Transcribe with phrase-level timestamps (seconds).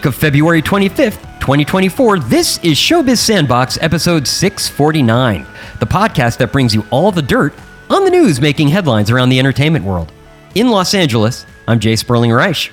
[0.00, 5.44] week of February 25th, 2024, this is Showbiz Sandbox episode 649,
[5.78, 7.52] the podcast that brings you all the dirt
[7.90, 10.10] on the news making headlines around the entertainment world.
[10.54, 12.72] In Los Angeles, I'm Jay Sperling Reich.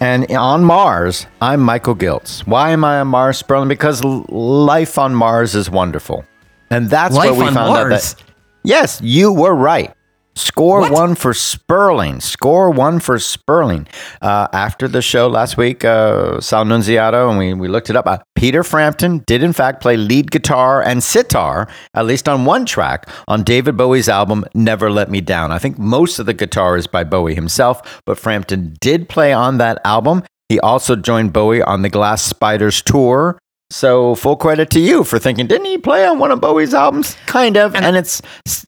[0.00, 2.46] And on Mars, I'm Michael Giltz.
[2.46, 3.68] Why am I on Mars, Sperling?
[3.68, 6.24] Because life on Mars is wonderful.
[6.70, 7.92] And that's Life where we found Mars?
[7.92, 8.22] out that.
[8.62, 9.94] Yes, you were right.
[10.36, 10.92] Score What?
[10.92, 12.20] one for Sperling.
[12.20, 13.88] Score one for Sperling.
[14.20, 18.06] Uh, after the show last week, uh, Sal Nunziato, and we, we looked it up.
[18.06, 22.66] Uh, Peter Frampton did, in fact, play lead guitar and sitar, at least on one
[22.66, 25.50] track, on David Bowie's album, Never Let Me Down.
[25.50, 29.56] I think most of the guitar is by Bowie himself, but Frampton did play on
[29.58, 30.22] that album.
[30.50, 33.38] He also joined Bowie on the Glass Spiders tour.
[33.70, 37.16] So full credit to you for thinking, didn't he play on one of Bowie's albums?
[37.26, 37.74] Kind of.
[37.74, 38.22] And, it's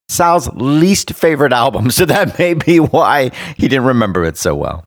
[0.09, 1.91] Sal's least favorite album.
[1.99, 4.85] So that may be why he didn't remember it so well.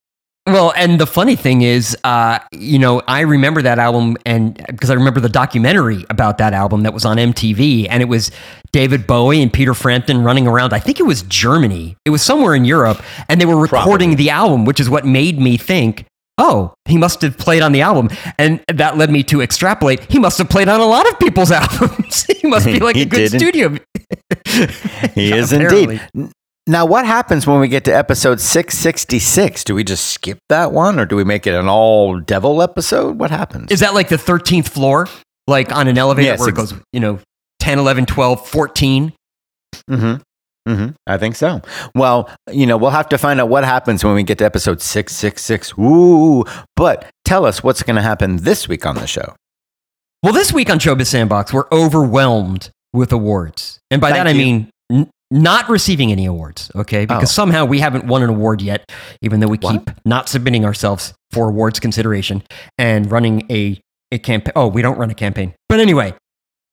[0.48, 4.89] Well, and the funny thing is, uh, you know, I remember that album, and because
[4.89, 8.32] I remember the documentary about that album that was on MTV, and it was
[8.72, 10.73] David Bowie and Peter Frampton running around.
[10.73, 11.95] I think it was Germany.
[12.06, 14.16] It was somewhere in Europe, and they were recording Probably.
[14.16, 16.06] the album, which is what made me think.
[16.44, 18.09] Oh, he must have played on the album.
[18.39, 20.11] And that led me to extrapolate.
[20.11, 22.23] He must have played on a lot of people's albums.
[22.23, 23.39] he must be like a good did.
[23.39, 23.78] studio.
[25.14, 26.02] He is indeed.
[26.67, 29.64] Now, what happens when we get to episode 666?
[29.64, 33.17] Do we just skip that one or do we make it an all devil episode?
[33.20, 33.72] What happens?
[33.72, 35.08] Is that like the 13th floor?
[35.48, 37.20] Like on an elevator Yes, where it goes, you know,
[37.59, 39.14] 10, 11, 12, 14?
[39.89, 40.22] Mm-hmm.
[40.67, 40.90] Mm-hmm.
[41.08, 41.62] I think so.
[41.95, 44.80] Well, you know, we'll have to find out what happens when we get to episode
[44.81, 45.73] 666.
[45.80, 46.44] Ooh.
[46.76, 49.33] But tell us what's going to happen this week on the show.
[50.23, 53.80] Well, this week on Showbiz Sandbox, we're overwhelmed with awards.
[53.89, 57.05] And by Thank that, I mean n- not receiving any awards, okay?
[57.05, 57.33] Because Oh.
[57.33, 58.83] somehow we haven't won an award yet,
[59.23, 59.72] even though we What?
[59.88, 62.43] keep not submitting ourselves for awards consideration
[62.78, 63.80] and running a,
[64.11, 64.52] a campaign.
[64.55, 65.54] Oh, we don't run a campaign.
[65.70, 66.14] But anyway,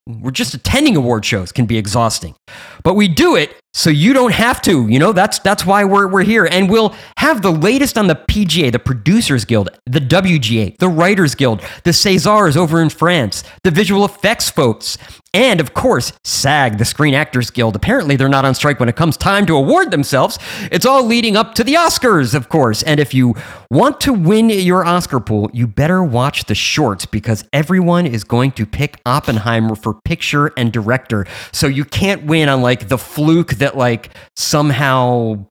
[0.08, 2.34] we're just attending award shows can be exhausting.
[2.82, 4.88] But we do it so you don't have to.
[4.88, 6.46] You know, that's that's why we're we're here.
[6.46, 11.34] And we'll have the latest on the PGA, the Producers Guild, the WGA, the Writers
[11.34, 14.96] Guild, the Césars over in France, the visual effects folks,
[15.38, 17.76] and of course, SAG, the Screen Actors Guild.
[17.76, 20.36] Apparently they're not on strike when it comes time to award themselves.
[20.72, 22.82] It's all leading up to the Oscars, of course.
[22.82, 23.36] And if you
[23.70, 28.50] want to win your Oscar pool, you better watch the shorts because everyone is going
[28.52, 31.24] to pick Oppenheimer for picture and director.
[31.52, 35.46] So you can't win on like the fluke that like somehow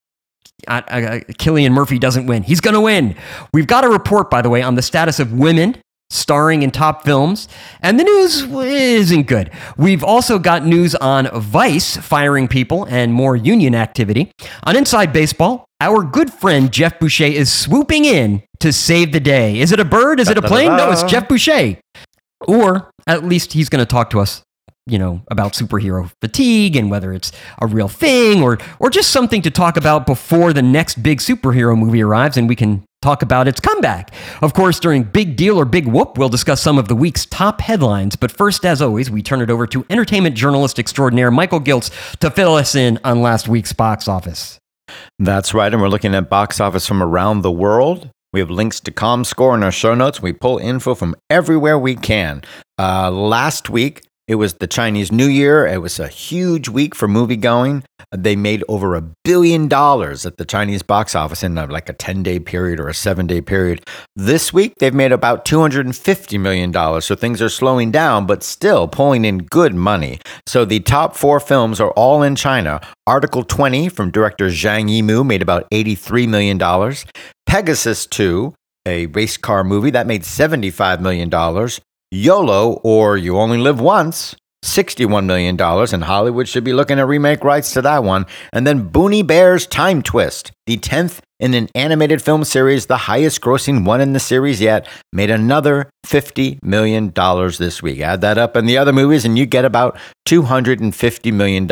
[0.68, 2.44] uh, Cillian Murphy doesn't win.
[2.44, 3.16] He's going to win.
[3.54, 5.78] We've got a report, by the way, on the status of women
[6.10, 7.48] starring in top films,
[7.82, 9.52] and the news isn't good.
[9.78, 14.32] We've also got news on Vice firing people and more union activity.
[14.64, 19.60] On Inside Baseball, our good friend Geoff Boucher is swooping in to save the day.
[19.60, 20.20] Is it a bird?
[20.20, 20.76] Is it a plane?
[20.76, 21.78] No, it's Geoff Boucher.
[22.48, 24.44] Or at least he's going to talk to us
[24.88, 27.32] you know about superhero fatigue and whether it's
[27.62, 31.78] a real thing or or just something to talk about before the next big superhero
[31.78, 34.14] movie arrives and we can talk about its comeback.
[34.42, 37.62] Of course, during Big Deal or Big Whoop, we'll discuss some of the week's top
[37.62, 41.92] headlines, but first as always, we turn it over to entertainment journalist extraordinaire Michael Giltz
[42.20, 44.60] to fill us in on last week's box office.
[45.20, 45.72] That's right.
[45.72, 48.10] And we're looking at box office from around the world.
[48.34, 50.22] We have links to ComScore in our show notes.
[50.22, 52.44] We pull info from everywhere we can.
[52.78, 55.66] Uh, last week, it was the Chinese New Year.
[55.66, 57.84] It was a huge week for movie going.
[58.12, 61.94] They made over a billion dollars at the Chinese box office in uh, like a
[61.94, 63.88] 10 day period or a seven day period.
[64.18, 67.02] This week, they've made about $250 million.
[67.02, 70.20] So things are slowing down, but still pulling in good money.
[70.46, 72.82] So the top four films are all in China.
[73.06, 76.60] Article 20 from director Zhang Yimou made about $83 million.
[77.46, 78.54] Pegasus 2,
[78.86, 81.30] a race car movie, that made $75 million.
[82.12, 84.34] YOLO, or You Only Live Once,
[84.64, 88.26] $61 million, and Hollywood should be looking at remake rights to that one.
[88.54, 93.42] And then Boonie Bears Time Twist, the 10th in an animated film series, the highest
[93.42, 97.12] grossing one in the series yet, made another $50 million
[97.60, 98.00] this week.
[98.00, 101.68] Add that up and the other movies, and you get about $250 million.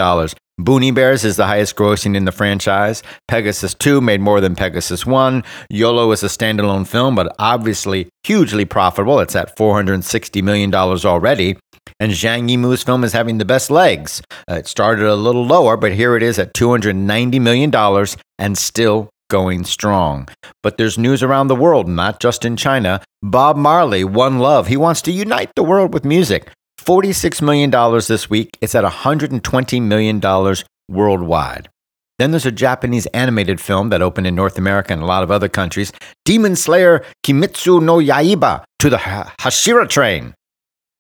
[0.58, 3.04] Boonie Bears is the highest grossing in the franchise.
[3.28, 5.44] Pegasus 2 made more than Pegasus 1.
[5.70, 9.20] YOLO is a standalone film, but obviously hugely profitable.
[9.20, 11.58] It's at $460 million already.
[12.00, 14.22] And Zhang Yimou's film is having the best legs.
[14.50, 18.08] Uh, it started a little lower, but here it is at $290 million
[18.40, 20.30] and still going strong.
[20.64, 23.02] But there's news around the world, not just in China.
[23.22, 26.50] Bob Marley, One Love, he wants to unite the world with music.
[26.86, 27.72] $46 million
[28.08, 28.58] this week.
[28.62, 30.56] It's at $120 million
[30.88, 31.70] worldwide.
[32.18, 35.32] Then there's a Japanese animated film that opened in North America and a lot of
[35.32, 35.92] other countries
[36.24, 40.34] Demon Slayer Kimetsu no Yaiba to the Hashira Train.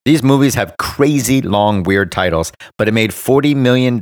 [0.04, 4.00] These movies have crazy long, weird titles, but it made $40 million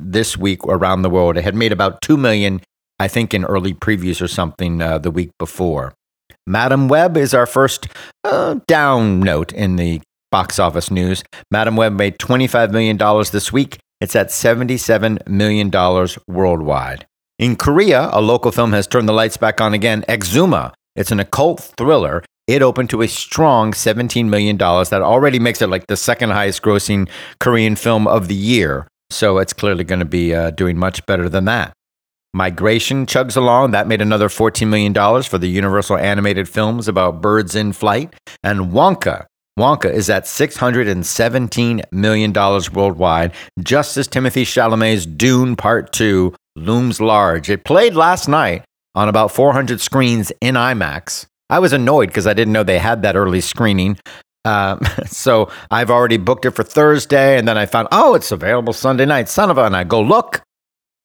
[0.00, 1.36] this week around the world.
[1.36, 2.62] It had made about 2 million,
[2.98, 5.92] I think, in early previews or something uh, the week before.
[6.46, 7.88] Madame Web is our first
[8.22, 10.00] uh, down note in the
[10.34, 11.22] box office news.
[11.52, 12.96] Madame Web made $25 million
[13.30, 13.78] this week.
[14.00, 15.70] It's at $77 million
[16.26, 17.06] worldwide.
[17.38, 20.72] In Korea, a local film has turned the lights back on again, Exhuma.
[20.96, 24.58] It's an occult thriller it opened to a strong $17 million.
[24.58, 27.08] That already makes it like the second highest grossing
[27.40, 28.86] Korean film of the year.
[29.10, 31.72] So it's clearly going to be uh, doing much better than that.
[32.34, 33.70] Migration chugs along.
[33.70, 34.92] That made another $14 million
[35.22, 38.14] for the Universal animated films about birds in flight.
[38.42, 39.24] And Wonka.
[39.58, 47.48] Wonka is at $617 million worldwide, just as Timothée Chalamet's Dune Part 2 looms large.
[47.48, 48.64] It played last night
[48.94, 51.26] on about 400 screens in IMAX.
[51.50, 53.98] I was annoyed because I didn't know they had that early screening.
[54.44, 58.72] Uh, so I've already booked it for Thursday, and then I found, oh, it's available
[58.72, 59.28] Sunday night.
[59.28, 60.42] Son of a, and I go look,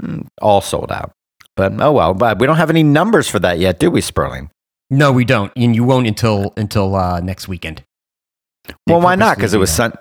[0.02, 1.12] mm, all sold out.
[1.56, 4.50] But oh well, but we don't have any numbers for that yet, do we, Sperling?
[4.90, 7.84] No, we don't, and you won't until until uh, next weekend.
[8.88, 9.38] Well, why not?
[9.38, 9.94] Because it was sun.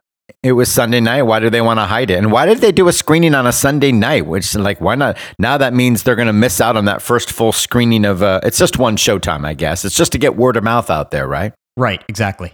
[0.42, 1.22] It was Sunday night.
[1.22, 2.18] Why do they want to hide it?
[2.18, 4.26] And why did they do a screening on a Sunday night?
[4.26, 5.16] Which, like, why not?
[5.38, 8.22] Now that means they're going to miss out on that first full screening of.
[8.22, 9.84] Uh, it's just one showtime, I guess.
[9.84, 11.52] It's just to get word of mouth out there, right?
[11.76, 12.04] Right.
[12.08, 12.52] Exactly.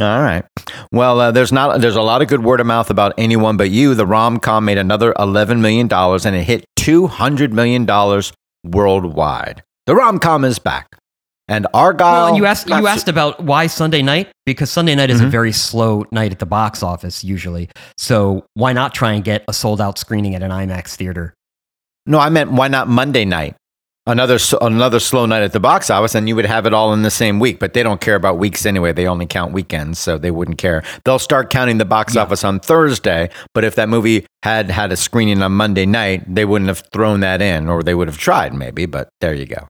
[0.00, 0.44] All right.
[0.90, 1.80] Well, uh, there's not.
[1.80, 3.94] There's a lot of good word of mouth about anyone but you.
[3.94, 8.32] The rom com made another 11 million dollars, and it hit 200 million dollars
[8.64, 9.62] worldwide.
[9.86, 10.96] The rom com is back.
[11.50, 11.98] And Argylle.
[11.98, 15.26] Well, you asked you asked about why Sunday night because Sunday night is mm-hmm.
[15.26, 17.68] a very slow night at the box office usually.
[17.98, 21.34] So why not try and get a sold out screening at an IMAX theater?
[22.06, 23.56] No, I meant why not Monday night?
[24.06, 27.02] Another another slow night at the box office, and you would have it all in
[27.02, 27.58] the same week.
[27.58, 28.92] But they don't care about weeks anyway.
[28.92, 30.84] They only count weekends, so they wouldn't care.
[31.04, 32.22] They'll start counting the box yeah.
[32.22, 33.28] office on Thursday.
[33.54, 37.20] But if that movie had had a screening on Monday night, they wouldn't have thrown
[37.20, 38.86] that in, or they would have tried maybe.
[38.86, 39.66] But there you go.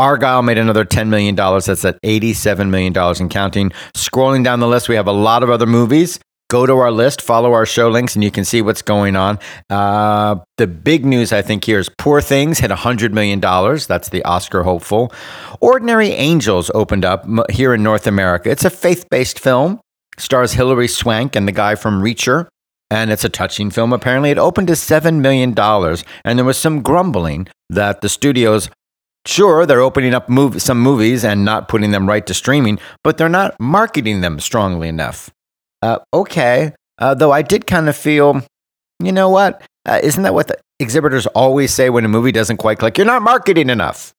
[0.00, 1.36] Argylle made another $10 million.
[1.36, 3.70] That's at $87 million and counting.
[3.92, 6.18] Scrolling down the list, we have a lot of other movies.
[6.48, 9.38] Go to our list, follow our show links, and you can see what's going on.
[9.68, 13.40] Uh, the big news, I think, here is Poor Things hit $100 million.
[13.40, 15.12] That's the Oscar hopeful.
[15.60, 18.50] Ordinary Angels opened up here in North America.
[18.50, 19.80] It's a faith based film,
[20.16, 22.48] stars Hilary Swank and the guy from Reacher
[22.90, 23.92] and it's a touching film.
[23.92, 28.68] Apparently, it opened to $7 million, and there was some grumbling that the studios
[29.26, 33.18] Sure, they're opening up mov- some movies and not putting them right to streaming, but
[33.18, 35.30] they're not marketing them strongly enough.
[35.82, 38.42] Uh, okay, uh, though I did kind of feel,
[39.02, 39.62] you know what?
[39.86, 42.96] Uh, isn't that what the exhibitors always say when a movie doesn't quite click?
[42.96, 44.12] You're not marketing enough.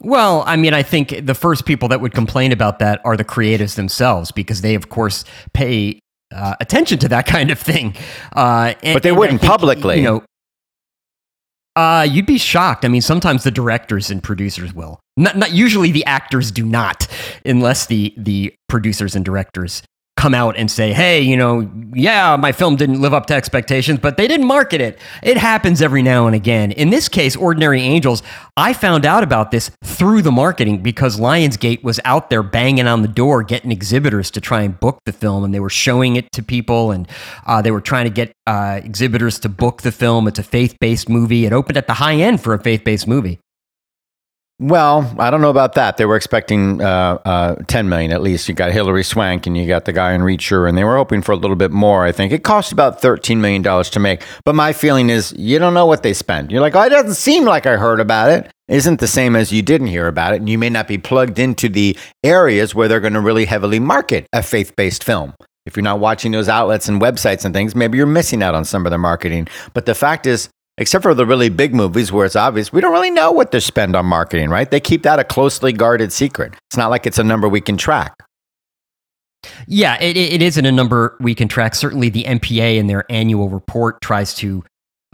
[0.00, 3.24] Well, I mean, I think the first people that would complain about that are the
[3.24, 6.00] creatives themselves because they, of course, pay
[6.34, 7.94] uh, attention to that kind of thing.
[8.34, 9.98] Uh, and, but they wouldn't think, publicly.
[9.98, 10.24] You know,
[11.76, 12.84] uh, you'd be shocked.
[12.84, 15.00] I mean, sometimes the directors and producers will.
[15.16, 17.06] Not, not usually the actors do not,
[17.44, 19.82] unless the the producers and directors
[20.24, 23.98] come out and say, hey, you know, yeah, my film didn't live up to expectations,
[24.00, 24.98] but they didn't market it.
[25.22, 26.72] It happens every now and again.
[26.72, 28.22] In this case, Ordinary Angels,
[28.56, 33.02] I found out about this through the marketing because Lionsgate was out there banging on
[33.02, 36.32] the door, getting exhibitors to try and book the film, and they were showing it
[36.32, 37.06] to people, and
[37.44, 40.26] uh, they were trying to get uh, exhibitors to book the film.
[40.26, 41.44] It's a faith based movie.
[41.44, 43.40] It opened at the high end for a faith based movie.
[44.60, 45.96] Well, I don't know about that.
[45.96, 48.48] They were expecting uh, uh, 10 million at least.
[48.48, 51.22] You got Hilary Swank and you got the guy in Reacher, and they were hoping
[51.22, 52.04] for a little bit more.
[52.04, 54.22] I think it cost about 13 million dollars to make.
[54.44, 56.52] But my feeling is, you don't know what they spend.
[56.52, 58.48] You're like, oh, it doesn't seem like I heard about it.
[58.68, 61.40] Isn't the same as you didn't hear about it, and you may not be plugged
[61.40, 65.34] into the areas where they're going to really heavily market a faith-based film.
[65.66, 68.64] If you're not watching those outlets and websites and things, maybe you're missing out on
[68.64, 69.48] some of their marketing.
[69.72, 72.92] But the fact is, except for the really big movies where it's obvious, we don't
[72.92, 74.70] really know what they spend on marketing, right?
[74.70, 76.54] They keep that a closely guarded secret.
[76.68, 78.14] It's not like it's a number we can track.
[79.66, 81.74] Yeah, it, it isn't a number we can track.
[81.74, 84.64] Certainly, the MPA in their annual report tries to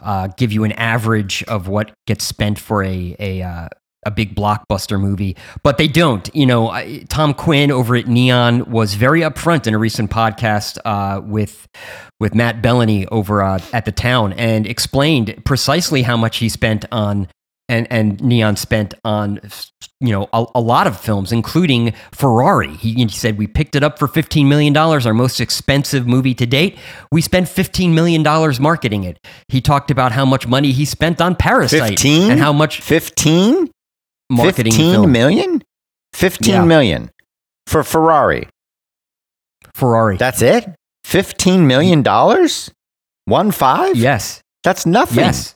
[0.01, 3.67] uh, give you an average of what gets spent for a, a uh,
[4.05, 6.33] a big blockbuster movie, but they don't.
[6.35, 11.21] You know, Tom Quinn over at Neon was very upfront in a recent podcast uh,
[11.21, 11.67] with
[12.19, 16.85] with Matt Belloni over uh, at the Town and explained precisely how much he spent
[16.91, 17.27] on
[17.71, 19.39] and and Neon spent on
[20.01, 22.75] you know a, a lot of films, including Ferrari.
[22.75, 26.35] He, he, said we picked it up for fifteen million dollars, our most expensive movie
[26.35, 26.77] to date.
[27.11, 29.17] We spent fifteen million dollars marketing it.
[29.47, 32.31] He talked about how much money he spent on Parasite 15?
[32.31, 33.70] and how much 15?
[34.31, 35.11] Marketing 15 film.
[35.11, 35.61] million?
[36.13, 36.65] Fifteen Yeah.
[36.65, 37.09] million
[37.67, 38.47] for Ferrari.
[39.73, 40.17] Ferrari.
[40.17, 40.69] That's it?
[41.05, 42.03] $15 million?
[43.25, 43.95] One five?
[43.95, 45.19] yes, That's nothing.
[45.25, 45.55] yes.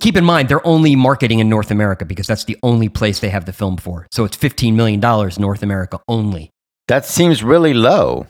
[0.00, 3.28] Keep in mind, they're only marketing in North America because that's the only place they
[3.28, 4.06] have the film for.
[4.10, 6.50] So it's $15 million North America only.
[6.88, 8.26] That seems really low.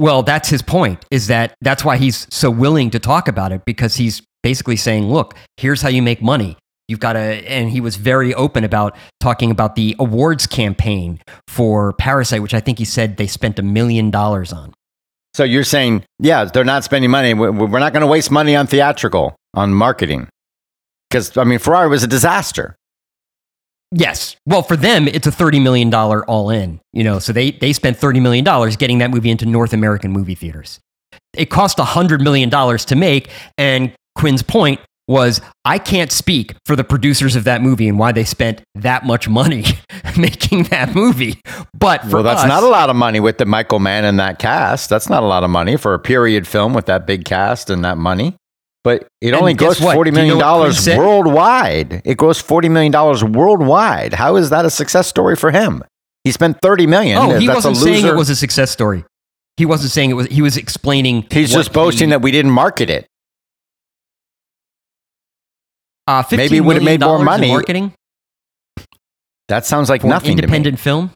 [0.00, 3.62] Well, that's his point, is that that's why he's so willing to talk about it
[3.64, 6.56] because he's basically saying, look, here's how you make money.
[6.92, 11.94] You've got to, and he was very open about talking about the awards campaign for
[11.94, 14.74] Parasite, which I think he said they spent a million dollars on.
[15.32, 17.32] So you're saying, yeah, they're not spending money.
[17.32, 20.28] We- We're not going to waste money on theatrical, on marketing.
[21.08, 22.76] Because, I mean, Ferrari was a disaster.
[23.90, 24.36] Yes.
[24.46, 27.98] Well, for them, it's a $30 million all in, you know, so they, they spent
[27.98, 28.44] $30 million
[28.76, 30.80] getting that movie into North American movie theaters.
[31.34, 33.30] It cost $100 million to make.
[33.56, 38.12] And Quinn's point was I can't speak for the producers of that movie and why
[38.12, 39.64] they spent that much money
[40.18, 41.40] making that movie.
[41.74, 44.18] But for well, that's us- not a lot of money with the Michael Mann and
[44.20, 44.88] that cast.
[44.88, 47.84] That's not a lot of money for a period film with that big cast and
[47.84, 48.36] that money.
[48.84, 49.96] But it only grossed what?
[49.96, 52.02] $40 you know worldwide.
[52.04, 54.12] It grossed $40 million worldwide.
[54.12, 55.84] How is that a success story for him?
[56.24, 57.18] He spent 30 million.
[57.18, 59.04] Oh, he That's wasn't saying it was a success story.
[59.56, 61.26] He wasn't saying it was, he was explaining.
[61.30, 63.06] He's just boasting he- that we didn't market it.
[66.06, 67.92] Uh, $15 maybe it would've made more money marketing
[69.48, 71.10] That sounds like nothing independent film.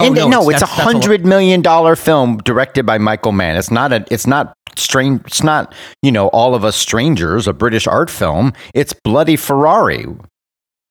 [0.00, 3.56] And Oh, no, it's, that's- a hundred million dollar film directed by Michael Mann.
[3.56, 4.04] It's not a.
[4.12, 5.22] It's not strange.
[5.26, 7.48] It's not you know all of us strangers.
[7.48, 8.52] A British art film.
[8.74, 10.06] It's Bloody Ferrari,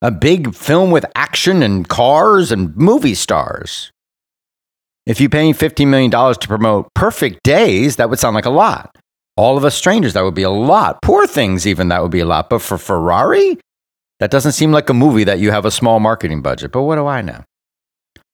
[0.02, 3.90] a big film with action and cars and movie stars.
[5.06, 8.50] If you paying fifteen million dollars to promote Perfect Days, that would sound like a
[8.50, 8.94] lot.
[9.38, 11.00] All of us strangers, that would be a lot.
[11.00, 12.50] Poor things, even that would be a lot.
[12.50, 13.56] But for Ferrari,
[14.18, 16.72] that doesn't seem like a movie that you have a small marketing budget.
[16.72, 17.44] But what do I know?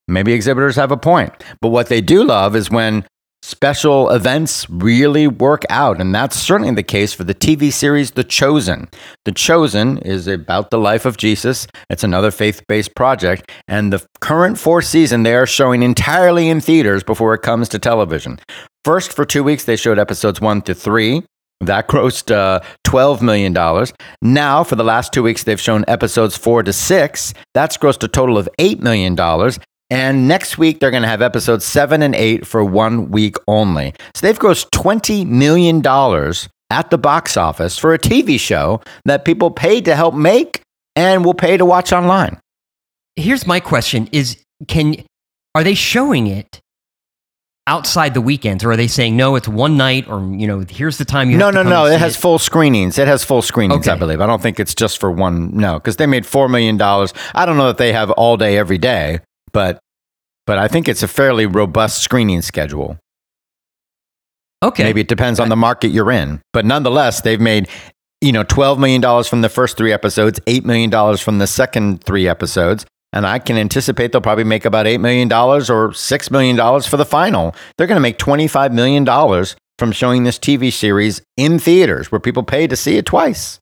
[0.09, 1.35] Maybe exhibitors have a point.
[1.61, 3.05] But what they do love is when
[3.43, 6.01] special events really work out.
[6.01, 8.89] And that's certainly the case for the TV series The Chosen.
[9.27, 13.51] The Chosen is about the life of Jesus, it's another faith based project.
[13.69, 17.79] And the current fourth season, they are showing entirely in theaters before it comes to
[17.79, 18.39] television.
[18.85, 21.23] First, for two weeks, they showed episodes one to three.
[21.61, 23.55] That grossed uh, $12 million.
[24.21, 27.33] Now, for the last two weeks, they've shown episodes four to six.
[27.55, 29.19] That's grossed a total of $8 million.
[29.89, 33.95] And next week, they're going to have episodes seven and eight for one week only.
[34.15, 35.79] So they've grossed $20 million
[36.71, 40.61] at the box office for a TV show that people paid to help make
[40.97, 42.39] and will pay to watch online.
[43.17, 44.97] Here's my question: Is can
[45.55, 46.61] are they showing it
[47.67, 49.37] outside the weekends, or are they saying no?
[49.37, 51.39] It's one night, or you know, here's the time you.
[51.39, 51.87] No, no, no.
[51.87, 52.99] It has full screenings.
[52.99, 54.21] It has full screenings, I believe.
[54.21, 55.57] I don't think it's just for one.
[55.57, 56.81] No, because they made $4 million.
[56.81, 59.21] I don't know that they have all day, every day,
[59.53, 59.79] but,
[60.47, 62.99] but I think it's a fairly robust screening schedule.
[64.63, 66.41] Okay, Maybe it depends on the market you're in.
[66.55, 67.69] But nonetheless, they've made,
[68.23, 72.27] you know, $12 million from the first three episodes, $8 million from the second three
[72.27, 72.87] episodes.
[73.15, 77.05] And I can anticipate they'll probably make about $8 million or $6 million for the
[77.05, 77.55] final.
[77.79, 79.07] They're going to make $25 million
[79.79, 83.61] from showing this TV series in theaters where people pay to see it twice.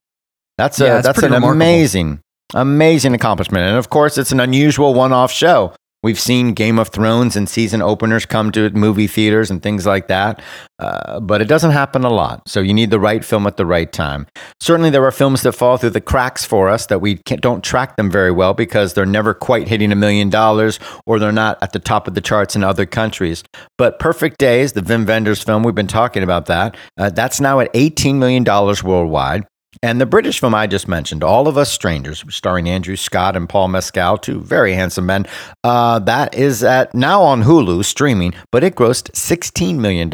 [0.57, 1.51] That's, a, Yeah, that's an remarkable.
[1.51, 2.19] amazing,
[2.55, 3.65] amazing accomplishment.
[3.67, 5.73] And of course, it's an unusual one off show.
[6.03, 10.09] We've seen Game of Thrones and season openers come to movie theaters and things like
[10.09, 10.41] that,
[10.79, 12.47] uh, but it doesn't happen a lot.
[12.47, 14.27] So you need the right film at the right time.
[14.59, 17.95] Certainly, there are films that fall through the cracks for us that we don't track
[17.95, 21.71] them very well because they're never quite hitting a million dollars or they're not at
[21.71, 23.43] the top of the charts in other countries.
[23.77, 26.75] But Perfect Days, the Wim Wenders film, we've been talking about that.
[26.97, 29.45] Uh, that's now at $18 million worldwide.
[29.83, 33.49] And the British film I just mentioned, All of Us Strangers, starring Andrew Scott and
[33.49, 35.25] Paul Mescal, two very handsome men,
[35.65, 40.09] uh, that is at now on Hulu streaming, but it grossed $16 million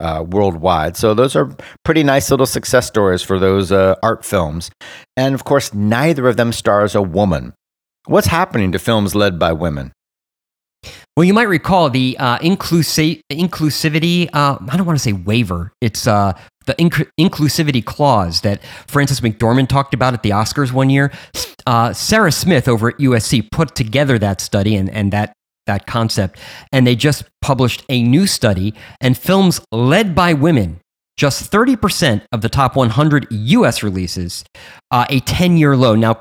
[0.00, 0.96] uh, worldwide.
[0.96, 1.54] So those are
[1.84, 4.70] pretty nice little success stories for those uh, art films.
[5.14, 7.52] And of course, neither of them stars a woman.
[8.06, 9.92] What's happening to films led by women?
[11.16, 14.30] Well, you might recall the uh, inclusi- inclusivity.
[14.32, 15.70] Uh, I don't want to say waiver.
[15.82, 16.32] It's uh,
[16.66, 21.12] the inc- inclusivity clause that Frances McDormand talked about at the Oscars one year.
[21.66, 25.32] Uh, Sarah Smith over at USC put together that study and, and that
[25.66, 26.40] that concept,
[26.72, 28.74] and they just published a new study.
[29.00, 30.80] And films led by women
[31.16, 34.44] just 30% of the top 100 US releases,
[34.90, 35.94] uh, a 10 year low.
[35.94, 36.20] Now,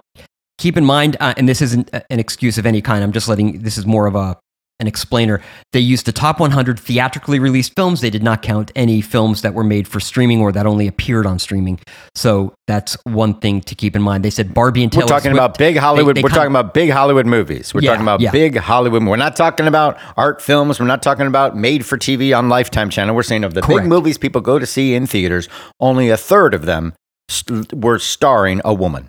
[0.58, 3.62] keep in mind, uh, and this isn't an excuse of any kind, I'm just letting
[3.62, 4.38] this is more of a
[4.82, 5.40] an explainer.
[5.72, 8.02] They used the top 100 theatrically released films.
[8.02, 11.26] They did not count any films that were made for streaming or that only appeared
[11.26, 11.80] on streaming.
[12.16, 14.26] So that's one thing to keep in mind.
[14.26, 16.18] They said Barbie and Taylor We're talking Swift, about big Hollywood.
[16.18, 17.74] they we're kind talking about big Hollywood movies.
[17.74, 18.32] We're Yeah, talking about yeah.
[18.32, 19.06] big Hollywood.
[19.06, 20.80] We're not talking about art films.
[20.80, 23.16] We're not talking about made for TV on Lifetime Channel.
[23.16, 23.84] We're saying of the Correct.
[23.84, 25.48] big movies people go to see in theaters,
[25.80, 26.94] only a third of them
[27.30, 29.08] st- were starring a woman.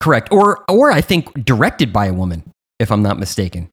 [0.00, 0.28] Correct.
[0.32, 2.42] Or or I think directed by a woman,
[2.78, 3.70] if I'm not mistaken.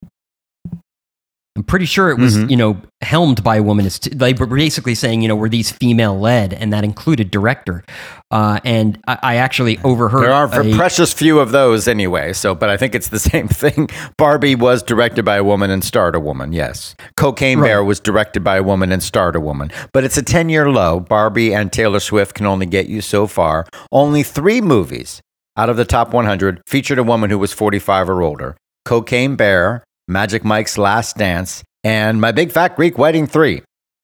[1.58, 2.50] I'm pretty sure it was, Mhm.
[2.50, 3.86] you know, helmed by a woman.
[3.86, 7.84] It's they were basically saying, you know, were these female led, and that included director.
[8.31, 10.24] Uh, and I, I actually overheard.
[10.24, 12.31] There are a a- precious few of those anyway.
[12.31, 13.89] So, but I think it's the same thing.
[14.17, 16.53] Barbie was directed by a woman and starred a woman.
[16.53, 17.67] Yes, Cocaine Right.
[17.67, 19.72] Bear was directed by a woman and starred a woman.
[19.91, 21.01] But it's a ten-year low.
[21.01, 23.65] Barbie and Taylor Swift can only get you so far.
[23.91, 25.20] Only three movies
[25.58, 28.55] out of the top 100 featured a woman who was 45 or older:
[28.86, 33.62] Cocaine Bear, Magic Mike's Last Dance, and My Big Fat Greek Wedding Three.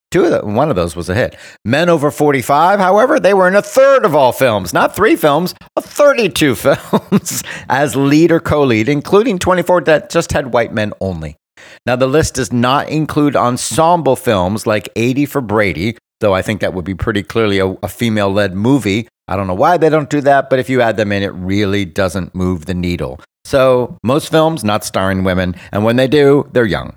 [0.09, 1.35] Two of the, one of those was a hit.
[1.65, 5.53] Men over 45, however, they were in a third of all films, not three films,
[5.75, 11.35] a 32 films as lead or co-lead, including 24 that just had white men only.
[11.85, 16.61] Now the list does not include ensemble films like 80 for Brady, though I think
[16.61, 19.09] that would be pretty clearly a, a female-led movie.
[19.27, 21.33] I don't know why they don't do that, but if you add them in, it
[21.33, 23.19] really doesn't move the needle.
[23.45, 26.95] So most films not starring women, and when they do, they're young.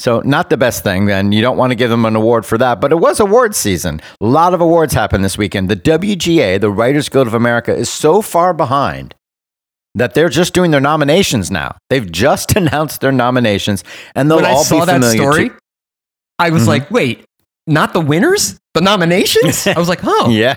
[0.00, 2.58] So, not the best thing, and you don't want to give them an award for
[2.58, 4.00] that, but it was award season.
[4.20, 5.68] A lot of awards happened this weekend.
[5.68, 9.14] The WGA, the Writers Guild of America, is so far behind
[9.94, 11.76] that they're just doing their nominations now.
[11.90, 13.84] They've just announced their nominations,
[14.16, 15.58] and they'll when I all saw be that story, to-
[16.40, 16.68] I was Mhm.
[16.68, 17.24] like, wait,
[17.68, 19.66] not the winners, the nominations.
[19.66, 20.54] I was like, oh, Yeah,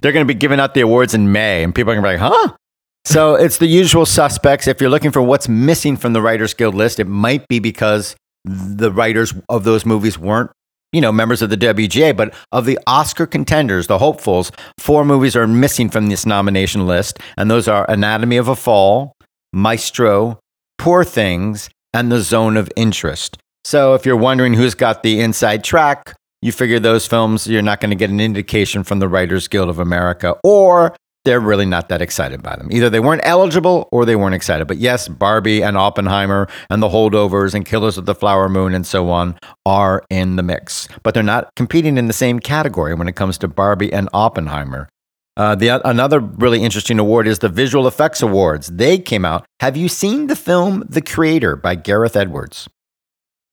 [0.00, 2.18] they're going to be giving out the awards in May, and people are going to
[2.18, 2.56] be like, huh?
[3.04, 4.66] So it's the usual suspects.
[4.66, 8.16] If you're looking for what's missing from the Writers Guild list, it might be because
[8.44, 10.50] the writers of those movies weren't,
[10.92, 12.16] you know, members of the WGA.
[12.16, 17.20] But of the Oscar contenders, the hopefuls, four movies are missing from this nomination list,
[17.36, 19.12] and those are Anatomy of a Fall,
[19.52, 20.40] Maestro,
[20.78, 23.38] Poor Things, and The Zone of Interest.
[23.64, 27.80] So if you're wondering who's got the inside track, you figure those films, you're not
[27.80, 30.94] going to get an indication from the Writers Guild of America, or
[31.26, 32.68] they're really not that excited by them.
[32.70, 34.68] Either they weren't eligible or they weren't excited.
[34.68, 38.86] But yes, Barbie and Oppenheimer and The Holdovers and Killers of the Flower Moon and
[38.86, 40.88] so on are in the mix.
[41.02, 44.88] But they're not competing in the same category when it comes to Barbie and Oppenheimer.
[45.36, 48.68] Uh, the another really interesting award is the Visual Effects Awards.
[48.68, 49.44] They came out.
[49.60, 52.68] Have you seen the film The Creator by Gareth Edwards?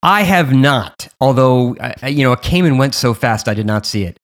[0.04, 1.08] I have not.
[1.22, 4.18] Although, you know, it came and went so fast, I did not see it.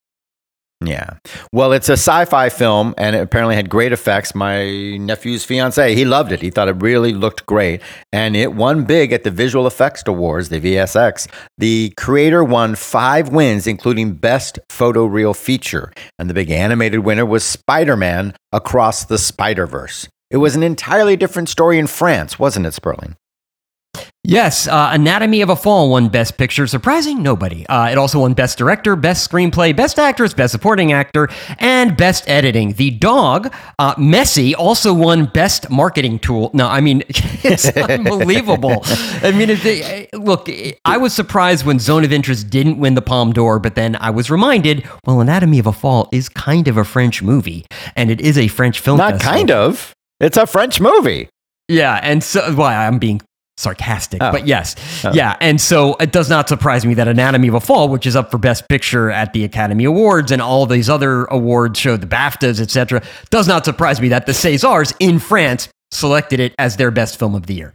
[0.82, 1.18] Yeah.
[1.52, 4.34] Well, it's a sci fi film and it apparently had great effects.
[4.34, 6.40] My nephew's fiance, he loved it.
[6.40, 7.82] He thought it really looked great.
[8.12, 11.28] And it won big at the Visual Effects Awards, the VSX.
[11.58, 15.92] The creator won five wins, including Best Photo Photoreal Feature.
[16.18, 20.08] And the big animated winner was Spider Man Across the Spider Verse.
[20.30, 23.16] It was an entirely different story in France, wasn't it, Sperling?
[24.30, 26.68] Yes, uh, Anatomy of a Fall won Best Picture.
[26.68, 27.20] Surprising?
[27.20, 27.66] Nobody.
[27.66, 32.30] Uh, it also won Best Director, Best Screenplay, Best Actress, Best Supporting Actor, and Best
[32.30, 32.74] Editing.
[32.74, 36.52] The dog, uh, Messi, also won Best Marketing Tool.
[36.54, 38.82] No, I mean, it's unbelievable.
[38.84, 40.48] I mean, they, look,
[40.84, 44.10] I was surprised when Zone of Interest didn't win the Palme d'Or, but then I
[44.10, 47.66] was reminded, well, Anatomy of a Fall is kind of a French movie,
[47.96, 49.34] and it is a French film Not festival.
[49.34, 49.92] kind of.
[50.20, 51.28] It's a French movie.
[51.66, 53.20] Yeah, and so well, I'm being
[53.60, 54.32] sarcastic, Oh.
[54.32, 55.12] but yes, Oh.
[55.12, 58.16] yeah, and so it does not surprise me that Anatomy of a Fall, which is
[58.16, 62.06] up for Best Picture at the Academy Awards and all these other awards show, the
[62.06, 66.90] BAFTAs, etc., does not surprise me that the Césars in France selected it as their
[66.90, 67.74] best film of the year.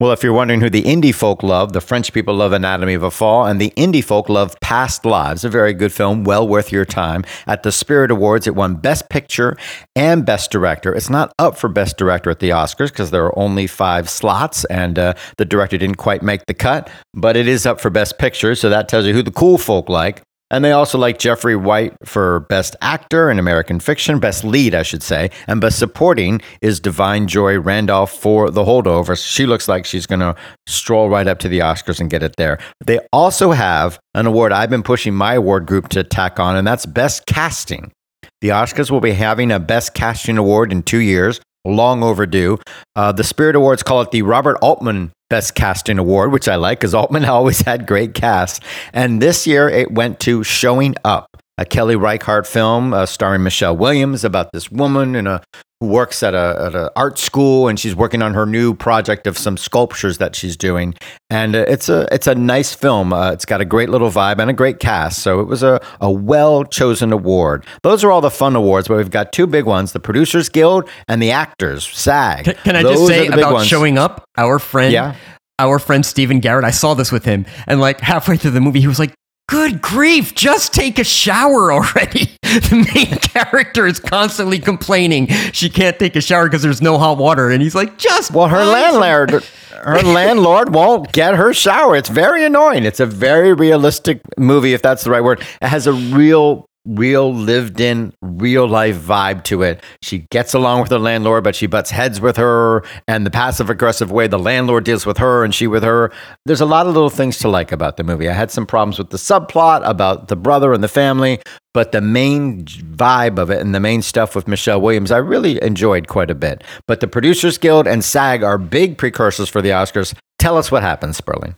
[0.00, 3.02] Well, if you're wondering who the indie folk love, the French people love Anatomy of
[3.02, 6.72] a Fall, and the indie folk love Past Lives, a very good film, well worth
[6.72, 7.22] your time.
[7.46, 9.58] At the Spirit Awards, it won Best Picture
[9.94, 10.94] and Best Director.
[10.94, 14.64] It's not up for Best Director at the Oscars because there are only five slots,
[14.64, 18.18] and uh, the director didn't quite make the cut, but it is up for Best
[18.18, 20.22] Picture, so that tells you who the cool folk like.
[20.50, 24.82] And they also like Jeffrey Wright for Best Actor in American Fiction, Best Lead, I
[24.82, 25.30] should say.
[25.46, 29.24] And Best Supporting is Da'Vine Joy Randolph for The Holdovers.
[29.24, 30.34] She looks like she's going to
[30.66, 32.58] stroll right up to the Oscars and get it there.
[32.84, 36.66] They also have an award I've been pushing my award group to tack on, and
[36.66, 37.92] that's Best Casting.
[38.40, 42.58] The Oscars will be having a Best Casting Award in two years, long overdue.
[42.96, 46.80] Uh, the Spirit Awards call it the Robert Altman Best Casting Award, which I like
[46.80, 48.60] because Altman always had great casts.
[48.92, 51.28] And this year it went to Showing Up,
[51.60, 55.40] a Kelly Reichardt film uh, starring Michelle Williams about this woman in a
[55.80, 59.26] who works at a at an art school and she's working on her new project
[59.26, 60.94] of some sculptures that she's doing.
[61.30, 63.12] And uh, it's a it's a nice film.
[63.14, 65.20] Uh, it's got a great little vibe and a great cast.
[65.22, 67.64] So it was a, a well chosen award.
[67.82, 70.86] Those are all the fun awards, but we've got two big ones: the Producers Guild
[71.08, 72.44] and the Actors SAG.
[72.44, 73.66] Can, can I Those just say are the big about ones.
[73.66, 74.22] showing up?
[74.36, 75.14] Our friend, Yeah.
[75.58, 76.64] our friend Stephen Garrett.
[76.66, 79.14] I saw this with him, and like halfway through the movie, he was like,
[79.50, 85.96] "Good grief, just take a shower already." The main character is constantly complaining she can't
[86.00, 89.44] take a shower because there's no hot water, and he's like, "Just Well, her landlord,
[89.82, 91.94] her landlord won't get her shower.
[91.96, 92.84] It's very annoying.
[92.84, 95.42] It's a very realistic movie, if that's the right word.
[95.62, 99.82] It has a real, real lived in, real life vibe to it.
[100.02, 103.70] She gets along with her landlord, but she butts heads with her, and the passive
[103.70, 106.12] aggressive way the landlord deals with her and she with her.
[106.46, 108.28] There's a lot of little things to like about the movie.
[108.28, 111.40] I had some problems with the subplot about the brother and the family,
[111.74, 115.62] but the main vibe of it and the main stuff with Michelle Williams, I really
[115.62, 116.64] enjoyed quite a bit.
[116.86, 120.14] But the Producers Guild and SAG are big precursors for the Oscars.
[120.38, 121.56] Tell us what happens, Sperling.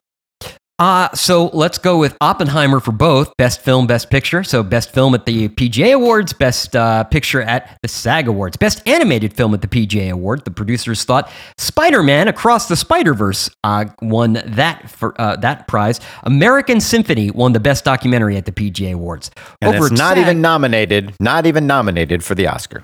[0.78, 4.42] Uh, so let's go with Oppenheimer for both Best Film, Best Picture.
[4.42, 8.86] So, Best Film at the PGA Awards, Best uh, Picture at the SAG Awards, Best
[8.88, 10.44] Animated Film at the PGA Award.
[10.44, 15.68] The producers thought Spider Man Across the Spider Verse uh, won that for uh, that
[15.68, 16.00] prize.
[16.24, 19.30] American Symphony won the Best Documentary at the PGA Awards.
[19.60, 22.82] And Over it's not SAG even nominated, not even nominated for the Oscar.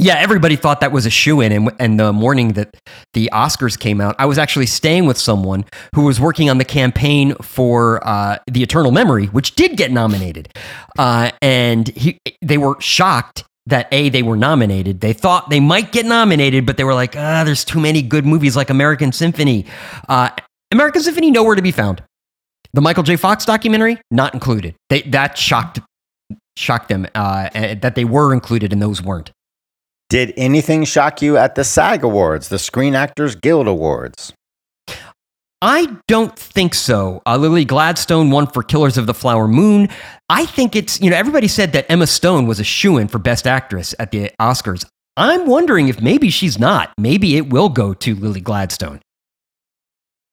[0.00, 1.52] Yeah, everybody thought that was a shoe in.
[1.52, 2.74] And, and the morning that
[3.12, 6.64] the Oscars came out, I was actually staying with someone who was working on the
[6.64, 10.48] campaign for uh, The Eternal Memory, which did get nominated.
[10.98, 15.00] Uh, and he, they were shocked that A, they were nominated.
[15.00, 18.24] They thought they might get nominated, but they were like, ah, there's too many good
[18.24, 19.66] movies like American Symphony.
[20.08, 20.30] Uh,
[20.72, 22.02] American Symphony, nowhere to be found.
[22.72, 23.16] The Michael J.
[23.16, 24.74] Fox documentary, not included.
[24.88, 25.80] They, that shocked
[26.56, 29.30] shocked them uh, eh, that they were included and those weren't.
[30.10, 34.32] Did anything shock you at the SAG Awards, the Screen Actors Guild Awards?
[35.62, 37.22] I don't think so.
[37.24, 39.88] Uh, Lily Gladstone won for Killers of the Flower Moon.
[40.28, 43.20] I think it's, you know, everybody said that Emma Stone was a shoo in for
[43.20, 44.84] Best Actress at the Oscars.
[45.16, 46.92] I'm wondering if maybe she's not.
[46.98, 49.00] Maybe it will go to Lily Gladstone.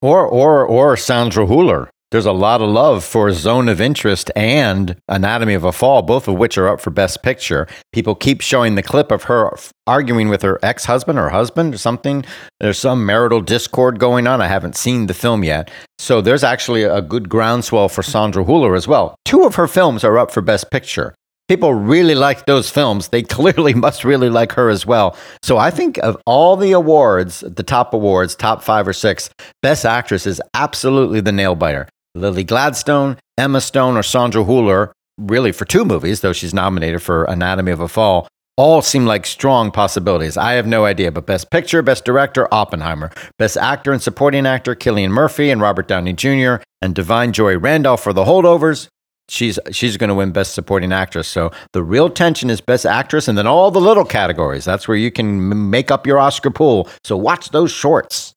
[0.01, 1.89] Or or or Sandra Hüller.
[2.09, 6.29] There's a lot of love for Zone of Interest and Anatomy of a Fall, both
[6.29, 7.67] of which are up for Best Picture.
[7.91, 9.51] People keep showing the clip of her
[9.85, 12.23] arguing with her ex husband or husband or something.
[12.61, 14.41] There's some marital discord going on.
[14.41, 15.69] I haven't seen the film yet.
[15.99, 19.15] So there's actually a good groundswell for Sandra Hüller as well.
[19.25, 21.13] Two of her films are up for Best Picture.
[21.49, 23.09] People really like those films.
[23.09, 25.17] They clearly must really like her as well.
[25.43, 29.29] So I think of all the awards, the top awards, top five or six,
[29.61, 31.89] Best Actress is absolutely the nail biter.
[32.17, 37.23] Lily Gladstone, Emma Stone, or Sandra Hüller, really for two movies, though she's nominated for
[37.25, 38.27] Anatomy of a Fall,
[38.57, 40.35] all seem like strong possibilities.
[40.35, 43.11] I have no idea, but Best Picture, Best Director, Oppenheimer.
[43.37, 48.01] Best Actor and Supporting Actor, Cillian Murphy and Robert Downey Jr., and Da'Vine Joy Randolph
[48.01, 48.87] for The Holdovers.
[49.29, 51.27] She's, she's going to win Best Supporting Actress.
[51.27, 54.65] So the real tension is Best Actress and then all the little categories.
[54.65, 56.89] That's where you can make up your Oscar pool.
[57.03, 58.33] So watch those shorts.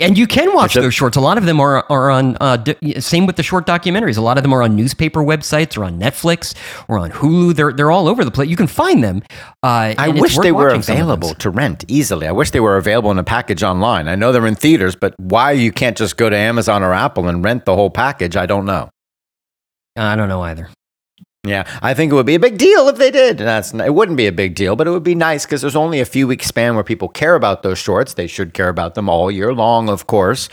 [0.00, 1.16] And you can watch those shorts.
[1.16, 4.18] A lot of them are, are on, uh, d- same with the short documentaries.
[4.18, 6.52] A lot of them are on newspaper websites or on Netflix
[6.88, 7.54] or on Hulu.
[7.54, 8.48] They're, they're all over the place.
[8.48, 9.22] You can find them.
[9.62, 12.26] Uh, I wish they were watching some of available to rent easily.
[12.26, 14.08] I wish they were available in a package online.
[14.08, 17.28] I know they're in theaters, but why you can't just go to Amazon or Apple
[17.28, 18.90] and rent the whole package, I don't know.
[19.96, 20.70] I don't know either.
[21.44, 23.36] Yeah, I think it would be a big deal if they did.
[23.38, 26.00] That's it wouldn't be a big deal, but it would be nice because there's only
[26.00, 28.14] a few week span where people care about those shorts.
[28.14, 30.48] They should care about them all year long, of course.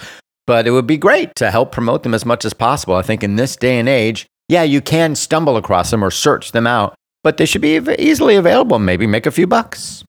[0.46, 2.96] But it would be great to help promote them as much as possible.
[2.96, 6.52] I think in this day and age, yeah, you can stumble across them or search
[6.52, 8.78] them out, but they should be easily available.
[8.78, 10.04] Maybe make a few bucks.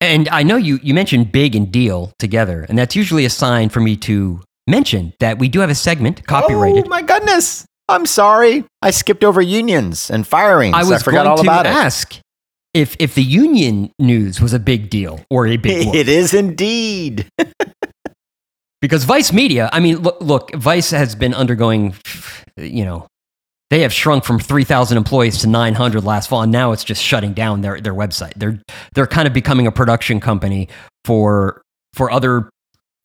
[0.00, 3.70] And I know you, you mentioned big and deal together, and that's usually a sign
[3.70, 6.84] for me to mention that we do have a segment oh copyrighted.
[6.86, 7.66] Oh my goodness!
[7.88, 10.74] I'm sorry, I skipped over unions and firings.
[10.74, 11.70] I was forgot going all to about it.
[11.70, 12.18] ask
[12.74, 15.88] if if the union news was a big deal or a big.
[15.94, 17.28] It is indeed.
[18.80, 21.94] because Vice Media, I mean, look, look, Vice has been undergoing,
[22.56, 23.06] you know,
[23.70, 27.32] they have shrunk from 3,000 employees to 900 last fall, and now it's just shutting
[27.32, 28.34] down their, their website.
[28.36, 28.60] They're
[28.94, 30.68] they're kind of becoming a production company
[31.04, 31.62] for
[31.94, 32.48] for other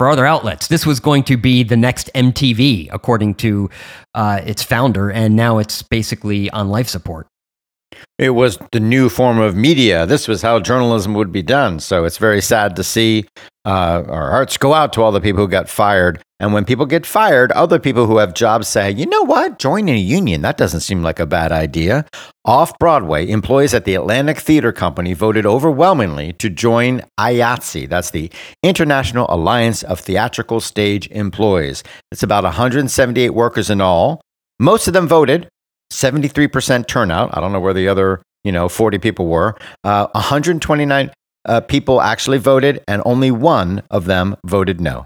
[0.01, 0.67] for other outlets.
[0.67, 3.69] This was going to be the next MTV, according to
[4.15, 7.27] uh, its founder, and now it's basically on life support.
[8.17, 10.05] It was the new form of media.
[10.05, 11.79] This was how journalism would be done.
[11.79, 13.25] So it's very sad to see
[13.65, 16.21] uh, our hearts go out to all the people who got fired.
[16.39, 19.87] And when people get fired, other people who have jobs say, you know what, join
[19.89, 20.41] a union.
[20.41, 22.05] That doesn't seem like a bad idea.
[22.45, 27.87] Off Broadway, employees at the Atlantic Theater Company voted overwhelmingly to join IATSE.
[27.87, 28.31] That's the
[28.63, 31.83] International Alliance of Theatrical Stage Employees.
[32.11, 34.21] It's about 178 workers in all.
[34.59, 35.47] Most of them voted,
[35.91, 37.35] 73% turnout.
[37.35, 39.55] I don't know where the other, you know, 40 people were.
[39.83, 41.11] Uh, 129
[41.45, 45.05] uh, people actually voted, and only one of them voted no.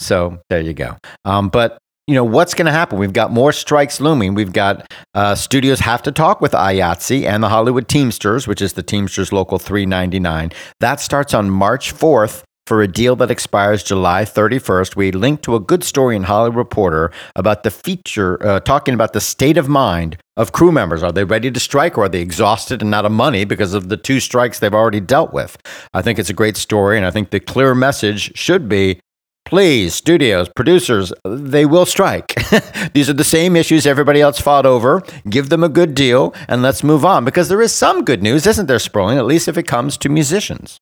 [0.00, 0.96] So there you go.
[1.24, 4.92] Um, but you know what's going to happen we've got more strikes looming we've got
[5.14, 9.32] uh, studios have to talk with IATSE and the hollywood teamsters which is the teamsters
[9.32, 14.96] local 399 that starts on march 4th for a deal that expires July 31st.
[14.96, 19.12] We linked to a good story in Hollywood Reporter about the feature, uh, talking about
[19.12, 21.02] the state of mind of crew members.
[21.02, 23.88] Are they ready to strike or are they exhausted and out of money because of
[23.88, 25.58] the two strikes they've already dealt with?
[25.92, 29.00] I think it's a great story, and I think the clear message should be
[29.44, 32.34] Please, studios, producers, they will strike.
[32.94, 35.02] These are the same issues everybody else fought over.
[35.28, 38.46] Give them a good deal and let's move on because there is some good news,
[38.46, 39.18] isn't there, Sperling?
[39.18, 40.78] At least if it comes to musicians.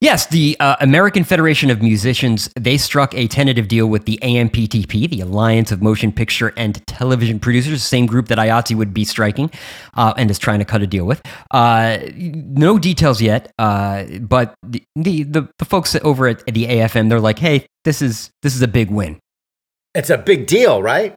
[0.00, 5.10] Yes, the uh, American Federation of Musicians, they struck a tentative deal with the AMPTP,
[5.10, 9.04] the Alliance of Motion Picture and Television Producers, the same group that IATSE would be
[9.04, 9.50] striking
[9.94, 11.22] uh, and is trying to cut a deal with.
[11.50, 17.08] Uh, no details yet, uh, but the, the, the, the, folks over at the AFM,
[17.08, 19.18] they're like, hey, this is, this is a big win.
[19.94, 21.14] It's a big deal, right?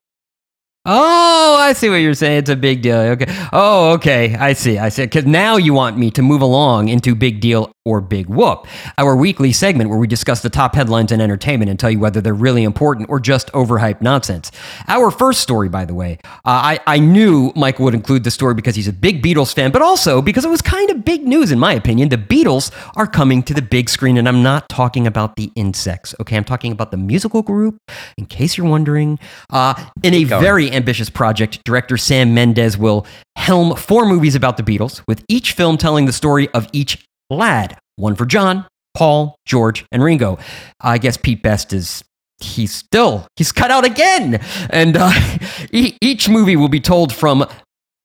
[0.84, 2.40] Oh, I see what you're saying.
[2.40, 2.98] It's a big deal.
[2.98, 3.26] Okay.
[3.54, 4.36] Oh, okay.
[4.36, 4.80] I see.
[4.80, 5.04] I see.
[5.04, 8.68] Because now you want me to move along into big deal or Big Whoop,
[9.00, 12.22] our weekly segment where we discuss the top headlines in entertainment and tell you whether
[12.22, 14.52] they're really important or just overhyped nonsense.
[14.88, 18.54] Our first story, by the way, uh, I, I knew Michael would include the story
[18.54, 21.52] because he's a big Beatles fan, but also because it was kind of big news,
[21.52, 22.10] in my opinion.
[22.10, 26.14] The Beatles are coming to the big screen, and I'm not talking about the insects,
[26.20, 26.38] okay?
[26.38, 27.80] I'm talking about the musical group,
[28.16, 29.18] in case you're wondering.
[29.50, 33.06] Uh, in a very ambitious project, director Sam Mendes will
[33.36, 37.78] helm four movies about the Beatles, with each film telling the story of each lad.
[37.96, 40.38] One for John, Paul, George, and Ringo.
[40.80, 42.04] I guess Pete Best is
[42.44, 45.12] he's still he's cut out again and uh,
[45.72, 47.46] each movie will be told from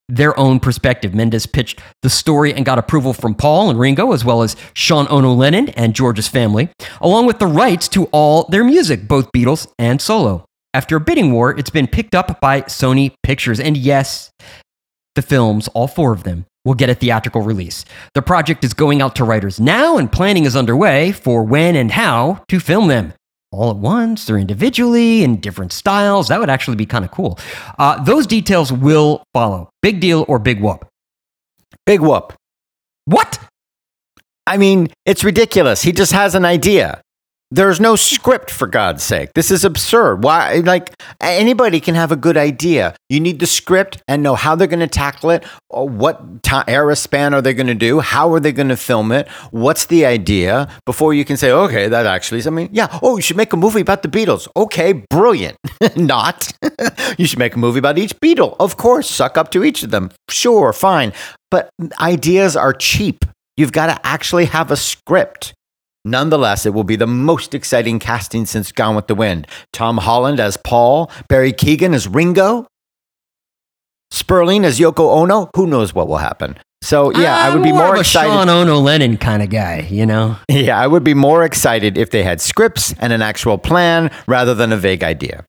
[0.08, 4.24] their own perspective mendes pitched the story and got approval from paul and ringo as
[4.24, 6.68] well as sean ono lennon and george's family
[7.00, 10.44] along with the rights to all their music both beatles and solo
[10.76, 14.30] after a bidding war it's been picked up by sony pictures and yes
[15.14, 17.84] the films all four of them will get a theatrical release.
[18.14, 21.90] The project is going out to writers now, and planning is underway for when and
[21.92, 23.14] how to film them.
[23.52, 26.28] All at once or individually in different styles.
[26.28, 27.38] That would actually be kind of cool.
[27.78, 29.70] Uh, those details will follow.
[29.80, 30.86] Big deal or big whoop?
[31.86, 32.34] Big whoop.
[33.04, 33.38] What?
[34.46, 35.82] I mean, it's ridiculous.
[35.82, 37.00] He just has an idea.
[37.52, 39.30] There's no script for God's sake.
[39.34, 40.24] This is absurd.
[40.24, 42.96] Why like anybody can have a good idea.
[43.08, 46.64] You need the script and know how they're going to tackle it, or what ta-
[46.66, 49.84] era span are they going to do, how are they going to film it, what's
[49.86, 53.22] the idea before you can say, "Okay, that actually is I mean, yeah, oh, you
[53.22, 55.56] should make a movie about the Beatles." Okay, brilliant.
[55.96, 56.52] Not.
[57.16, 58.56] you should make a movie about each Beatle.
[58.58, 60.10] Of course, suck up to each of them.
[60.28, 61.12] Sure, fine.
[61.52, 63.24] But ideas are cheap.
[63.56, 65.54] You've got to actually have a script.
[66.06, 69.48] Nonetheless, it will be the most exciting casting since Gone with the Wind.
[69.72, 72.66] Tom Holland as Paul, Barry Keoghan as Ringo,
[74.12, 75.50] Sperling as Yoko Ono.
[75.56, 76.56] Who knows what will happen?
[76.80, 78.30] So yeah, I'm I would be more, more excited.
[78.30, 80.36] Sean Ono Lennon kind of guy, you know.
[80.48, 84.54] Yeah, I would be more excited if they had scripts and an actual plan rather
[84.54, 85.44] than a vague idea.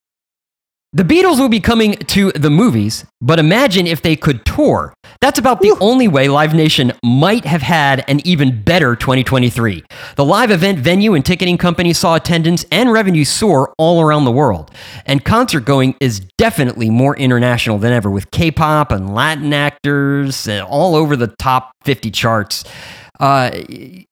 [0.93, 4.93] The Beatles will be coming to the movies, but imagine if they could tour.
[5.19, 9.83] That's about the only way Live Nation might have had an even better 2023.
[10.15, 14.31] The live event venue and ticketing company saw attendance and revenue soar all around the
[14.31, 14.71] world.
[15.05, 20.47] And concert going is definitely more international than ever, with K pop and Latin actors
[20.47, 22.63] eh, all over the top 50 charts.
[23.19, 23.49] Uh,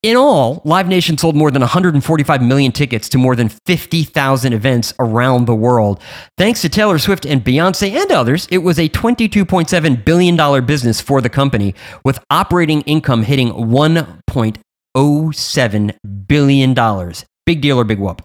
[0.01, 4.93] in all, Live Nation sold more than 145 million tickets to more than 50,000 events
[4.99, 5.99] around the world.
[6.37, 11.21] Thanks to Taylor Swift and Beyonce and others, it was a $22.7 billion business for
[11.21, 17.13] the company, with operating income hitting $1.07 billion.
[17.45, 18.23] Big deal or big whoop?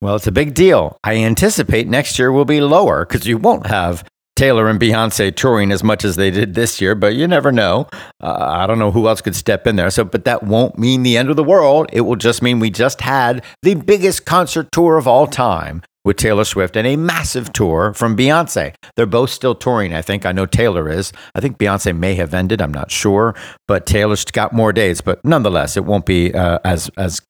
[0.00, 0.96] Well, it's a big deal.
[1.04, 4.02] I anticipate next year will be lower because you won't have
[4.42, 7.86] Taylor and Beyonce touring as much as they did this year, but you never know.
[8.20, 9.88] Uh, I don't know who else could step in there.
[9.88, 11.88] So, but that won't mean the end of the world.
[11.92, 16.16] It will just mean we just had the biggest concert tour of all time with
[16.16, 18.74] Taylor Swift and a massive tour from Beyonce.
[18.96, 20.26] They're both still touring, I think.
[20.26, 21.12] I know Taylor is.
[21.36, 22.60] I think Beyonce may have ended.
[22.60, 23.36] I'm not sure,
[23.68, 25.00] but Taylor's got more days.
[25.00, 27.20] But nonetheless, it won't be uh, as as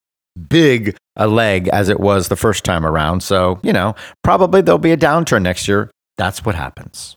[0.49, 3.23] big a leg as it was the first time around.
[3.23, 5.91] So you know, probably there'll be a downturn next year.
[6.17, 7.17] That's what happens.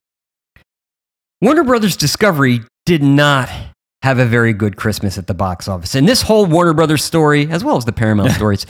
[1.42, 3.50] Warner Brothers Discovery did not
[4.04, 5.96] have a very good Christmas at the box office.
[5.96, 8.66] And this whole Warner Brothers story, as well as the Paramount stories,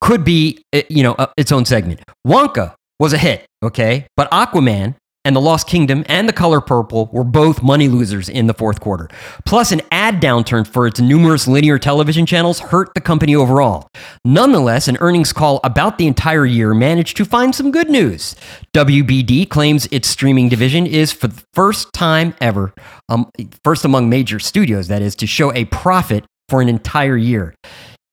[0.00, 2.00] could be, eh, you know, uh, its own segment.
[2.26, 4.06] Wonka was a hit, okay?
[4.16, 4.94] But Aquaman
[5.26, 8.78] and The Lost Kingdom and The Color Purple were both money losers in the fourth
[8.80, 9.08] quarter.
[9.44, 13.88] Plus, an ad downturn for its numerous linear television channels hurt the company overall.
[14.24, 18.36] Nonetheless, an earnings call about the entire year managed to find some good news.
[18.72, 22.72] WBD claims its streaming division is, for the first time ever,
[23.08, 23.28] um,
[23.64, 27.52] first among major studios, that is, to show a profit for an entire year.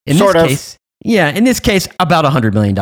[0.07, 0.49] In Sort this of.
[0.49, 2.75] case, yeah, in this case, about $100 million.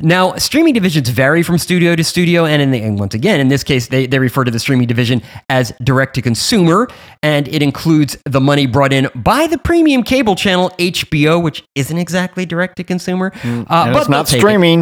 [0.00, 2.44] Now, streaming divisions vary from studio to studio.
[2.44, 4.86] And, in the, and once again, in this case, they, they refer to the streaming
[4.86, 6.88] division as direct to consumer.
[7.22, 11.96] And it includes the money brought in by the premium cable channel HBO, which isn't
[11.96, 13.32] exactly direct to consumer.
[13.68, 14.38] Uh, but it's not they'll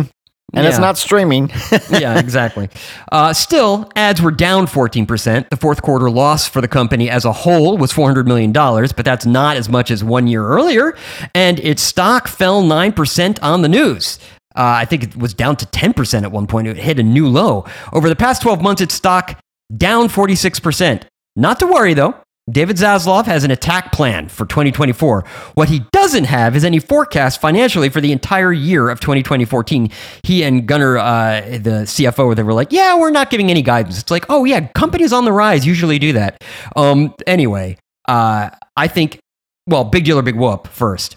[0.06, 0.12] it.
[0.54, 1.50] And it's not streaming.
[1.90, 2.70] yeah, exactly.
[3.12, 5.50] Uh, still, ads were down 14%.
[5.50, 9.26] The fourth quarter loss for the company as a whole was $400 million, but that's
[9.26, 10.96] not as much as one year earlier.
[11.34, 14.18] And its stock fell 9% on the news.
[14.56, 16.66] Uh, I think it was down to 10% at one point.
[16.66, 17.66] It hit a new low.
[17.92, 19.38] Over the past 12 months, its stock
[19.76, 21.02] down 46%.
[21.36, 22.14] Not to worry, though.
[22.50, 25.24] David Zaslav has an attack plan for 2024.
[25.54, 29.90] What he doesn't have is any forecast financially for the entire year of 2014.
[30.22, 34.00] He and Gunnar, uh, the CFO, they were like, "Yeah, we're not giving any guidance."
[34.00, 36.42] It's like, "Oh yeah, companies on the rise usually do that."
[36.76, 37.76] Um, anyway,
[38.08, 39.18] uh, I think,
[39.66, 41.16] well, big deal or big whoop first.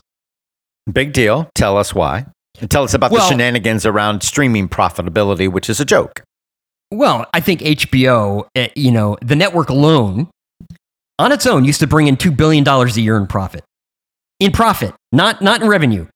[0.92, 1.50] Big deal.
[1.56, 2.26] Tell us why.
[2.60, 6.24] And tell us about Well- the shenanigans around streaming profitability, which is a joke.
[6.92, 10.28] Well, I think HBO, eh, you know, the network alone,
[11.22, 13.64] on its own, used to bring in $2 billion a year in profit.
[14.40, 16.08] In profit, not, not in revenue.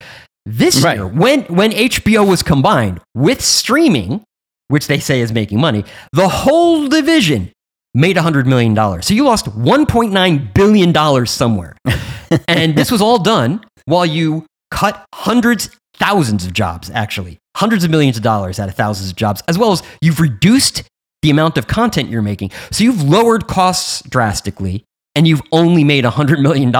[0.46, 0.98] This Right.
[0.98, 4.24] year, when, when HBO was combined with streaming,
[4.68, 7.52] which they say is making money, the whole division
[7.94, 8.76] made $100 million.
[9.02, 11.78] So you lost $1.9 billion somewhere.
[12.48, 17.92] and this was all done while you cut hundreds, thousands of jobs, actually, hundreds of
[17.92, 20.84] millions of dollars out of thousands of jobs, as well as you've reduced
[21.22, 22.52] the amount of content you're making.
[22.72, 24.84] So you've lowered costs drastically
[25.16, 26.72] and you've only made $100 million.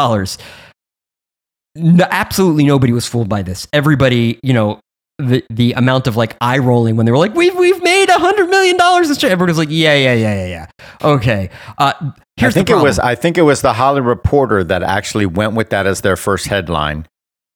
[1.78, 3.68] No, absolutely nobody was fooled by this.
[3.74, 4.80] Everybody, you know,
[5.18, 8.50] the, the amount of like eye rolling when they were like, we've, we've made $100
[8.50, 8.78] million.
[9.08, 10.68] This year." Everybody was like, yeah, yeah, yeah, yeah, yeah.
[11.02, 11.50] Okay.
[11.78, 11.94] Uh,
[12.38, 13.00] here's I think the it was.
[13.00, 16.48] I think it was the Hollywood Reporter that actually went with that as their first
[16.48, 17.08] headline.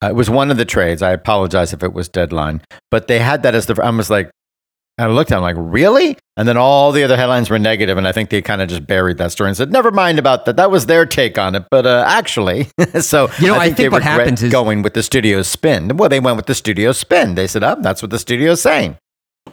[0.01, 1.01] Uh, it was one of the trades.
[1.01, 3.77] I apologize if it was Deadline, but they had that as the.
[3.83, 4.31] I was like,
[4.99, 5.35] I looked at.
[5.35, 6.17] it, I'm like, really?
[6.38, 8.85] And then all the other headlines were negative, and I think they kind of just
[8.88, 10.55] buried that story and said, never mind about that.
[10.57, 12.67] That was their take on it, but uh, actually,
[12.99, 15.97] so You know, I they think what regret happens is- going with the studio's spin.
[15.97, 17.35] Well, they went with the studio's spin.
[17.35, 18.97] They said, "Oh, that's what the studio's saying."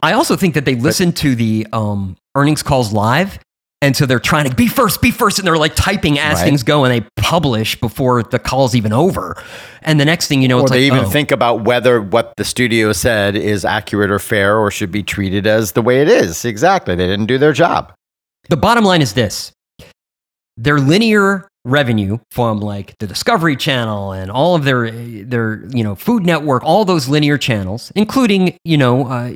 [0.03, 3.39] I also think that they listen to the um, earnings calls live.
[3.83, 5.39] And so they're trying to be first, be first.
[5.39, 6.45] And they're like typing as Right.
[6.45, 9.37] things go and they publish before the call's even over.
[9.83, 11.11] And the next thing you know, Or they like, even oh.
[11.11, 15.47] think about whether what the studio said is accurate or fair or should be treated
[15.47, 16.45] as the way it is.
[16.45, 16.95] Exactly.
[16.95, 17.93] They didn't do their job.
[18.49, 19.53] The bottom line is this
[20.57, 25.95] their linear revenue from like the Discovery Channel and all of their, their you know,
[25.95, 29.33] Food Network, all those linear channels, including, you know, uh,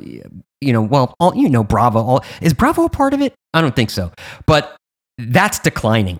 [0.61, 1.99] you know, well, all, you know, Bravo.
[1.99, 3.33] All, is Bravo a part of it?
[3.53, 4.11] I don't think so.
[4.45, 4.75] But
[5.17, 6.19] that's declining.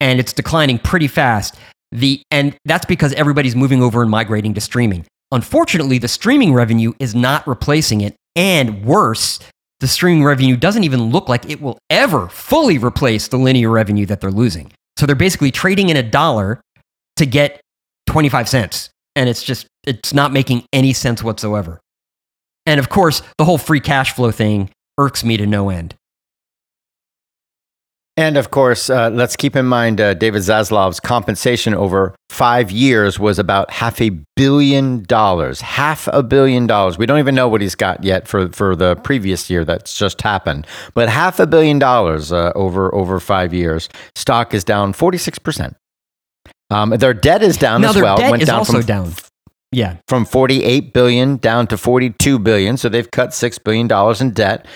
[0.00, 1.56] And it's declining pretty fast.
[1.92, 5.06] The, and that's because everybody's moving over and migrating to streaming.
[5.32, 8.16] Unfortunately, the streaming revenue is not replacing it.
[8.34, 9.38] And worse,
[9.80, 14.06] the streaming revenue doesn't even look like it will ever fully replace the linear revenue
[14.06, 14.72] that they're losing.
[14.96, 16.60] So they're basically trading in a dollar
[17.16, 17.60] to get
[18.06, 18.90] 25 cents.
[19.16, 21.80] And it's just, it's not making any sense whatsoever.
[22.68, 25.94] And of course, the whole free cash flow thing irks me to no end.
[28.18, 33.18] And of course, uh, let's keep in mind uh, David Zaslav's compensation over five years
[33.18, 35.62] was about half a billion dollars.
[35.62, 36.98] Half a billion dollars.
[36.98, 40.20] We don't even know what he's got yet for, for the previous year that's just
[40.20, 40.66] happened.
[40.92, 43.88] But half a billion dollars uh, over, over five years.
[44.14, 45.74] Stock is down 46%.
[46.70, 48.18] Um, their debt is down now, as their well.
[48.18, 49.12] debt Went is down also from down.
[49.70, 49.96] Yeah.
[50.08, 54.66] from 48 billion down to 42 billion so they've cut 6 billion dollars in debt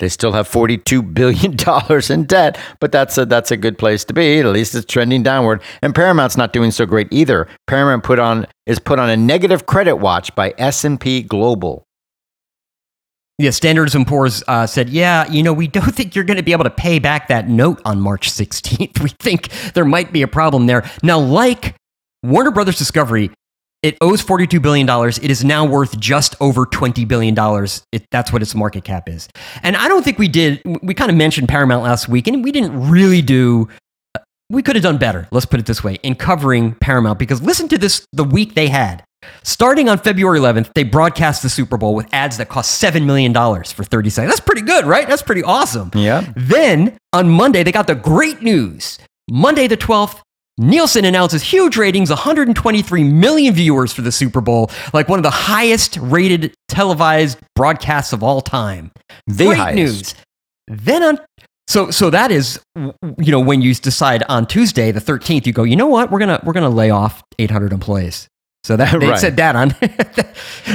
[0.00, 4.04] they still have 42 billion dollars in debt but that's a that's a good place
[4.04, 8.04] to be at least it's trending downward and paramount's not doing so great either paramount
[8.04, 11.84] put on is put on a negative credit watch by S&P Global
[13.38, 16.42] Yeah, Standards and Poor's uh, said, yeah, you know, we don't think you're going to
[16.42, 19.00] be able to pay back that note on March 16th.
[19.02, 20.88] We think there might be a problem there.
[21.02, 21.74] Now, like
[22.22, 23.30] Warner Brothers Discovery,
[23.84, 24.88] it owes $42 billion.
[24.88, 27.36] It is now worth just over $20 billion.
[27.92, 29.28] It, that's what its market cap is.
[29.62, 32.50] And I don't think we did, we kind of mentioned Paramount last week, and we
[32.50, 33.68] didn't really do,
[34.14, 37.42] uh, we could have done better, let's put it this way, in covering Paramount because
[37.42, 39.04] listen to this the week they had.
[39.42, 43.34] Starting on February 11th, they broadcast the Super Bowl with ads that cost $7 million
[43.34, 44.32] for 30 seconds.
[44.32, 45.06] That's pretty good, right?
[45.06, 45.90] That's pretty awesome.
[45.94, 46.32] Yeah.
[46.36, 48.98] Then on Monday, they got the great news.
[49.30, 50.20] Monday the 12th,
[50.56, 55.30] Nielsen announces huge ratings 123 million viewers for the Super Bowl, like one of the
[55.30, 58.92] highest rated televised broadcasts of all time.
[59.26, 59.76] The Great highest.
[59.76, 60.14] news.
[60.68, 61.18] Then on
[61.66, 65.64] so so that is you know when you decide on Tuesday the 13th you go,
[65.64, 66.10] you know what?
[66.10, 68.28] We're going to we're going to lay off 800 employees.
[68.62, 69.18] So that they Right.
[69.18, 69.68] said that on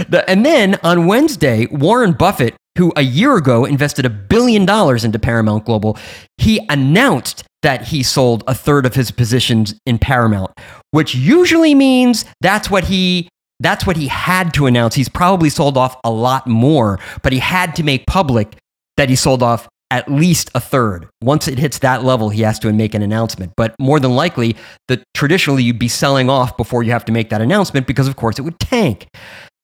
[0.10, 5.04] the, and then on Wednesday, Warren Buffett, who a year ago invested a billion dollars
[5.06, 5.98] into Paramount Global,
[6.38, 10.52] he announced that he sold a third of his positions in Paramount,
[10.92, 13.30] which usually means that's what he
[13.60, 14.96] that's what he had to announce.
[14.96, 18.56] He's probably sold off a lot more, but he had to make public
[18.96, 21.08] that he sold off at least a third.
[21.22, 23.52] Once it hits that level, he has to make an announcement.
[23.58, 24.56] But more than likely,
[24.88, 28.16] the traditionally you'd be selling off before you have to make that announcement because of
[28.16, 29.08] course it would tank.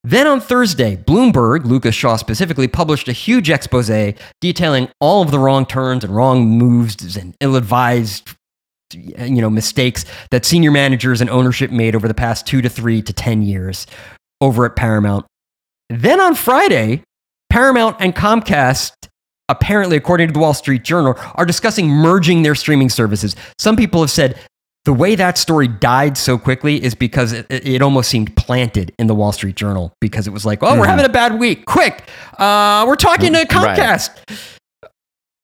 [0.05, 3.89] Then on Thursday, Bloomberg, Lucas Shaw specifically, published a huge expose
[4.39, 8.29] detailing all of the wrong turns and wrong moves and ill-advised
[8.93, 13.01] you know mistakes that senior managers and ownership made over the past 2 to 3
[13.01, 13.87] to 10 years
[14.41, 15.25] over at Paramount.
[15.89, 17.01] Then on Friday,
[17.49, 18.91] Paramount and Comcast
[19.49, 23.35] apparently according to the Wall Street Journal are discussing merging their streaming services.
[23.57, 24.39] Some people have said
[24.85, 29.07] the way that story died so quickly is because it, it almost seemed planted in
[29.07, 31.65] the Wall Street Journal because it was like, oh, we're having a bad week.
[31.65, 32.07] Quick,
[32.37, 34.11] uh, we're talking to Comcast.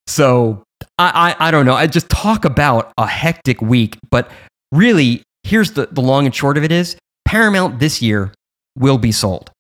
[0.07, 0.63] So
[0.99, 1.73] I, I, I don't know.
[1.73, 4.29] I just talk about a hectic week, but
[4.71, 8.33] really, here's the, the long and short of it is Paramount this year
[8.77, 9.51] will be sold.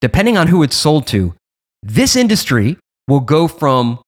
[0.00, 1.34] Depending on who it's sold to,
[1.82, 4.00] this industry will go from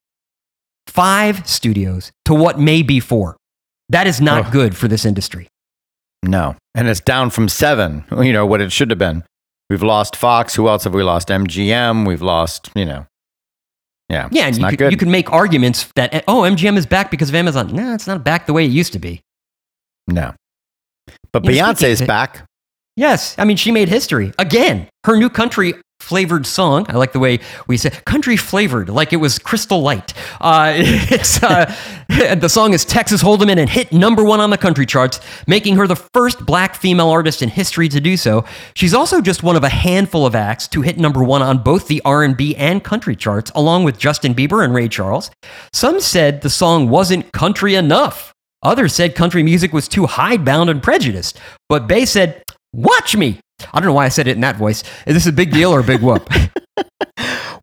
[0.86, 3.36] five studios to what may be four.
[3.88, 4.52] That is not Ugh.
[4.52, 5.48] good for this industry.
[6.22, 6.56] No.
[6.74, 9.24] And it's down from seven, you know, what it should have been.
[9.70, 10.54] We've lost Fox.
[10.54, 11.28] Who else have we lost?
[11.28, 12.06] MGM.
[12.06, 13.06] We've lost, you know.
[14.08, 14.28] Yeah.
[14.30, 17.28] Yeah, and you could, you can make arguments that, eh, oh, MGM is back because
[17.30, 17.74] of Amazon.
[17.74, 19.20] No, it's not back the way it used to be.
[20.06, 20.34] no.
[21.32, 22.44] But You Beyonce speaking is back.
[22.96, 24.32] Yes, I mean, she made history.
[24.38, 25.74] Again, her new country
[26.04, 26.84] flavored song.
[26.90, 30.12] I like the way we say country flavored, like it was Crystal Light.
[30.40, 31.74] Uh, it's, uh,
[32.34, 35.86] the song is Texas Hold'em and hit number one on the country charts, making her
[35.86, 38.44] the first black female artist in history to do so.
[38.74, 41.88] She's also just one of a handful of acts to hit number one on both
[41.88, 45.30] the R&B and country charts, along with Justin Bieber and Ray Charles.
[45.72, 48.34] Some said the song wasn't country enough.
[48.62, 51.38] Others said country music was too hidebound and prejudiced.
[51.68, 52.42] But Bey said,
[52.74, 53.38] Watch me.
[53.72, 54.82] I don't know why I said it in that voice.
[55.06, 56.28] Is this a big deal or a big whoop?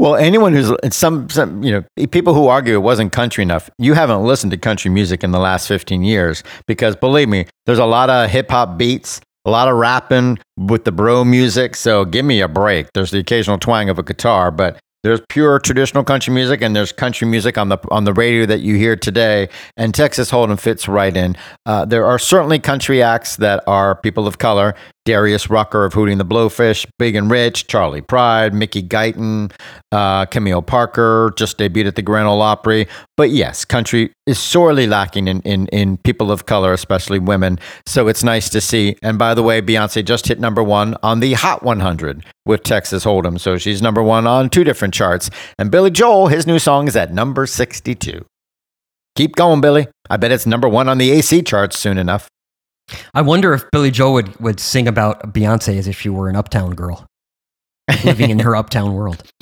[0.02, 3.94] Well, anyone who's some, some, you know, people who argue it wasn't country enough, you
[3.94, 7.86] haven't listened to country music in the last 15 years because believe me, there's a
[7.86, 11.76] lot of hip hop beats, a lot of rapping with the bro music.
[11.76, 12.88] So give me a break.
[12.96, 16.92] There's the occasional twang of a guitar, but there's pure traditional country music and there's
[16.92, 19.50] country music on the on the radio that you hear today.
[19.78, 21.36] And Texas Hold'em fits right in.
[21.66, 24.76] Uh, there are certainly country acts that are people of color.
[25.06, 29.52] Darius Rucker of Hootie and the Blowfish, Big and Rich, Charley Pride, Mickey Guyton,
[29.91, 32.88] uh, Camille Parker just debuted at the Grand Ole Opry.
[33.18, 37.60] But yes, country is sorely lacking in, in, in people of color, especially women.
[37.88, 38.95] So it's nice to see.
[39.02, 43.04] And by the way, Beyonce just hit number one on the Hot 100 with Texas
[43.04, 43.39] Hold'em.
[43.39, 45.30] So she's number one on two different charts.
[45.58, 48.26] And Billy Joel, his new song is at number 62.
[49.16, 49.88] Keep going, Billy.
[50.10, 52.30] I bet it's number one on the AC charts soon enough.
[53.14, 56.36] I wonder if Billy Joel would, would sing about Beyonce as if she were an
[56.36, 57.06] uptown girl
[58.04, 59.24] living in her uptown world.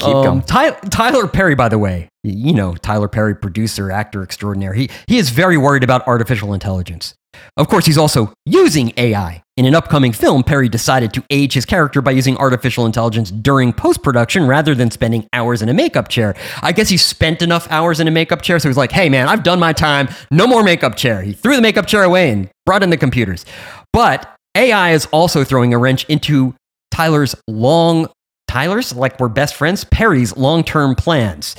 [0.00, 0.42] Keep Um, going.
[0.42, 4.72] Ty- Tyler Perry, by the way, you know Tyler Perry, producer, actor extraordinaire.
[4.74, 7.14] He he is very worried about artificial intelligence.
[7.56, 9.42] Of course, he's also using AI.
[9.56, 13.72] In an upcoming film, Perry decided to age his character by using artificial intelligence during
[13.72, 16.34] post production rather than spending hours in a makeup chair.
[16.62, 19.28] I guess he spent enough hours in a makeup chair, so he's like, hey man,
[19.28, 20.08] I've done my time.
[20.32, 21.22] No more makeup chair.
[21.22, 23.44] He threw the makeup chair away and brought in the computers.
[23.92, 26.54] But AI is also throwing a wrench into
[26.90, 28.08] Tyler's long
[28.54, 31.56] Tyler's, like we're best friends, Perry's long term plans.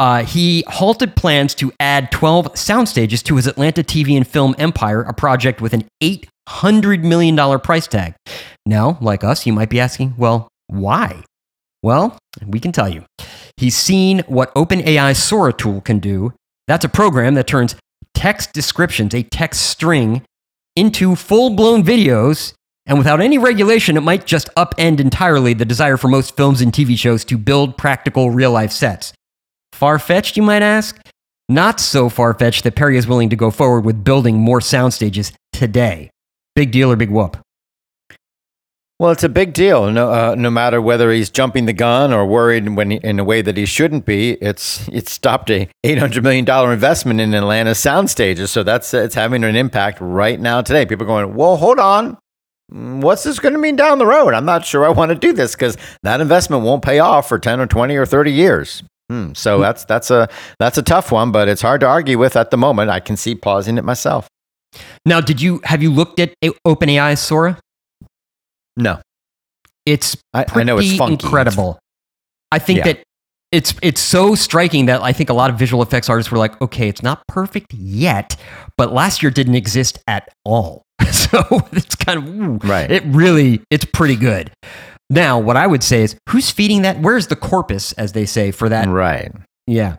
[0.00, 4.52] Uh, he halted plans to add 12 sound stages to his Atlanta TV and film
[4.58, 8.14] empire, a project with an $800 million price tag.
[8.66, 11.22] Now, like us, you might be asking, well, why?
[11.80, 13.04] Well, we can tell you.
[13.56, 16.32] He's seen what OpenAI's Sora tool can do.
[16.66, 17.76] That's a program that turns
[18.14, 20.22] text descriptions, a text string,
[20.74, 22.54] into full blown videos.
[22.92, 26.70] And without any regulation, it might just upend entirely the desire for most films and
[26.70, 29.14] TV shows to build practical real life sets.
[29.72, 31.00] Far fetched, you might ask?
[31.48, 34.92] Not so far fetched that Perry is willing to go forward with building more sound
[34.92, 36.10] stages today.
[36.54, 37.38] Big deal or big whoop?
[38.98, 39.90] Well, it's a big deal.
[39.90, 43.24] No, uh, no matter whether he's jumping the gun or worried when he, in a
[43.24, 47.32] way that he shouldn't be, it's it's stopped a eight hundred million dollar investment in
[47.32, 48.50] Atlanta sound stages.
[48.50, 50.84] So that's it's having an impact right now today.
[50.84, 52.18] People going, well, hold on,
[52.72, 54.34] what's this going to mean down the road?
[54.34, 57.38] I'm not sure I want to do this because that investment won't pay off for
[57.38, 58.82] ten or twenty or thirty years.
[59.10, 59.32] Hmm.
[59.34, 59.62] So hmm.
[59.62, 62.56] that's that's a that's a tough one, but it's hard to argue with at the
[62.56, 62.90] moment.
[62.90, 64.28] I can see pausing it myself.
[65.04, 66.34] Now, did you have you looked at
[66.66, 67.58] OpenAI Sora?
[68.76, 69.00] No.
[69.84, 71.14] It's I, I know it's funky.
[71.14, 71.78] incredible.
[72.50, 72.84] I think yeah.
[72.84, 73.02] that
[73.50, 76.60] it's it's so striking that I think a lot of visual effects artists were like,
[76.62, 78.36] okay, it's not perfect yet,
[78.78, 80.82] but last year didn't exist at all.
[81.12, 81.42] so
[81.72, 82.90] it's kind of ooh, right.
[82.90, 84.50] It really it's pretty good.
[85.10, 87.00] Now, what I would say is, who's feeding that?
[87.00, 88.88] Where's the corpus, as they say, for that?
[88.88, 89.30] Right.
[89.66, 89.96] Yeah.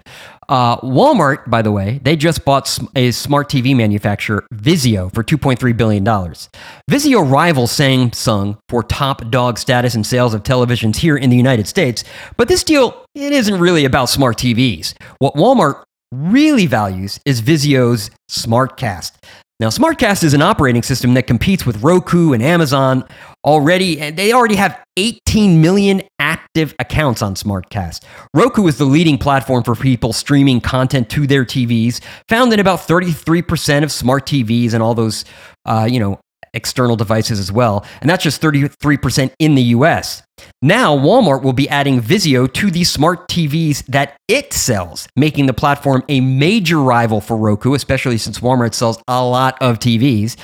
[0.50, 5.78] Uh, Walmart, by the way, they just bought a smart TV manufacturer, Vizio, for $2.3
[5.78, 6.04] billion.
[6.04, 11.68] Vizio rivals Samsung for top dog status in sales of televisions here in the United
[11.68, 12.04] States.
[12.36, 14.96] But this deal, it isn't really about smart TVs.
[15.20, 19.14] What Walmart really values is Vizio's SmartCast.
[19.60, 23.06] Now, SmartCast is an operating system that competes with Roku and Amazon
[23.46, 24.00] already.
[24.00, 28.04] And they already have 18 million active accounts on SmartCast.
[28.34, 32.80] Roku is the leading platform for people streaming content to their TVs, found in about
[32.80, 35.24] 33% of smart TVs and all those,
[35.66, 36.20] uh, you know,
[36.54, 37.86] external devices as well.
[38.02, 40.24] And that's just 33% in the US.
[40.62, 45.54] Now, Walmart will be adding Vizio to the smart TVs that it sells, making the
[45.54, 50.38] platform a major rival for Roku, especially since Walmart sells a lot of TVs.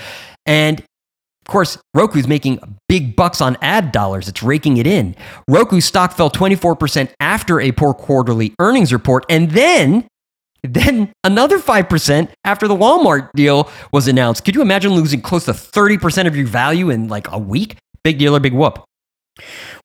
[0.46, 4.28] And of course, Roku's making big bucks on ad dollars.
[4.28, 5.16] It's raking it in.
[5.48, 9.26] Roku's stock fell 24% after a poor quarterly earnings report.
[9.30, 10.08] And then
[10.64, 14.46] then another 5% after the Walmart deal was announced.
[14.46, 17.78] Could you imagine losing close to 30% of your value in like a week?
[18.04, 18.84] Big deal or big whoop?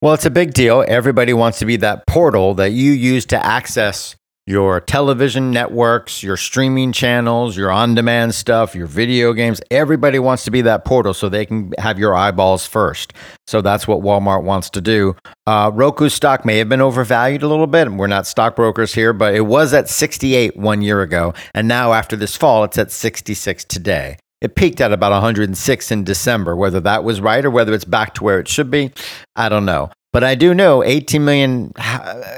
[0.01, 0.85] Well, it's a big deal.
[0.87, 4.17] Everybody wants to be that portal that you use to access
[4.47, 9.61] your television networks, your streaming channels, your on demand stuff, your video games.
[9.71, 13.15] Everybody wants to be that portal so they can have your eyeballs first.
[13.47, 15.17] So that's what Walmart wants to do.
[15.47, 17.91] Uh, Roku stock may have been overvalued a little bit.
[17.91, 21.33] We're not stockbrokers here, but it was at 68 one year ago.
[21.55, 24.19] And now, after this fall, it's at 66 today.
[24.43, 26.55] It peaked at about 106 in December.
[26.55, 28.93] Whether that was right or whether it's back to where it should be,
[29.37, 29.91] I don't know.
[30.15, 31.73] But I do know 18 million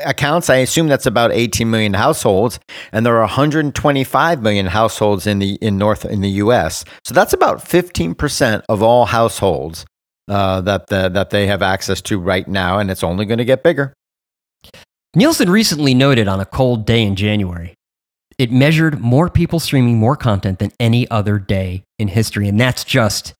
[0.06, 0.48] accounts.
[0.48, 2.58] I assume that's about 18 million households,
[2.90, 6.86] and there are 125 million households in the in North in the U.S.
[7.04, 9.84] So that's about 15 percent of all households
[10.26, 13.44] uh, that the, that they have access to right now, and it's only going to
[13.44, 13.92] get bigger.
[15.14, 17.74] Nielsen recently noted on a cold day in January,
[18.38, 22.84] it measured more people streaming more content than any other day in history, and that's
[22.84, 23.34] just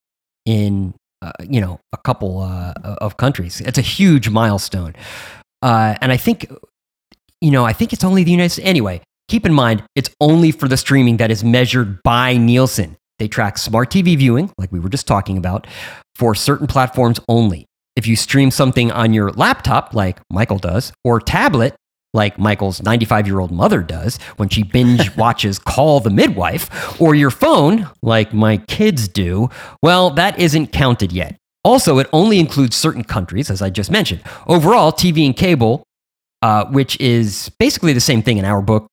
[0.45, 0.93] in
[1.27, 3.61] uh, you know, a couple uh, of countries.
[3.61, 4.95] It's a huge milestone.
[5.63, 6.51] Uh, and I think,
[7.41, 8.69] you know, I think it's only the United States.
[8.69, 12.97] Anyway, keep in mind, it's only for the streaming that is measured by Nielsen.
[13.19, 15.67] They track smart TV viewing, like we were just talking about,
[16.15, 17.67] for certain platforms only.
[17.97, 21.75] If you stream something on your laptop, like Michael does, or tablet,
[22.13, 27.15] like Michael's 95 year old mother does when she binge watches Call the Midwife, or
[27.15, 29.49] your phone, like my kids do,
[29.83, 31.37] well, that isn't counted yet.
[31.65, 34.23] Also, it only includes certain countries, as I just mentioned.
[34.47, 35.83] Overall, TV and cable,
[36.41, 38.89] uh, which is basically the same thing in our book,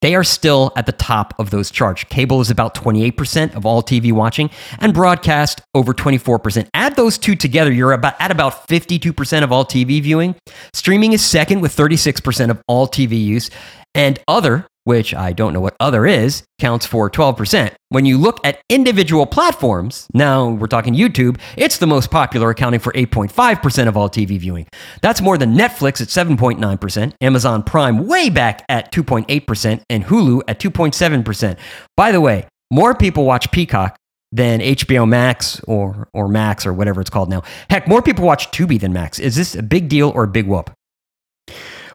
[0.00, 2.04] they are still at the top of those charts.
[2.04, 6.68] Cable is about 28% of all TV watching, and broadcast over 24%.
[6.74, 10.34] Add those two together, you're about at about 52% of all TV viewing.
[10.72, 13.50] Streaming is second with 36% of all TV use,
[13.94, 17.74] and other which I don't know what other is, counts for 12%.
[17.90, 22.80] When you look at individual platforms, now we're talking YouTube, it's the most popular, accounting
[22.80, 24.66] for 8.5% of all TV viewing.
[25.02, 30.58] That's more than Netflix at 7.9%, Amazon Prime way back at 2.8%, and Hulu at
[30.58, 31.58] 2.7%.
[31.94, 33.94] By the way, more people watch Peacock
[34.32, 37.42] than HBO Max or, or Max or whatever it's called now.
[37.68, 39.18] Heck, more people watch Tubi than Max.
[39.18, 40.70] Is this a big deal or a big whoop?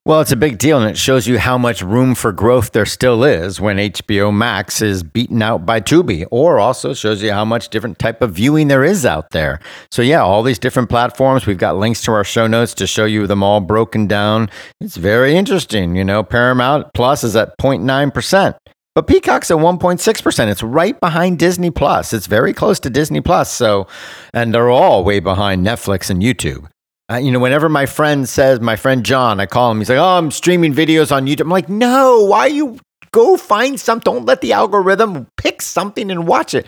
[0.05, 2.85] Well, it's a big deal, and it shows you how much room for growth there
[2.85, 7.45] still is when HBO Max is beaten out by Tubi, or also shows you how
[7.45, 9.61] much different type of viewing there is out there.
[9.91, 11.45] So, yeah, all these different platforms.
[11.45, 14.49] We've got links to our show notes to show you them all broken down.
[14.81, 15.95] It's very interesting.
[15.95, 18.57] You know, Paramount Plus is at 0.9%.
[18.95, 20.51] But Peacock's at 1.6%.
[20.51, 22.11] It's right behind Disney Plus.
[22.11, 23.49] It's very close to Disney Plus.
[23.49, 23.87] So,
[24.33, 26.67] and they're all way behind Netflix and YouTube.
[27.11, 29.97] Uh, you know, whenever my friend says, my friend John, I call him, he's like,
[29.97, 31.41] oh, I'm streaming videos on YouTube.
[31.41, 32.79] I'm like, no, why you
[33.11, 34.13] go find something?
[34.13, 36.65] Don't let the algorithm pick something and watch it.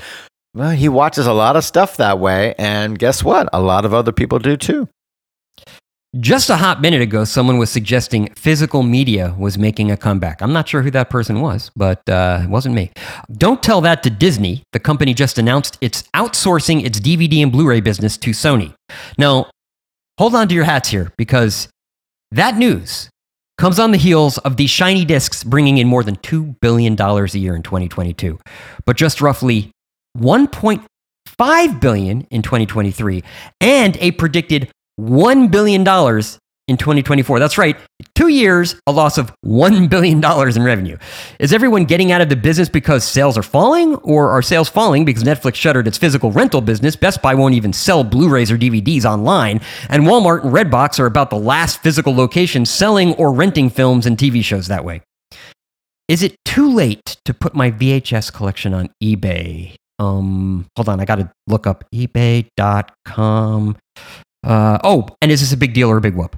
[0.53, 2.53] Well, he watches a lot of stuff that way.
[2.57, 3.49] And guess what?
[3.53, 4.87] A lot of other people do too.
[6.17, 10.41] Just a hot minute ago, someone was suggesting physical media was making a comeback.
[10.41, 12.91] I'm not sure who that person was, but uh, it wasn't me.
[13.33, 14.63] Don't tell that to Disney.
[14.71, 18.73] The company just announced it's outsourcing its DVD and Blu ray business to Sony.
[19.17, 19.49] Now,
[20.17, 21.67] hold on to your hats here because
[22.31, 23.09] that news
[23.57, 27.25] comes on the heels of these shiny discs bringing in more than $2 billion a
[27.37, 28.39] year in 2022,
[28.85, 29.71] but just roughly
[30.17, 33.23] 1.5 billion in 2023
[33.61, 35.83] and a predicted $1 billion
[36.67, 37.39] in 2024.
[37.39, 37.77] That's right,
[38.15, 40.97] two years, a loss of $1 billion in revenue.
[41.39, 45.05] Is everyone getting out of the business because sales are falling, or are sales falling
[45.05, 46.95] because Netflix shuttered its physical rental business?
[46.95, 51.05] Best Buy won't even sell Blu rays or DVDs online, and Walmart and Redbox are
[51.05, 55.01] about the last physical location selling or renting films and TV shows that way.
[56.07, 59.75] Is it too late to put my VHS collection on eBay?
[59.97, 63.77] Um, hold on, I got to look up ebay.com.
[64.43, 66.37] Uh, oh, and is this a big deal or a big whoop?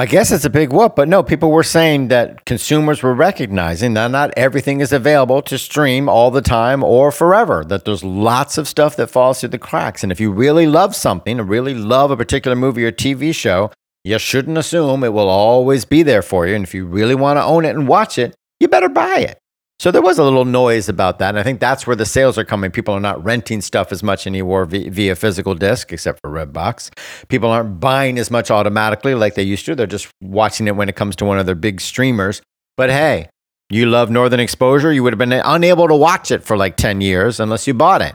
[0.00, 3.92] I guess it's a big whoop, but no, people were saying that consumers were recognizing
[3.92, 8.56] that not everything is available to stream all the time or forever, that there's lots
[8.56, 10.02] of stuff that falls through the cracks.
[10.02, 13.72] And if you really love something, or really love a particular movie or TV show,
[14.02, 16.54] you shouldn't assume it will always be there for you.
[16.54, 19.38] And if you really want to own it and watch it, you better buy it.
[19.80, 21.30] So there was a little noise about that.
[21.30, 22.70] And I think that's where the sales are coming.
[22.70, 26.90] People are not renting stuff as much anymore via physical disc, except for Redbox.
[27.28, 29.74] People aren't buying as much automatically like they used to.
[29.74, 32.42] They're just watching it when it comes to one of their big streamers.
[32.76, 33.30] But hey,
[33.70, 34.92] you love Northern Exposure.
[34.92, 38.02] You would have been unable to watch it for like 10 years unless you bought
[38.02, 38.14] it.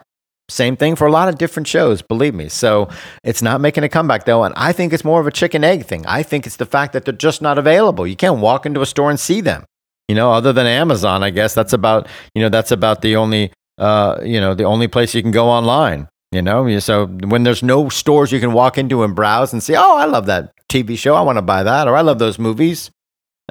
[0.50, 2.48] Same thing for a lot of different shows, believe me.
[2.48, 2.90] So
[3.24, 4.44] it's not making a comeback though.
[4.44, 6.06] And I think it's more of a chicken egg thing.
[6.06, 8.06] I think it's the fact that they're just not available.
[8.06, 9.66] You can't walk into a store and see them.
[10.08, 13.52] You know, other than Amazon, I guess that's about you know that's about the only
[13.78, 16.08] uh, you know the only place you can go online.
[16.32, 19.76] You know, so when there's no stores you can walk into and browse and see,
[19.76, 22.38] oh, I love that TV show, I want to buy that, or I love those
[22.38, 22.92] movies.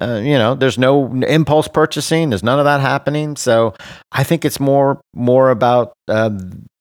[0.02, 2.30] Uh, you know, there's no impulse purchasing.
[2.30, 3.36] There's none of that happening.
[3.36, 3.74] So
[4.12, 6.30] I think it's more more about uh,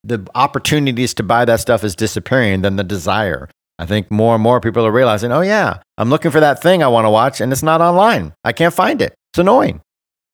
[0.02, 3.48] the opportunities to buy that stuff is disappearing than the desire.
[3.78, 6.82] I think more and more people are realizing, oh yeah, I'm looking for that thing
[6.82, 8.32] I want to watch, and it's not online.
[8.44, 9.14] I can't find it.
[9.34, 9.80] It's annoying.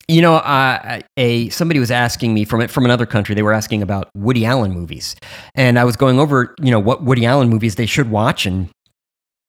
[0.09, 3.35] You know, uh, a somebody was asking me from from another country.
[3.35, 5.17] They were asking about Woody Allen movies,
[5.55, 8.69] and I was going over, you know, what Woody Allen movies they should watch and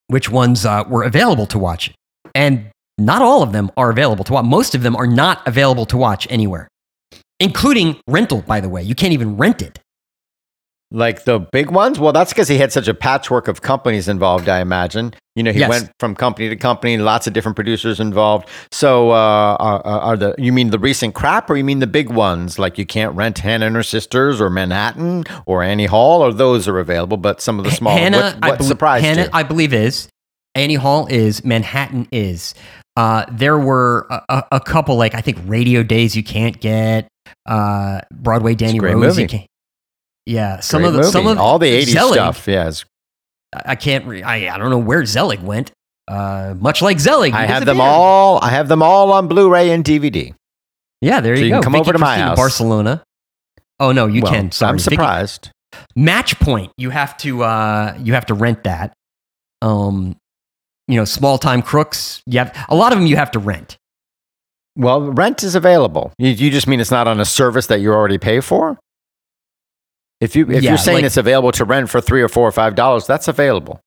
[0.08, 1.91] which ones uh, were available to watch.
[2.34, 4.45] And not all of them are available to watch.
[4.45, 6.70] Most of them are not available to watch anywhere,
[7.41, 8.41] including rental.
[8.41, 9.80] By the way, you can't even rent it.
[10.93, 11.99] Like the big ones?
[11.99, 15.13] Well, that's because he had such a patchwork of companies involved, I imagine.
[15.35, 15.69] You know, he yes.
[15.69, 18.49] went from company to company, lots of different producers involved.
[18.73, 22.09] So, uh, are, are, the you mean the recent crap, or you mean the big
[22.09, 22.59] ones?
[22.59, 26.67] Like you can't rent Hannah and her sisters, or Manhattan, or Annie Hall, or those
[26.67, 27.95] are available, but some of the small.
[27.95, 29.29] Hannah, what, what I surprised Hannah, you?
[29.31, 30.09] I believe is
[30.55, 32.53] Annie Hall is Manhattan is.
[32.97, 37.07] Uh, there were a, a, couple like I think Radio Days you can't get.
[37.45, 39.47] Uh, Broadway Danny Rose you can't.
[40.26, 41.11] Yeah, some Great of the movie.
[41.11, 42.47] some of all the '80s Zelig, stuff.
[42.47, 42.72] Yeah,
[43.53, 44.05] I can't.
[44.05, 45.72] Re- I I don't know where Zelig went.
[46.07, 48.39] Uh, much like Zelig, I have them all.
[48.41, 50.34] I have them all on Blu-ray and DVD.
[51.01, 51.57] Yeah, there so you, you go.
[51.57, 52.38] Can come Vicky over to my house.
[52.38, 53.03] Barcelona.
[53.80, 54.51] Oh no, you well, can.
[54.51, 55.51] Sorry, I'm surprised.
[55.74, 56.72] Vicky, Match Point.
[56.78, 57.43] You have to.
[57.43, 58.93] Uh, you have to rent that.
[59.61, 60.15] Um,
[60.88, 62.22] you know, small time crooks.
[62.26, 63.07] You have a lot of them.
[63.07, 63.78] You have to rent.
[64.76, 66.13] Well, rent is available.
[66.17, 68.80] You, you just mean it's not on a service that you already pay for?
[70.22, 72.47] If you if yeah, you're saying like, it's available to rent for three or four
[72.47, 73.82] or five dollars, that's available.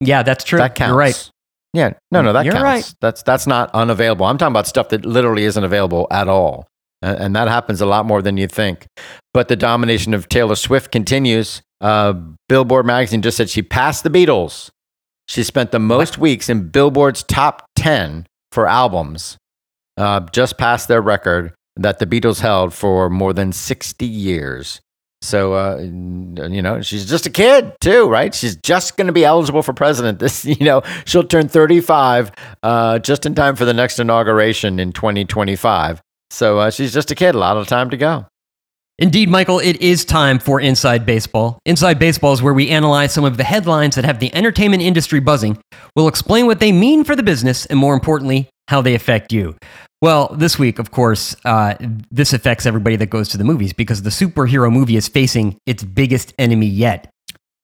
[0.00, 0.58] Yeah, that's true.
[0.58, 0.90] That counts.
[0.90, 1.30] You're right.
[1.72, 2.64] Yeah, no, no, that you're counts.
[2.64, 2.94] Right.
[3.00, 4.24] That's that's not unavailable.
[4.24, 6.68] I'm talking about stuff that literally isn't available at all,
[7.02, 8.86] and, and that happens a lot more than you think.
[9.34, 11.60] But the domination of Taylor Swift continues.
[11.80, 12.14] Uh,
[12.48, 14.70] Billboard magazine just said she passed the Beatles.
[15.28, 16.22] She spent the most what?
[16.22, 19.36] weeks in Billboard's top ten for albums,
[19.96, 24.80] uh, just past their record that the Beatles held for more than 60 years.
[25.26, 28.34] So, uh, you know, she's just a kid too, right?
[28.34, 30.20] She's just going to be eligible for president.
[30.20, 32.30] This, you know, she'll turn 35
[32.62, 36.00] uh, just in time for the next inauguration in 2025.
[36.30, 38.26] So uh, she's just a kid, a lot of time to go.
[38.98, 41.58] Indeed, Michael, it is time for Inside Baseball.
[41.66, 45.20] Inside Baseball is where we analyze some of the headlines that have the entertainment industry
[45.20, 45.58] buzzing.
[45.94, 49.56] We'll explain what they mean for the business and, more importantly, how they affect you.
[50.02, 51.74] Well, this week, of course, uh,
[52.10, 55.82] this affects everybody that goes to the movies because the superhero movie is facing its
[55.82, 57.10] biggest enemy yet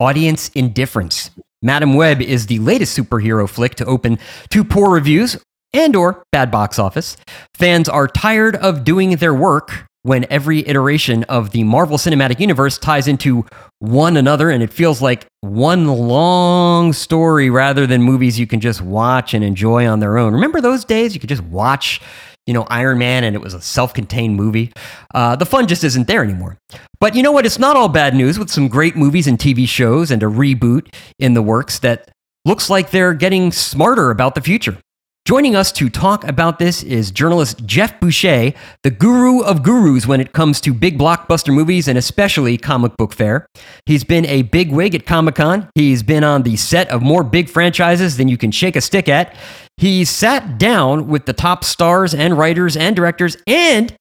[0.00, 1.30] audience indifference.
[1.62, 4.18] Madame Web is the latest superhero flick to open
[4.50, 5.36] to poor reviews
[5.72, 7.16] and or bad box office.
[7.54, 12.78] Fans are tired of doing their work when every iteration of the Marvel Cinematic Universe
[12.78, 13.46] ties into
[13.82, 18.80] one another and it feels like one long story rather than movies you can just
[18.80, 20.32] watch and enjoy on their own.
[20.32, 21.14] Remember those days?
[21.14, 22.00] You could just watch,
[22.46, 24.72] you know, Iron Man and it was a self contained movie.
[25.12, 26.58] Uh, the fun just isn't there anymore.
[27.00, 27.44] But you know what?
[27.44, 30.94] It's not all bad news with some great movies and TV shows and a reboot
[31.18, 32.08] in the works that
[32.44, 34.78] looks like they're getting smarter about the future.
[35.24, 38.52] Joining us to talk about this is journalist Geoff Boucher,
[38.82, 43.12] the guru of gurus when it comes to big blockbuster movies and especially comic book
[43.12, 43.46] fare.
[43.86, 45.68] He's been a big wig at Comic Con.
[45.76, 49.08] He's been on the set of more big franchises than you can shake a stick
[49.08, 49.32] at.
[49.76, 53.94] He's sat down with the top stars and writers and directors, and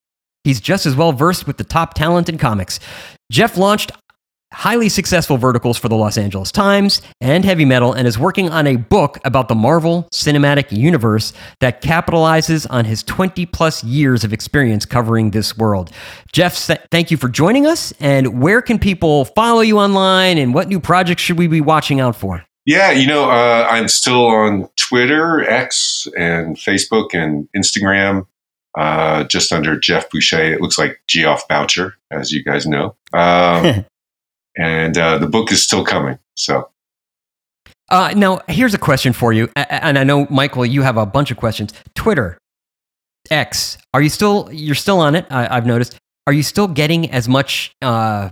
[0.43, 2.79] he's just as well versed with the top talent in comics.
[3.31, 3.91] Geoff launched
[4.51, 8.67] highly successful verticals for the Los Angeles Times and Heavy Metal, and is working on
[8.67, 14.33] a book about the Marvel Cinematic Universe that capitalizes on his 20 plus years of
[14.33, 15.91] experience covering this world.
[16.31, 16.55] Geoff,
[16.91, 17.93] thank you for joining us.
[17.99, 21.99] And where can people follow you online, and what new projects should we be watching
[21.99, 22.43] out for?
[22.65, 28.27] Yeah, you know, uh, I'm still on Twitter, X, and Facebook and Instagram.
[28.77, 30.53] Uh, just under Jeff Boucher.
[30.53, 32.95] It looks like Geoff Boucher, as you guys know.
[33.11, 33.85] Um,
[34.57, 36.17] and uh, the book is still coming.
[36.35, 36.69] So.
[37.89, 41.29] Uh, now, here's a question for you, and I know Michael, you have a bunch
[41.29, 41.73] of questions.
[41.93, 42.37] Twitter,
[43.29, 44.49] X, are you still?
[44.51, 45.25] You're still on it.
[45.29, 45.97] I, have noticed.
[46.25, 47.73] Are you still getting as much?
[47.81, 48.29] Uh,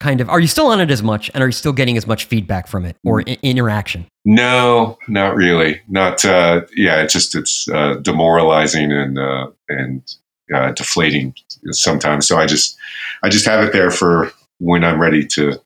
[0.00, 0.30] kind of.
[0.30, 2.66] Are you still on it as much, and are you still getting as much feedback
[2.66, 4.06] from it or I- interaction?
[4.24, 5.82] No, not really.
[5.88, 6.24] Not.
[6.24, 10.02] Uh, yeah, it's just it's uh, demoralizing and uh, and
[10.54, 11.34] uh, deflating
[11.72, 12.26] sometimes.
[12.26, 12.76] So I just
[13.22, 15.60] I just have it there for when I'm ready to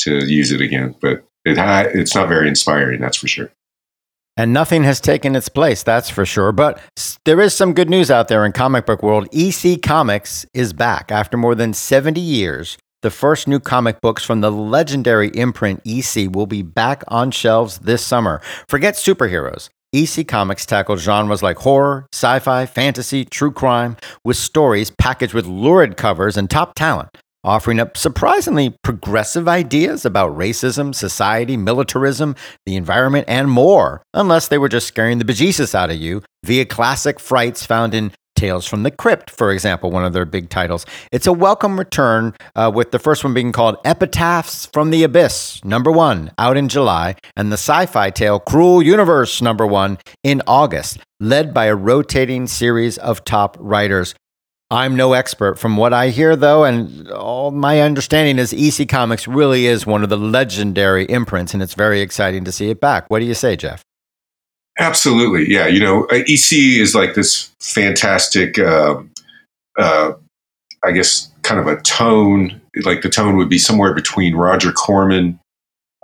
[0.00, 0.94] to use it again.
[1.00, 3.50] But it ha- it's not very inspiring, that's for sure.
[4.36, 6.52] And nothing has taken its place, that's for sure.
[6.52, 6.80] But
[7.24, 9.28] there is some good news out there in comic book world.
[9.32, 12.78] EC Comics is back after more than 70 years.
[13.02, 17.78] The first new comic books from the legendary imprint EC will be back on shelves
[17.78, 18.40] this summer.
[18.68, 19.70] Forget superheroes.
[19.92, 25.46] EC Comics tackles genres like horror, sci fi, fantasy, true crime, with stories packaged with
[25.46, 27.08] lurid covers and top talent
[27.44, 32.34] offering up surprisingly progressive ideas about racism, society, militarism,
[32.66, 36.64] the environment, and more, unless they were just scaring the bejesus out of you via
[36.64, 40.86] classic frights found in Tales from the Crypt, for example, one of their big titles.
[41.10, 45.64] It's a welcome return, uh, with the first one being called Epitaphs from the Abyss,
[45.64, 50.40] number one, out in July, and the sci fi tale Cruel Universe, number one, in
[50.46, 54.14] August, led by a rotating series of top writers.
[54.70, 55.58] I'm no expert.
[55.58, 60.02] From what I hear, though, and all my understanding is EC Comics really is one
[60.02, 63.08] of the legendary imprints, and it's very exciting to see it back.
[63.08, 63.82] What do you say, Geoff?
[64.78, 65.52] Absolutely.
[65.52, 65.66] Yeah.
[65.66, 69.02] You know, uh, EC is like this fantastic, uh,
[69.78, 70.12] uh,
[70.84, 72.60] I guess, kind of a tone.
[72.84, 75.40] Like the tone would be somewhere between Roger Corman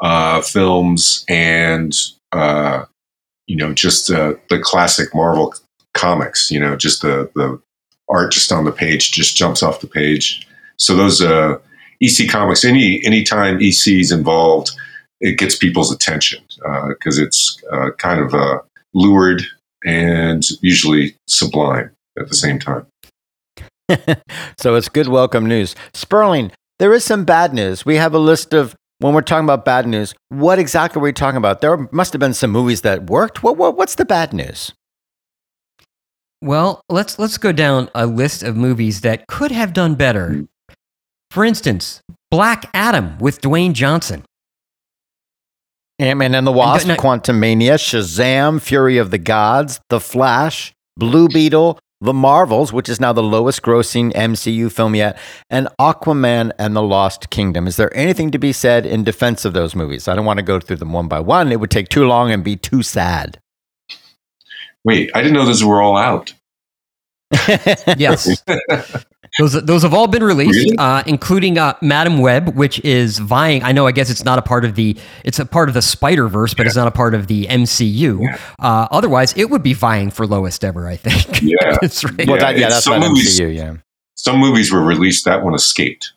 [0.01, 1.95] uh, films and,
[2.33, 2.85] uh,
[3.47, 5.55] you know, just uh, the classic Marvel
[5.93, 7.61] comics, you know, just the, the
[8.09, 10.47] art just on the page just jumps off the page.
[10.77, 11.59] So those uh,
[12.03, 14.71] EC comics, any anytime EC is involved,
[15.21, 16.43] it gets people's attention
[16.89, 18.59] because uh, it's uh, kind of uh,
[19.85, 22.87] and usually sublime at the same time.
[24.59, 25.75] so it's good welcome news.
[25.93, 27.85] Sperling, there is some bad news.
[27.85, 30.15] We have a list of when we're talking about bad news.
[30.31, 31.61] What exactly are we talking about?
[31.61, 33.43] There must have been some movies that worked.
[33.43, 34.73] What, what what's the bad news?
[36.45, 40.29] Well, let's let's go down a list of movies that could have done better.
[40.29, 40.43] Hmm.
[41.31, 44.25] For instance, Black Adam with Dwayne Johnson.
[45.99, 51.79] Ant-Man and the Wasp, and, Quantumania, Shazam, Fury of the Gods, The Flash, Blue Beetle,
[52.01, 55.17] The Marvels, which is now the lowest grossing MCU film yet,
[55.49, 57.67] and Aquaman and the Lost Kingdom.
[57.67, 60.09] Is there anything to be said in defense of those movies?
[60.09, 61.53] I don't want to go through them one by one.
[61.53, 63.41] It would take too long and be too sad.
[64.85, 66.33] Wait, I didn't know those were all out.
[67.97, 68.43] yes.
[69.39, 70.77] those those have all been released, Really?
[70.79, 73.63] uh, including uh, Madame Web, which is vying.
[73.65, 73.87] I know.
[73.87, 74.97] I guess it's not a part of the.
[75.25, 78.21] It's a part of the Spider Verse, but it's not a part of the MCU.
[78.23, 78.39] Yeah.
[78.59, 80.87] Uh, otherwise, it would be vying for lowest ever.
[80.87, 81.43] I think.
[81.43, 81.77] Yeah.
[81.81, 82.15] That's right.
[82.29, 83.55] Well, Yeah, that, yeah, that's some not movies- MCU.
[83.57, 83.77] Yeah.
[84.17, 85.25] Some movies were released.
[85.25, 86.13] That one escaped.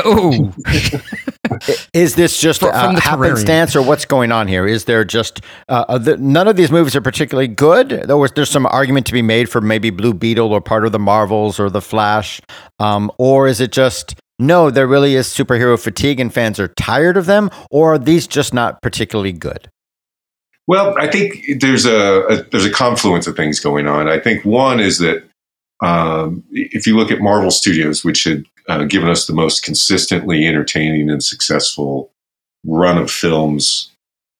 [0.00, 0.52] Oh,
[1.92, 3.26] Is this just a uh, from the Terrarium.
[3.26, 4.66] happenstance, or what's going on here?
[4.66, 7.88] Is there just uh, uh, the, none of these movies are particularly good?
[7.88, 10.92] There was there's some argument to be made for maybe Blue Beetle or part of
[10.92, 12.40] the Marvels or the Flash,
[12.78, 14.70] um, or is it just no?
[14.70, 18.52] There really is superhero fatigue and fans are tired of them, or are these just
[18.52, 19.70] not particularly good?
[20.66, 24.08] Well, I think there's a, a there's a confluence of things going on.
[24.08, 25.24] I think one is that
[25.80, 30.46] um, if you look at Marvel Studios, which had uh, given us the most consistently
[30.46, 32.10] entertaining and successful
[32.64, 33.90] run of films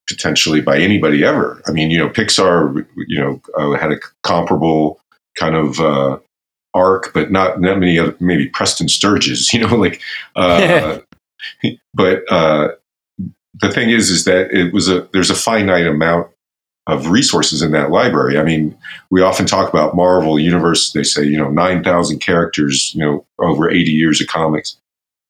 [0.09, 1.61] potentially by anybody ever.
[1.67, 5.01] I mean, you know, Pixar, you know, uh, had a comparable
[5.37, 6.19] kind of uh,
[6.75, 10.01] arc, but not that many other, maybe Preston Sturges, you know, like,
[10.37, 10.99] uh,
[11.95, 12.69] but uh,
[13.61, 16.29] the thing is, is that it was a, there's a finite amount
[16.87, 18.39] of resources in that library.
[18.39, 18.77] I mean,
[19.11, 20.93] we often talk about Marvel Universe.
[20.93, 24.77] They say, you know, 9,000 characters, you know, over 80 years of comics.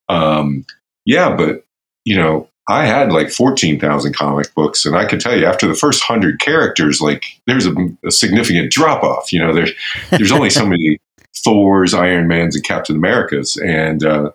[0.09, 0.67] Um,
[1.07, 1.65] yeah, but,
[2.05, 5.75] you know, I had like 14,000 comic books, and I can tell you after the
[5.75, 9.33] first 100 characters, like there's a, a significant drop off.
[9.33, 9.73] You know, there's
[10.11, 10.99] there's only so many
[11.45, 13.57] Thors, Iron Mans, and Captain Americas.
[13.57, 14.31] And uh,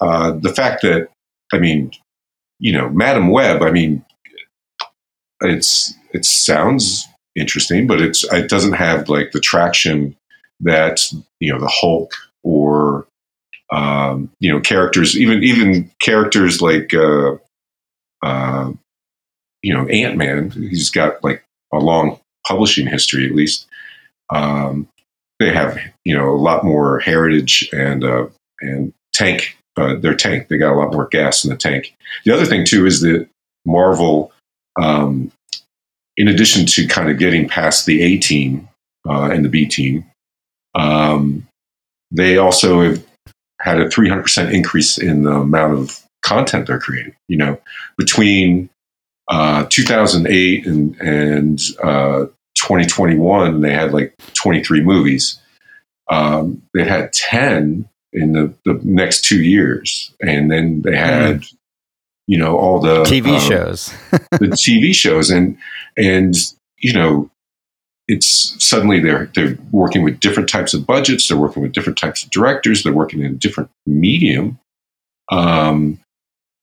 [0.00, 1.08] uh, the fact that,
[1.52, 1.90] I mean,
[2.60, 4.04] you know, Madame Web, I mean,
[5.40, 10.16] it's it sounds interesting, but it's it doesn't have like the traction
[10.60, 11.00] that
[11.40, 13.06] you know the Hulk or
[13.72, 17.36] um, you know characters, even even characters like uh,
[18.24, 18.72] uh,
[19.62, 20.50] you know Ant Man.
[20.50, 23.66] He's got like a long publishing history, at least.
[24.30, 24.88] Um,
[25.38, 28.26] they have you know a lot more heritage and uh,
[28.60, 29.56] and tank.
[29.78, 31.94] Uh, their tank, they got a lot more gas in the tank.
[32.24, 33.28] The other thing too is that
[33.66, 34.32] Marvel
[34.80, 35.30] um,
[36.16, 38.68] in addition to kind of getting past the A team
[39.08, 40.04] uh, and the B team,
[40.74, 41.46] um,
[42.10, 43.06] they also have
[43.60, 47.14] had a 300% increase in the amount of content they're creating.
[47.28, 47.60] You know,
[47.96, 48.70] between
[49.28, 55.40] uh, 2008 and, and uh, 2021, they had like 23 movies.
[56.08, 60.12] Um, they had 10 in the, the next two years.
[60.20, 61.44] And then they had,
[62.26, 63.92] you know, all the TV um, shows.
[64.10, 65.56] the TV shows, and
[65.96, 66.34] and
[66.78, 67.30] you know,
[68.08, 71.28] it's suddenly they're they're working with different types of budgets.
[71.28, 72.82] They're working with different types of directors.
[72.82, 74.58] They're working in a different medium,
[75.30, 76.00] um,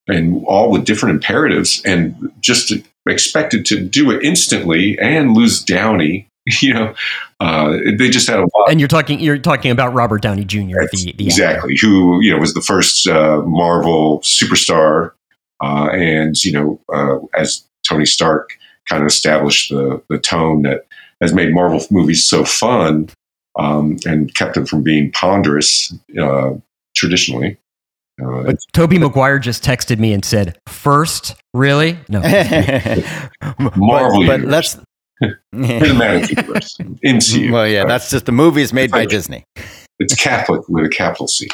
[0.08, 1.82] and all with different imperatives.
[1.86, 2.74] And just
[3.08, 6.28] expected to do it instantly and lose Downey.
[6.62, 6.94] You know,
[7.40, 8.70] uh, they just had a lot.
[8.70, 10.82] and you're talking you're talking about Robert Downey Jr.
[10.92, 15.12] The, the exactly who you know was the first uh, Marvel superstar,
[15.64, 18.50] uh, and you know uh, as Tony Stark
[18.90, 20.86] kind of established the the tone that
[21.22, 23.10] has made Marvel movies so fun
[23.58, 26.52] um, and kept them from being ponderous uh,
[26.96, 27.58] traditionally.
[28.24, 31.98] Uh, But Tobey Maguire just texted me and said, first, really?
[32.10, 32.20] No.
[33.76, 34.78] Marvel but, but let's.
[35.56, 37.52] cinematic universe, MCU.
[37.52, 37.88] well, yeah, Right.
[37.88, 39.46] that's just the movies made by Disney.
[40.00, 41.48] it's Catholic with a capital C.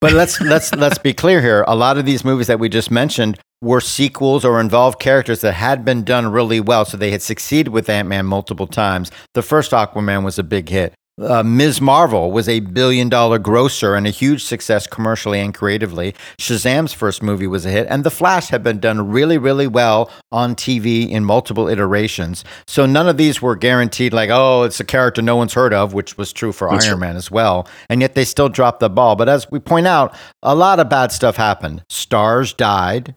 [0.00, 1.64] But let's let's let's be clear here.
[1.66, 5.52] A lot of these movies that we just mentioned were sequels or involved characters that
[5.52, 9.10] had been done really well, so they had succeeded with Ant Man multiple times.
[9.34, 10.94] The first Aquaman was a big hit.
[11.20, 11.80] Uh, Ms.
[11.80, 16.14] Marvel was a billion dollar grosser and a huge success commercially and creatively.
[16.38, 20.10] Shazam's first movie was a hit, and The Flash had been done really, really well
[20.30, 22.44] on TV in multiple iterations.
[22.66, 25.92] So none of these were guaranteed, like, oh, it's a character no one's heard of,
[25.92, 27.68] which was true for That's Iron Man as well.
[27.90, 29.14] And yet they still dropped the ball.
[29.14, 31.84] But as we point out, a lot of bad stuff happened.
[31.90, 33.14] Stars died.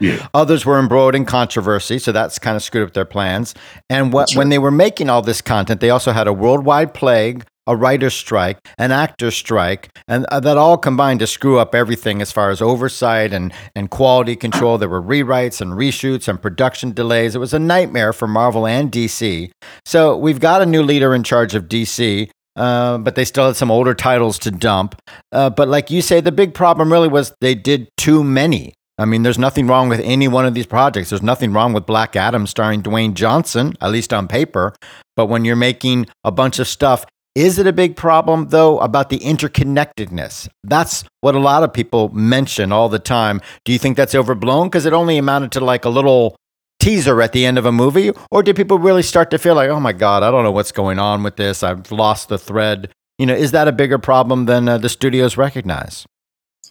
[0.00, 0.26] Yeah.
[0.34, 3.54] Others were embroiled in controversy, so that's kind of screwed up their plans.
[3.90, 6.94] And what, That's when they were making all this content, they also had a worldwide
[6.94, 11.74] plague, a writer's strike, an actor's strike, and uh, that all combined to screw up
[11.74, 14.78] everything as far as oversight and, and quality control.
[14.78, 17.34] There were rewrites and reshoots and production delays.
[17.34, 19.50] It was a nightmare for Marvel and DC.
[19.84, 22.30] So we've got a new leader in charge of DC.
[22.56, 24.98] Uh, but they still had some older titles to dump.
[25.30, 28.72] Uh, but like you say, the big problem really was they did too many.
[28.98, 31.10] I mean, there's nothing wrong with any one of these projects.
[31.10, 34.74] There's nothing wrong with Black Adam starring Dwayne Johnson, at least on paper.
[35.16, 39.10] But when you're making a bunch of stuff, is it a big problem, though, about
[39.10, 40.48] the interconnectedness?
[40.64, 43.42] That's what a lot of people mention all the time.
[43.66, 44.68] Do you think that's overblown?
[44.68, 46.36] Because it only amounted to like a little
[46.80, 48.12] teaser at the end of a movie?
[48.30, 50.72] Or did people really start to feel like, oh my God, I don't know what's
[50.72, 51.62] going on with this?
[51.62, 52.90] I've lost the thread?
[53.18, 56.06] You know, is that a bigger problem than uh, the studios recognize?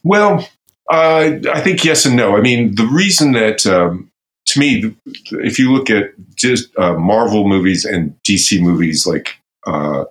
[0.03, 0.47] Well,
[0.91, 2.37] uh, I think yes and no.
[2.37, 4.11] I mean, the reason that um,
[4.47, 4.95] to me,
[5.31, 10.05] if you look at just uh, Marvel movies and DC movies, like uh,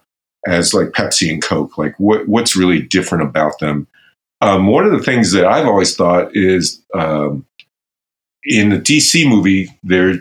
[0.46, 3.86] as like Pepsi and Coke, like what what's really different about them?
[4.40, 7.46] Um, one of the things that I've always thought is um,
[8.44, 10.16] in the DC movie, there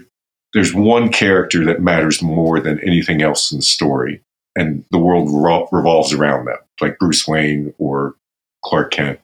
[0.53, 4.21] there's one character that matters more than anything else in the story,
[4.55, 8.15] and the world revol- revolves around them, like Bruce Wayne or
[8.63, 9.19] Clark Kent.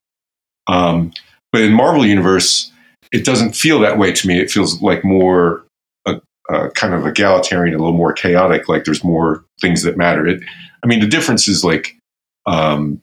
[0.71, 1.11] Um,
[1.51, 2.71] but in Marvel Universe,
[3.11, 4.39] it doesn't feel that way to me.
[4.39, 5.65] It feels like more
[6.05, 8.69] a, a kind of egalitarian, a little more chaotic.
[8.69, 10.27] Like there's more things that matter.
[10.27, 10.41] It,
[10.83, 11.97] I mean, the difference is like
[12.45, 13.01] um,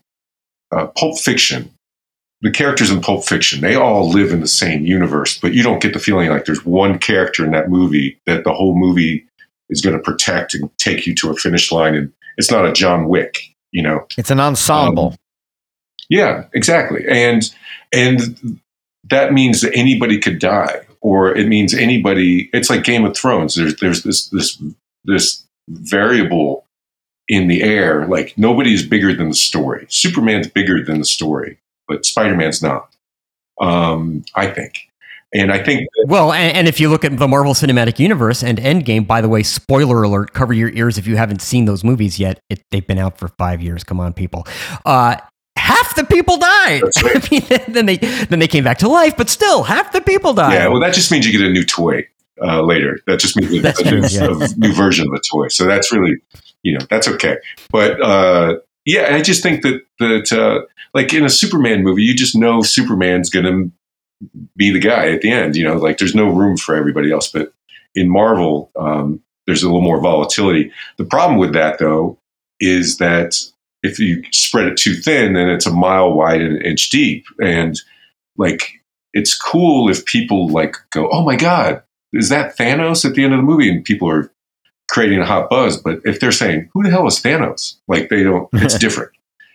[0.73, 1.71] uh, Pulp Fiction
[2.43, 5.81] the characters in Pulp Fiction, they all live in the same universe, but you don't
[5.81, 9.27] get the feeling like there's one character in that movie that the whole movie
[9.71, 11.95] is going to protect and take you to a finish line.
[11.95, 13.39] And it's not a John Wick,
[13.73, 14.07] you know.
[14.19, 15.09] It's an ensemble.
[15.09, 15.17] Um,
[16.09, 17.05] yeah, exactly.
[17.09, 17.43] And
[17.93, 18.61] and
[19.09, 22.51] that means that anybody could die, or it means anybody.
[22.53, 23.55] It's like Game of Thrones.
[23.55, 24.63] There's there's this this
[25.05, 26.67] this variable
[27.29, 28.07] in the air.
[28.07, 29.87] Like nobody is bigger than the story.
[29.89, 32.95] Superman's bigger than the story but Spider Man's not.
[33.61, 34.75] Um, I think.
[35.35, 35.81] And I think.
[35.81, 39.21] That- well, and, and, if you look at the Marvel Cinematic Universe and Endgame, by
[39.21, 42.41] the way, spoiler alert, cover your ears if you haven't seen those movies yet.
[42.49, 43.83] It, they've been out for five years.
[43.83, 44.47] Come on, people.
[44.85, 45.17] Uh,
[45.57, 46.83] half the people died.
[46.83, 47.17] Right.
[47.25, 50.33] I mean, then they then they came back to life, but still, half the people
[50.33, 50.55] died.
[50.55, 52.07] Yeah, well, that just means you get a new toy
[52.43, 53.01] uh, later.
[53.07, 54.47] That just means a, a, new, yeah.
[54.47, 55.49] a, new, version of the toy.
[55.49, 56.17] So that's really,
[56.63, 57.39] you know, that's okay.
[57.71, 62.15] But uh, yeah, I just think that that uh, like in a Superman movie, you
[62.15, 63.73] just know Superman's going to
[64.57, 65.57] be the guy at the end.
[65.57, 67.31] You know, like there's no room for everybody else.
[67.31, 67.53] But
[67.95, 70.73] in Marvel, um, there's a little more volatility.
[70.97, 72.19] The problem with that, though,
[72.61, 73.37] is that
[73.83, 77.27] if you spread it too thin, then it's a mile wide and an inch deep.
[77.41, 77.79] And
[78.37, 78.81] like,
[79.13, 83.33] it's cool if people like go, "Oh my god, is that Thanos at the end
[83.33, 84.31] of the movie?" And people are
[84.91, 85.77] creating a hot buzz.
[85.79, 88.49] But if they're saying, "Who the hell is Thanos?" Like they don't.
[88.55, 89.13] It's different.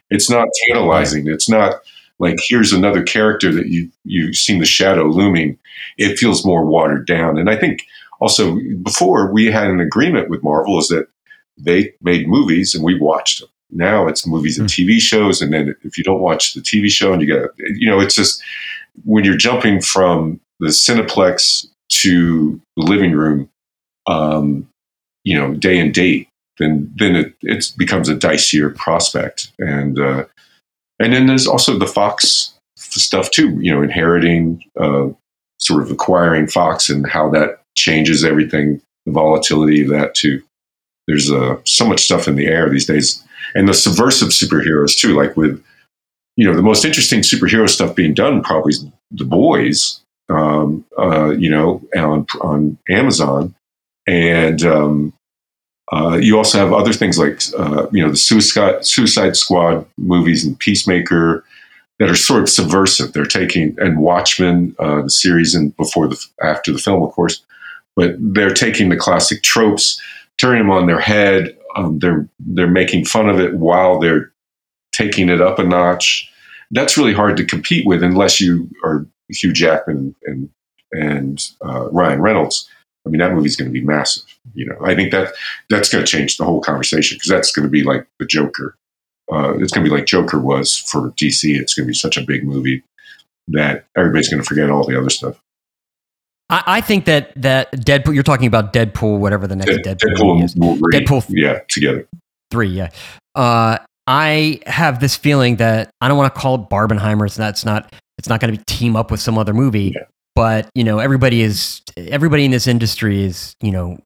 [0.10, 1.28] It's not tantalizing.
[1.28, 1.76] It's not
[2.20, 5.58] like here's another character that you you've seen the shadow looming.
[5.98, 7.38] It feels more watered down.
[7.38, 7.84] And I think
[8.20, 11.08] also before we had an agreement with Marvel is that
[11.58, 13.50] they made movies and we watched them.
[13.72, 14.82] Now it's movies and hmm.
[14.82, 17.90] TV shows, and then if you don't watch the TV show and you get you
[17.90, 18.42] know it's just
[19.06, 23.50] when you're jumping from the Cineplex to the living room,
[24.08, 24.68] um,
[25.24, 26.28] you know, day and date
[26.62, 29.52] then then it it becomes a dicier prospect.
[29.60, 30.26] And uh,
[31.00, 33.60] and then there's also the Fox stuff too.
[33.60, 35.10] You know, inheriting, uh,
[35.60, 38.82] sort of acquiring Fox, and how that changes everything.
[39.06, 40.44] The volatility of that too.
[41.08, 43.24] There's uh, so much stuff in the air these days,
[43.56, 45.16] and the subversive superheroes too.
[45.16, 45.64] Like with
[46.36, 50.02] you know the most interesting superhero stuff being done probably is the boys.
[50.30, 53.54] Um, uh, you know, on on Amazon,
[54.08, 55.14] and um,
[55.92, 60.46] uh, you also have other things like uh, you know the Suicide, Suicide Squad movies
[60.46, 61.44] and Peacemaker
[62.00, 63.14] that are sort of subversive.
[63.14, 67.44] They're taking and Watchmen, uh, the series, and before the after the film, of course,
[67.96, 70.02] but they're taking the classic tropes,
[70.38, 71.58] turning them on their head.
[71.76, 74.32] Um, they're they're making fun of it while they're
[74.94, 76.30] taking it up a notch.
[76.72, 80.50] That's really hard to compete with unless you are Hugh Jackman and
[80.92, 82.70] and uh, Ryan Reynolds
[83.06, 84.24] I mean, that movie's going to be massive.
[84.54, 85.34] You know, I think that
[85.70, 88.78] that's going to change the whole conversation because that's going to be like the Joker.
[89.32, 91.60] Uh, it's going to be like Joker was for DC.
[91.60, 92.84] It's going to be such a big movie
[93.48, 95.42] that everybody's going to forget all the other stuff.
[96.52, 98.14] I, I think that that Deadpool.
[98.14, 100.56] You're talking about Deadpool, whatever the next Deadpool, Deadpool is.
[100.56, 102.08] Deadpool, yeah, together.
[102.52, 102.90] Three, yeah.
[103.34, 107.26] Uh, I have this feeling that I don't want to call it Barbenheimer.
[107.26, 107.50] It's not.
[107.50, 107.94] It's not.
[108.18, 109.94] It's not going to be team up with some other movie.
[109.96, 110.04] Yeah
[110.36, 113.98] but you know everybody is everybody in this industry is you know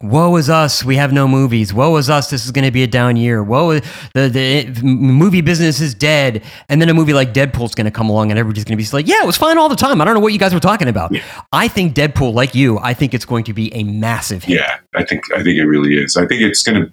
[0.00, 1.74] woe is us we have no movies.
[1.74, 3.42] Woe is us this is going to be a down year.
[3.42, 3.80] Woe
[4.14, 6.42] the, the movie business is dead.
[6.68, 8.96] And then a movie like deadpool's going to come along and everybody's going to be
[8.96, 10.00] like yeah it was fine all the time.
[10.00, 11.12] I don't know what you guys were talking about.
[11.12, 11.22] Yeah.
[11.52, 14.56] i think deadpool like you i think it's going to be a massive hit.
[14.56, 16.16] Yeah i think i think it really is.
[16.16, 16.92] I think it's going to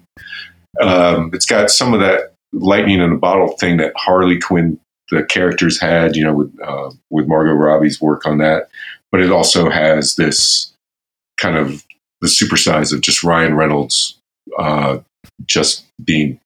[0.80, 4.78] um, it's got some of that lightning in a bottle thing that harley quinn
[5.12, 8.68] the characters had, you know, with uh, with Margot Robbie's work on that.
[9.12, 10.72] But it also has this
[11.36, 11.84] kind of
[12.22, 14.16] the supersize of just Ryan Reynolds
[14.58, 14.98] uh,
[15.44, 16.40] just being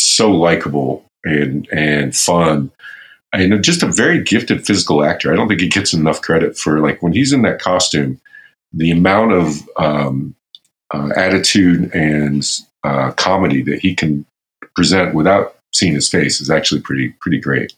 [0.00, 2.70] so likable and and fun
[3.32, 5.32] and just a very gifted physical actor.
[5.32, 8.20] I don't think he gets enough credit for like when he's in that costume,
[8.72, 10.34] the amount of um,
[10.94, 12.44] uh, attitude and
[12.84, 14.24] uh, comedy that he can
[14.74, 17.74] present without seeing his face is actually pretty pretty great.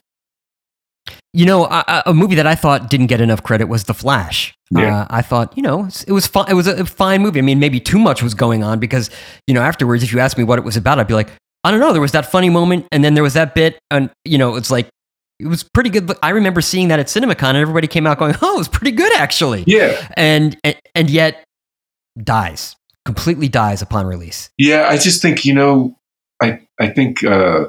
[1.32, 4.52] You know, a, a movie that I thought didn't get enough credit was The Flash.
[4.72, 5.02] Yeah.
[5.02, 6.28] Uh, I thought, you know, it was.
[6.48, 7.38] It was a fine movie.
[7.38, 9.10] I mean, maybe too much was going on because,
[9.46, 11.30] you know, afterwards, if you asked me what it was about, I'd be like,
[11.62, 11.92] I don't know.
[11.92, 14.70] There was that funny moment, and then there was that bit, and you know, it's
[14.70, 14.88] like
[15.38, 16.10] it was pretty good.
[16.22, 18.92] I remember seeing that at CinemaCon, and everybody came out going, "Oh, it was pretty
[18.92, 21.44] good, actually." Yeah, And and, and yet
[22.22, 24.50] dies completely dies upon release.
[24.58, 24.86] yeah.
[24.88, 25.96] I just think you know,
[26.42, 27.66] I I think uh,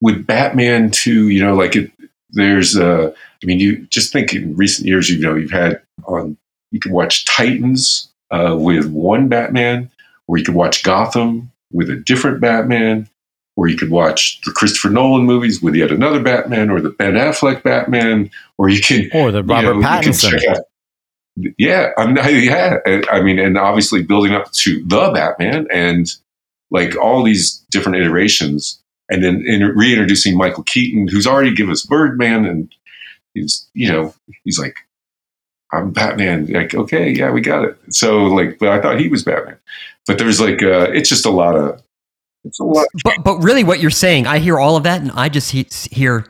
[0.00, 1.90] with Batman too, you know, like it.
[2.30, 6.36] There's a, I mean, you just think in recent years, you know, you've had on
[6.72, 9.90] you can watch Titans uh, with one Batman,
[10.26, 13.08] or you could watch Gotham with a different Batman,
[13.56, 17.14] or you could watch the Christopher Nolan movies with yet another Batman, or the Ben
[17.14, 20.60] Affleck Batman, or you can Or the Robert know, you can Pattinson.
[21.58, 22.78] Yeah, I'm yeah.
[23.10, 26.12] I mean, and obviously building up to the Batman and
[26.70, 28.80] like all these different iterations,
[29.10, 32.74] and then in reintroducing Michael Keaton, who's already given us Birdman, and
[33.34, 34.76] he's you know he's like,
[35.72, 36.46] I'm Batman.
[36.46, 37.76] Like, okay, yeah, we got it.
[37.90, 39.56] So like, but I thought he was Batman,
[40.06, 41.82] but there's like, uh, it's just a lot of,
[42.44, 42.86] it's a lot.
[43.04, 45.66] But but really, what you're saying, I hear all of that, and I just he-
[45.90, 46.26] hear,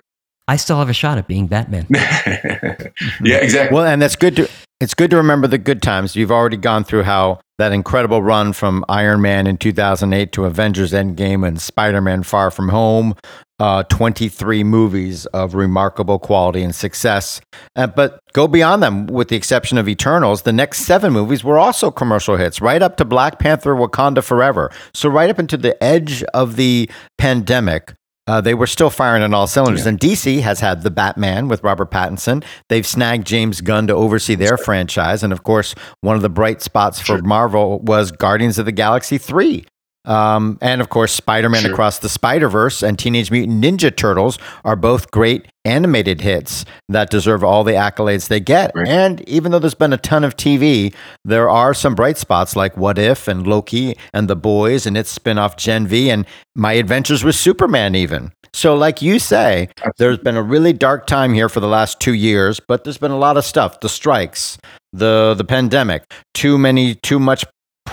[0.49, 1.87] I still have a shot at being Batman.
[1.91, 3.75] yeah, exactly.
[3.75, 4.49] Well, and that's good to
[4.81, 6.17] it's good to remember the good times.
[6.17, 10.93] You've already gone through how that incredible run from Iron Man in 2008 to Avengers
[10.93, 13.15] Endgame and Spider-Man Far From Home,
[13.61, 17.41] uh, 23 movies of remarkable quality and success.
[17.77, 21.59] Uh, but go beyond them with the exception of Eternals, the next 7 movies were
[21.59, 24.71] also commercial hits, right up to Black Panther Wakanda Forever.
[24.93, 27.95] So right up into the edge of the pandemic,
[28.27, 29.85] uh, they were still firing on all cylinders.
[29.85, 29.91] Yeah.
[29.91, 32.45] And DC has had the Batman with Robert Pattinson.
[32.69, 35.23] They've snagged James Gunn to oversee their franchise.
[35.23, 37.23] And of course, one of the bright spots for Sure.
[37.23, 39.65] Marvel was Guardians of the Galaxy 3.
[40.05, 41.73] Um, and of course, Spider Man Sure.
[41.73, 47.09] Across the Spider Verse and Teenage Mutant Ninja Turtles are both great animated hits that
[47.09, 48.71] deserve all the accolades they get.
[48.75, 48.87] Right.
[48.87, 50.95] And even though there's been a ton of TV,
[51.25, 55.11] there are some bright spots like What If and Loki and The Boys and its
[55.11, 58.33] spin off Gen V and My Adventures with Superman, even.
[58.53, 62.15] So, like you say, there's been a really dark time here for the last two
[62.15, 64.59] years, but there's been a lot of stuff the strikes,
[64.93, 67.45] the, the pandemic, too many, too much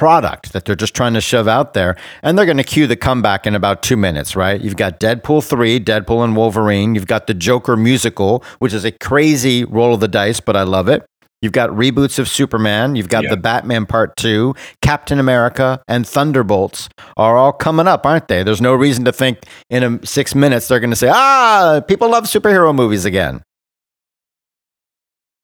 [0.01, 1.95] product that they're just trying to shove out there.
[2.23, 4.59] And they're going to cue the comeback in about two minutes, right?
[4.59, 6.95] You've got Deadpool 3, Deadpool and Wolverine.
[6.95, 10.63] You've got the Joker musical, which is a crazy roll of the dice, but I
[10.63, 11.05] love it.
[11.43, 12.95] You've got reboots of Superman.
[12.95, 13.29] You've got Yeah.
[13.29, 18.41] the Batman Part 2, Captain America, and Thunderbolts are all coming up, aren't they?
[18.41, 19.37] There's no reason to think
[19.69, 23.43] in a, six minutes they're going to say, ah, people love superhero movies again.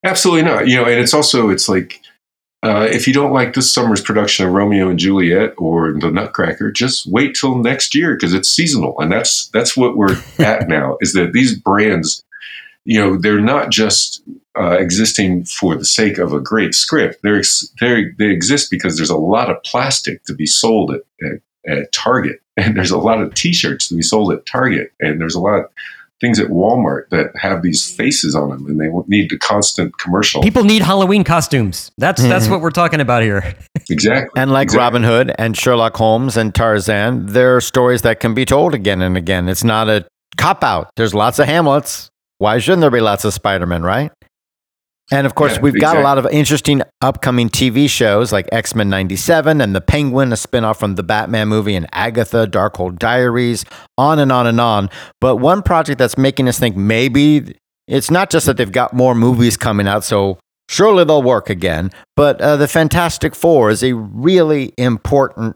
[0.04, 0.68] Absolutely not.
[0.68, 2.02] You know, and it's also it's like
[2.64, 6.72] uh, if you don't like this summer's production of Romeo and Juliet or The Nutcracker,
[6.72, 10.98] just wait till next year because it's seasonal, and that's that's what we're at now.
[11.00, 12.24] Is that these brands,
[12.84, 14.24] you know, they're not just
[14.58, 17.20] uh, existing for the sake of a great script.
[17.22, 21.02] They're ex- they they exist because there's a lot of plastic to be sold at,
[21.22, 25.22] at, at Target, and there's a lot of T-shirts to be sold at Target, and
[25.22, 25.70] there's a lot of
[26.20, 30.42] things at Walmart that have these faces on them, and they need the constant commercial.
[30.42, 31.92] People need Halloween costumes.
[31.98, 32.54] That's that's mm-hmm.
[32.54, 33.56] what we're talking about here.
[33.90, 34.42] Exactly.
[34.42, 34.84] And like Exactly.
[34.84, 39.02] Robin Hood and Sherlock Holmes and Tarzan, there are stories that can be told again
[39.02, 39.48] and again.
[39.48, 40.06] It's not a
[40.36, 40.90] cop out.
[40.98, 42.10] There's lots of Hamlets.
[42.40, 44.12] Why shouldn't there be lots of Spider-Man, right?
[45.12, 48.76] And of course, Yeah, we've got a lot of interesting upcoming TV shows like X
[48.76, 53.64] Men 97 and The Penguin, a spinoff from the Batman movie, and Agatha, Darkhold Diaries,
[53.98, 54.90] on and on and on.
[55.22, 57.56] But one project that's making us think maybe
[57.88, 61.90] it's not just that they've got more movies coming out, so surely they'll work again,
[62.18, 65.56] but uh, The Fantastic Four is a really important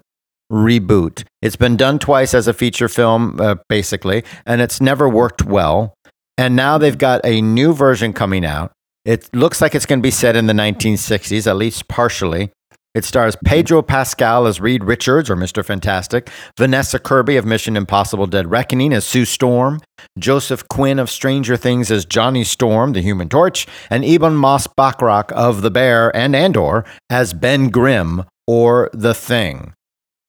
[0.49, 1.25] reboot.
[1.41, 5.93] It's been done twice as a feature film, uh, basically, and it's never worked well.
[6.37, 8.71] And now they've got a new version coming out.
[9.03, 12.51] It looks like it's going to be set in the 1960s, at least partially.
[12.93, 15.63] It stars Pedro Pascal as Reed Richards or Mr.
[15.63, 19.79] Fantastic, Vanessa Kirby of Mission Impossible Dead Reckoning as Sue Storm,
[20.19, 25.31] Joseph Quinn of Stranger Things as Johnny Storm, the Human Torch, and Ebon Moss Bachrach
[25.31, 29.73] of The Bear and Andor as Ben Grimm or The Thing.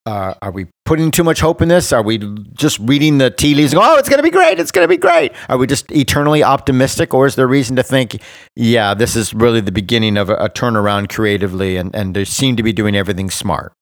[0.05, 1.93] Uh, are we putting too much hope in this?
[1.93, 2.17] Are we
[2.53, 3.71] just reading the tea leaves?
[3.71, 4.59] and go, Oh, it's going to be great.
[4.59, 5.31] It's going to be great.
[5.47, 8.21] Are we just eternally optimistic, or is there reason to think,
[8.55, 12.57] yeah, this is really the beginning of a, a turnaround creatively, and, and they seem
[12.57, 13.73] to be doing everything smart?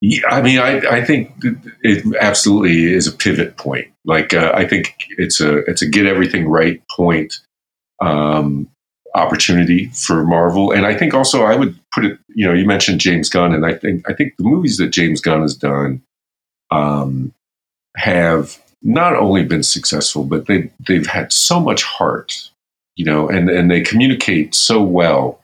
[0.00, 1.32] Yeah, I mean, I, I think
[1.82, 3.88] it absolutely is a pivot point.
[4.04, 7.34] Like, uh, I think it's a it's a get everything right point
[8.00, 8.68] um,
[9.14, 12.18] opportunity for Marvel, and I think also I would put it.
[12.34, 15.20] You know, you mentioned James Gunn, and I think I think the movies that James
[15.20, 16.02] Gunn has done
[16.70, 17.32] um,
[17.96, 22.50] have not only been successful, but they they've had so much heart,
[22.96, 25.40] you know, and and they communicate so well.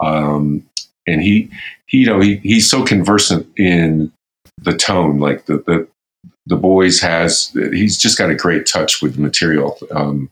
[0.00, 0.66] Um,
[1.06, 1.50] and he,
[1.86, 4.12] he, you know, he, he's so conversant in
[4.58, 5.88] the tone, like the the
[6.46, 7.50] the boys has.
[7.54, 9.78] He's just got a great touch with the material.
[9.90, 10.30] Um,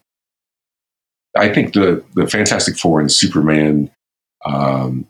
[1.36, 3.90] I think the the Fantastic Four and Superman,
[4.44, 5.06] um,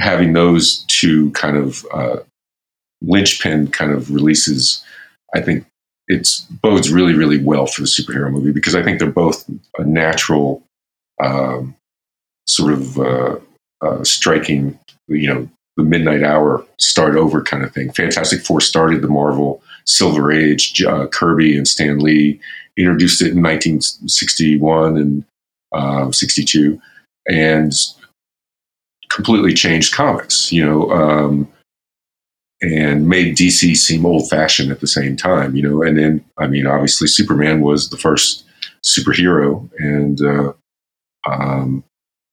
[0.00, 2.16] having those two kind of uh,
[3.02, 4.84] linchpin kind of releases,
[5.34, 5.66] I think
[6.06, 9.48] it's bodes really really well for the superhero movie because I think they're both
[9.78, 10.62] a natural
[11.22, 11.74] um,
[12.46, 13.36] sort of uh,
[13.80, 14.78] uh, striking,
[15.08, 17.92] you know, the midnight hour start over kind of thing.
[17.92, 20.82] Fantastic Four started the Marvel Silver Age.
[20.82, 22.40] Uh, Kirby and Stan Lee
[22.76, 25.24] introduced it in 1961 and
[25.74, 26.80] uh, 62,
[27.26, 27.72] and
[29.10, 30.52] completely changed comics.
[30.52, 30.90] You know.
[30.90, 31.48] Um,
[32.62, 35.82] and made DC seem old fashioned at the same time, you know.
[35.82, 38.44] And then, I mean, obviously, Superman was the first
[38.84, 40.52] superhero, and uh,
[41.28, 41.84] um,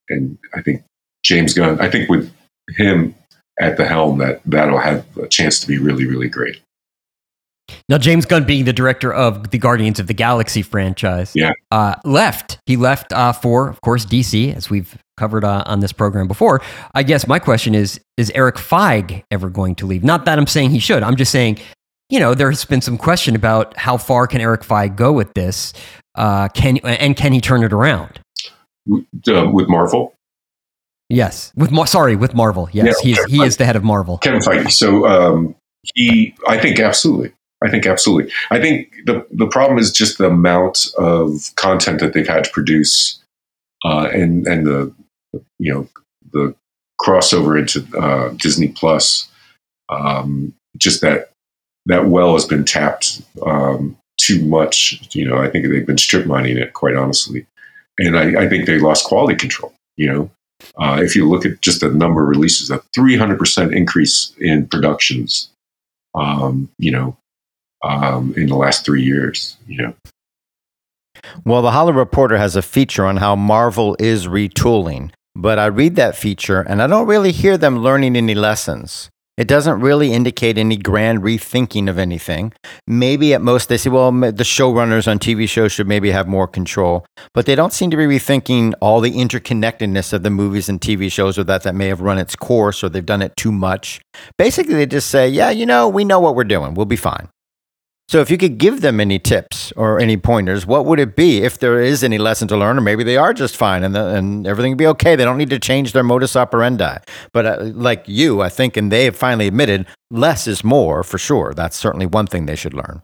[0.10, 0.84] and I think
[1.24, 1.80] James Gunn.
[1.80, 2.32] I think with
[2.70, 3.16] him
[3.60, 6.62] at the helm, that that'll have a chance to be really, really great.
[7.90, 11.54] Now, James Gunn, being the director of the Guardians of the Galaxy franchise, yeah.
[11.72, 12.60] uh, left.
[12.66, 16.62] He left uh, for, of course, DC, as we've covered uh, on this program before.
[16.94, 20.04] I guess my question is: Is Eric Feig ever going to leave?
[20.04, 21.04] Not that I'm saying he should.
[21.04, 21.60] I'm just saying,
[22.10, 25.74] you know, there's been some question about how far can Eric Feig go with this.
[26.16, 28.20] Uh, can and can he turn it around?
[28.90, 30.14] Uh, with Marvel.
[31.10, 32.70] Yes, with Mar- sorry, with Marvel.
[32.72, 33.26] Yes, yeah, he is.
[33.26, 34.18] He is the head of Marvel.
[34.18, 34.72] Kevin Feige.
[34.72, 35.56] So um,
[35.94, 37.34] he, I think, absolutely.
[37.64, 38.32] I think absolutely.
[38.50, 42.52] I think the the problem is just the amount of content that they've had to
[42.52, 43.22] produce,
[43.86, 44.94] uh, and and the
[45.60, 45.88] you know
[46.32, 46.56] the
[47.00, 49.28] crossover into uh, Disney Plus.
[49.90, 51.32] Um, just that
[51.86, 55.16] that well has been tapped um, too much.
[55.16, 57.46] You know, I think they've been strip mining it, quite honestly,
[58.00, 59.74] and I, I think they lost quality control.
[59.98, 60.32] You know,
[60.78, 65.50] uh, if you look at just the number of releases, a 300% increase in productions,
[66.16, 67.18] um, you know,
[67.84, 69.58] um, in the last three years.
[69.68, 69.94] You know.
[71.46, 75.96] Well, the Hollywood Reporter has a feature on how Marvel is retooling, but I read
[75.96, 79.10] that feature and I don't really hear them learning any lessons.
[79.38, 82.54] It doesn't really indicate any grand rethinking of anything.
[82.86, 86.48] Maybe at most they say, well, the showrunners on TV shows should maybe have more
[86.48, 90.80] control, but they don't seem to be rethinking all the interconnectedness of the movies and
[90.82, 93.52] TV shows or that that may have run its course or they've done it too
[93.52, 94.02] much.
[94.38, 96.74] Basically, they just say, yeah, you know, we know what we're doing.
[96.74, 97.30] We'll be fine.
[98.12, 101.44] So, if you could give them any tips or any pointers, what would it be
[101.44, 104.06] if there is any lesson to learn, or maybe they are just fine and, the,
[104.06, 105.16] and everything would be okay?
[105.16, 106.98] They don't need to change their modus operandi.
[107.32, 111.18] But uh, like you, I think, and they have finally admitted, less is more for
[111.18, 111.54] sure.
[111.54, 113.02] That's certainly one thing they should learn.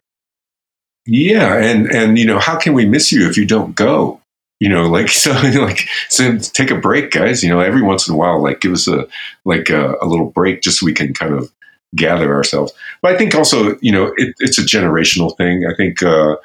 [1.05, 4.19] Yeah, and and you know, how can we miss you if you don't go?
[4.59, 6.37] You know, like so, like so.
[6.37, 7.43] Take a break, guys.
[7.43, 9.07] You know, every once in a while, like give us a
[9.45, 11.49] like a, a little break, just so we can kind of
[11.95, 12.73] gather ourselves.
[13.01, 15.65] But I think also, you know, it, it's a generational thing.
[15.65, 16.35] I think, uh,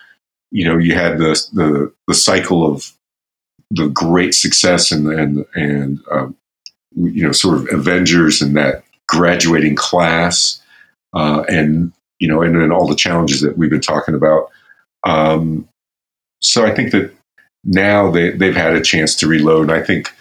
[0.51, 2.93] you know, you had the, the, the cycle of
[3.70, 6.36] the great success and, and, and, um,
[6.94, 10.62] you know, sort of Avengers and that graduating class,
[11.14, 14.51] uh, and, you know, and then all the challenges that we've been talking about.
[15.06, 15.69] Um,
[16.40, 17.12] so I think that
[17.64, 19.70] now they, they've had a chance to reload.
[19.70, 20.12] And I think,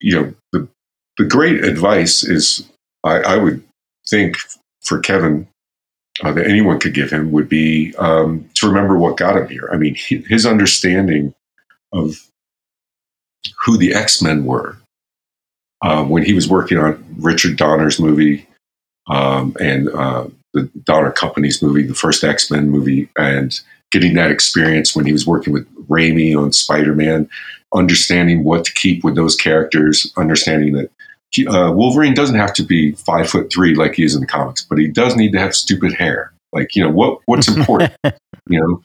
[0.00, 0.68] you know, the,
[1.18, 2.68] the great advice is
[3.02, 3.62] I, I would
[4.08, 4.36] think
[4.82, 5.46] for Kevin
[6.22, 9.68] uh, that anyone could give him would be um, to remember what got him here.
[9.72, 11.34] I mean, his understanding
[11.92, 12.16] of
[13.64, 14.76] who the X Men were
[15.82, 18.46] uh, when he was working on Richard Donner's movie
[19.08, 23.58] um, and uh, the Donner Company's movie, the first X Men movie, and
[23.90, 27.28] getting that experience when he was working with Raimi on Spider Man,
[27.74, 30.90] understanding what to keep with those characters, understanding that
[31.46, 34.62] uh, Wolverine doesn't have to be five foot three like he is in the comics,
[34.62, 36.32] but he does need to have stupid hair.
[36.52, 37.92] Like you know what what's important,
[38.48, 38.82] you know,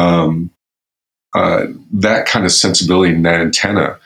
[0.00, 0.50] um,
[1.34, 3.98] uh, that kind of sensibility and that antenna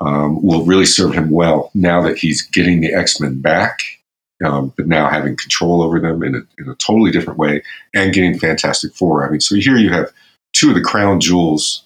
[0.00, 3.80] um, will really serve him well now that he's getting the X Men back,
[4.44, 7.62] um, but now having control over them in a, in a totally different way
[7.94, 9.26] and getting Fantastic Four.
[9.26, 10.12] I mean, so here you have
[10.52, 11.84] two of the crown jewels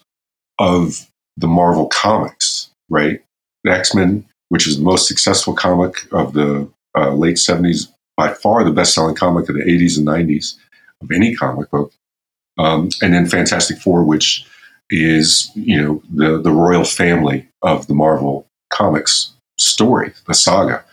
[0.58, 1.06] of
[1.36, 3.22] the Marvel comics, right?
[3.64, 8.32] The X Men which is the most successful comic of the uh, late 70s, by
[8.32, 10.56] far the best selling comic of the 80s and 90s
[11.00, 11.92] of any comic book.
[12.58, 14.44] Um, and then Fantastic Four, which
[14.90, 20.84] is, you know, the, the royal family of the Marvel comics story, the saga.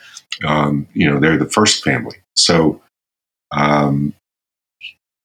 [0.45, 2.18] Um, you know, they're the first family.
[2.36, 2.82] So
[3.52, 4.14] um,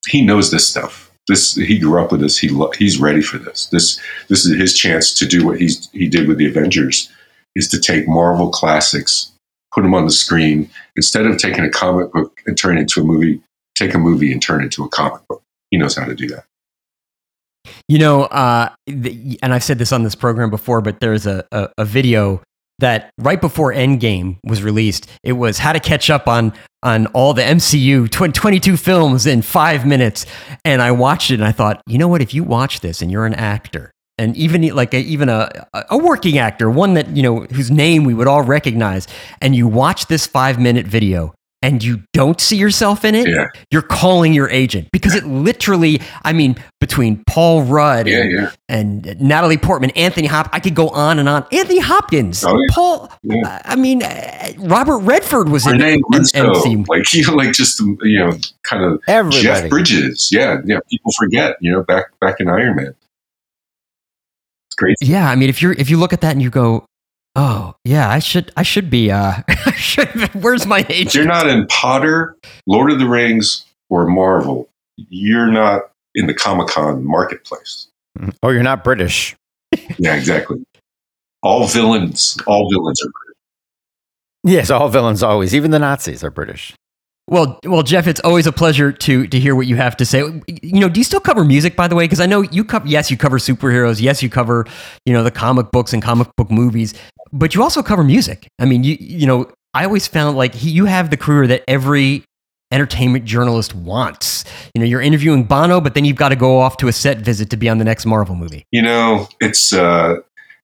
[0.09, 1.11] he knows this stuff.
[1.29, 2.39] This he grew up with this.
[2.39, 3.67] He lo- he's ready for this.
[3.67, 7.11] This this is his chance to do what he's he did with the Avengers,
[7.57, 9.33] is to take Marvel classics,
[9.73, 13.01] put them on the screen instead of taking a comic book and turn it into
[13.01, 13.41] a movie.
[13.75, 15.43] Take a movie and turn it into a comic book.
[15.71, 16.45] He knows how to do that.
[17.89, 21.47] You know, uh, the, and I've said this on this program before, but there's a,
[21.53, 22.43] a, a video
[22.81, 26.53] that right before Endgame was released, it was how to catch up on
[26.83, 30.25] on all the MCU 22 films in five minutes.
[30.65, 32.23] And I watched it and I thought, you know what?
[32.23, 33.91] If you watch this and you're an actor,
[34.21, 35.49] and even like a, even a,
[35.91, 39.09] a working actor, one that you know whose name we would all recognize,
[39.41, 43.45] and you watch this five minute video and you don't see yourself in it, Yeah.
[43.71, 48.51] you're calling your agent because it literally, I mean, between Paul Rudd Yeah, and, yeah.
[48.71, 51.45] and Natalie Portman, Anthony Hop, I could go on and on.
[51.53, 52.67] Anthony Hopkins, Oh, yeah.
[52.75, 53.61] Paul, Yeah.
[53.67, 56.77] I mean, uh, Robert Redford was in Renee an Russo, MC.
[56.89, 59.43] like you know, like just you know, kind of Everybody.
[59.43, 60.31] Jeff Bridges.
[60.33, 60.79] Yeah, yeah.
[60.89, 62.95] People forget, you know, back back in Iron Man.
[64.81, 65.11] It's great.
[65.11, 66.85] Yeah, I mean, if you're if you look at that and you go,
[67.37, 71.15] oh yeah, I should I should be uh, I should, where's my If agent?
[71.15, 72.37] you're not in Potter,
[72.67, 77.89] Lord of the Rings, or Marvel, you're not in the Comic Con marketplace.
[78.43, 79.37] Oh, you're not British.
[79.99, 80.63] Yeah, exactly.
[81.43, 84.57] All villains, all villains are British.
[84.57, 86.75] Yes, all villains always, even the Nazis are British.
[87.31, 90.19] Well, well, Geoff, it's always a pleasure to to hear what you have to say.
[90.49, 92.05] You know, do you still cover music, by the way?
[92.05, 92.89] Because I know you cover.
[92.89, 94.01] Yes, you cover superheroes.
[94.01, 94.67] Yes, you cover
[95.07, 96.93] you know the comic books and comic book movies,
[97.33, 98.49] but you also cover music.
[98.59, 101.63] I mean, you you know, I always found like he, you have the career that
[101.69, 102.25] every
[102.73, 104.45] entertainment journalist wants.
[104.75, 107.19] You know, you're interviewing Bono, but then you've got to go off to a set
[107.19, 108.67] visit to be on the next Marvel movie.
[108.73, 110.17] You know, it's uh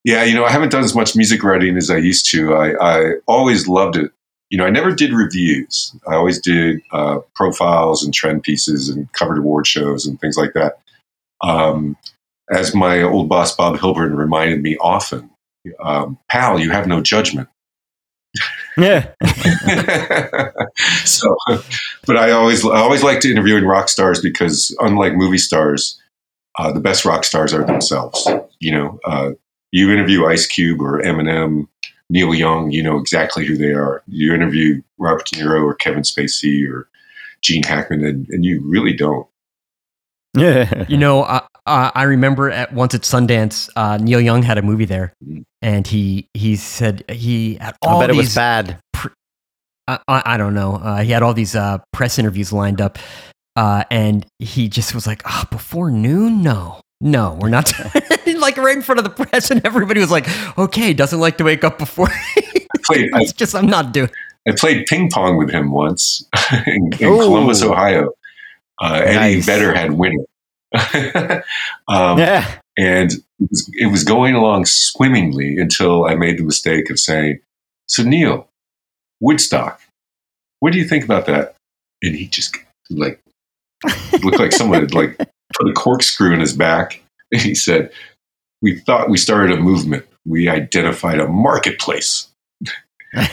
[0.03, 2.55] yeah, you know, I haven't done as much music writing as I used to.
[2.55, 4.13] I, I always loved it.
[4.51, 5.95] You know, I never did reviews.
[6.07, 10.53] I always did uh, profiles and trend pieces and covered award shows and things like
[10.55, 10.79] that.
[11.41, 11.97] Um,
[12.51, 15.31] as my old boss Bob Hilburn reminded me often,
[15.81, 17.49] um, pal, you have no judgment.
[18.77, 19.13] Yeah.
[21.05, 21.37] so,
[22.07, 26.01] but I always I always like to interviewing rock stars because unlike movie stars,
[26.59, 28.29] uh, the best rock stars are themselves.
[28.61, 29.31] You know, uh,
[29.73, 31.69] you interview Ice Cube or Eminem,
[32.09, 34.03] Neil Young, you know exactly who they are.
[34.07, 36.89] You interview Robert De Niro or Kevin Spacey or
[37.43, 39.27] Gene Hackman, and, and you really don't.
[40.35, 40.85] Yeah.
[40.89, 44.63] You know, uh, uh, I remember at once at Sundance, uh, Neil Young had a
[44.63, 45.13] movie there,
[45.63, 48.79] and he he said he had all I bet it was these bad.
[49.89, 50.75] I, I I don't know.
[50.77, 52.99] Uh, he had all these uh, press interviews lined up,
[53.57, 56.43] uh, and he just was like, "Ah, before noon?
[56.43, 57.73] No, no, we're not."
[58.39, 60.27] like right in front of the press, and everybody was like,
[60.59, 64.11] "Okay, doesn't like to wake up before." I played I, it's just I'm not doing.
[64.49, 66.27] I played ping pong with him once
[66.67, 68.13] in, in Columbus, Ohio.
[68.81, 69.47] Uh, Eddie Nice.
[69.47, 70.25] Vedder had winner.
[71.89, 72.59] um, yeah.
[72.79, 77.41] And it was, it was going along swimmingly until I made the mistake of saying,
[77.89, 78.49] So, Neil,
[79.21, 79.81] Woodstock,
[80.61, 81.55] what do you think about that?
[82.03, 82.57] And he just
[82.91, 83.21] like
[84.23, 85.19] looked like someone had like
[85.55, 87.03] put a corkscrew in his back.
[87.33, 87.91] And he said,
[88.63, 90.07] We thought we started a movement.
[90.25, 92.29] We identified a marketplace.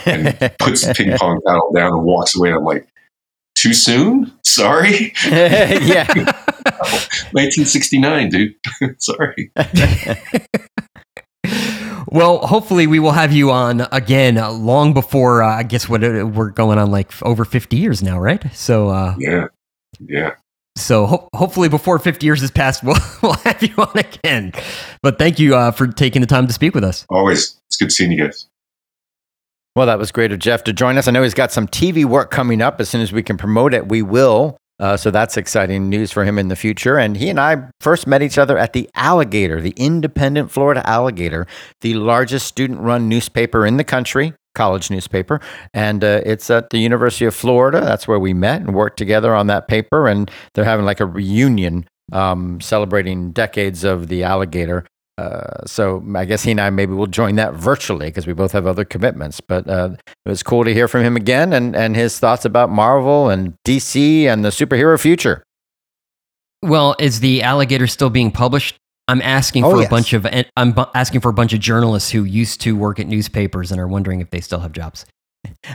[0.04, 2.52] And puts the ping pong paddle down and walks away.
[2.52, 2.88] I'm like,
[3.56, 4.32] Too soon?
[4.44, 5.12] Sorry.
[5.26, 6.06] yeah.
[7.32, 8.54] 1969, dude.
[8.98, 9.52] Sorry.
[12.08, 16.04] Well, hopefully we will have you on again uh, long before uh, I guess what
[16.04, 18.42] uh, we're going on like over 50 years now, right?
[18.54, 19.46] So uh, Yeah.
[20.00, 20.34] Yeah.
[20.76, 24.52] So ho- hopefully before 50 years has passed, we'll, we'll have you on again.
[25.02, 27.06] But thank you uh, for taking the time to speak with us.
[27.10, 27.60] Always.
[27.68, 28.46] It's good seeing you guys.
[29.76, 31.08] Well, that was great of Geoff to join us.
[31.08, 32.80] I know he's got some TV work coming up.
[32.80, 34.56] As soon as we can promote it, we will.
[34.80, 36.98] Uh, so that's exciting news for him in the future.
[36.98, 41.46] And he and I first met each other at the Alligator, the Independent Florida Alligator,
[41.80, 45.40] the largest student run newspaper in the country, college newspaper.
[45.72, 47.80] And uh, it's at the University of Florida.
[47.80, 50.08] That's where we met and worked together on that paper.
[50.08, 54.84] And they're having like a reunion um, celebrating decades of the Alligator.
[55.16, 58.52] Uh, so I guess he and I maybe will join that virtually because we both
[58.52, 59.40] have other commitments.
[59.40, 59.90] But uh,
[60.24, 63.54] it was cool to hear from him again and, and his thoughts about Marvel and
[63.64, 65.44] DC and the superhero future.
[66.62, 68.76] Well, is the alligator still being published?
[69.08, 69.86] I'm asking Oh, for yes.
[69.86, 70.26] a bunch of
[70.56, 73.80] I'm bu- asking for a bunch of journalists who used to work at newspapers and
[73.80, 75.04] are wondering if they still have jobs.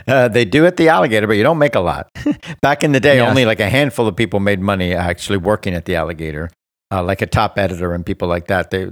[0.08, 2.08] Uh, they do at the Alligator, but you don't make a lot.
[2.60, 3.28] Back in the day, Yeah.
[3.28, 6.50] only like a handful of people made money actually working at the Alligator.
[6.92, 8.86] Uh, like a top editor and people like that, they,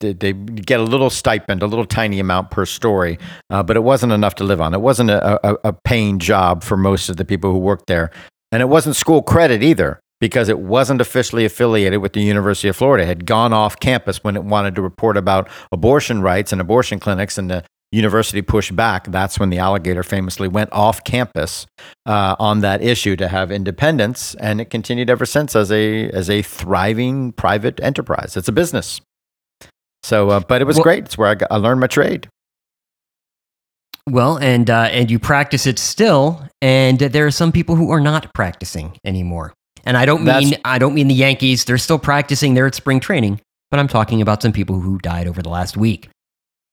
[0.00, 3.84] they they get a little stipend, a little tiny amount per story, uh, but it
[3.84, 4.74] wasn't enough to live on.
[4.74, 8.10] It wasn't a, a, a paying job for most of the people who worked there,
[8.50, 10.00] and it wasn't school credit either.
[10.20, 13.04] Because it wasn't officially affiliated with the University of Florida.
[13.04, 16.98] It had gone off campus when it wanted to report about abortion rights and abortion
[16.98, 19.06] clinics, and the university pushed back.
[19.10, 21.66] That's when the alligator famously went off campus
[22.04, 26.28] uh, on that issue to have independence, and it continued ever since as a as
[26.30, 28.36] a thriving private enterprise.
[28.36, 29.00] It's a business.
[30.02, 31.04] So, uh, but it was Well- great.
[31.04, 32.28] It's where I, got, I learned my trade.
[34.08, 38.00] Well, and uh, and you practice it still, and there are some people who are
[38.00, 39.52] not practicing anymore.
[39.86, 41.64] And I don't That's- mean I don't mean the Yankees.
[41.64, 42.54] They're still practicing.
[42.54, 43.40] They're at spring training,
[43.70, 46.10] but I'm talking about some people who died over the last week.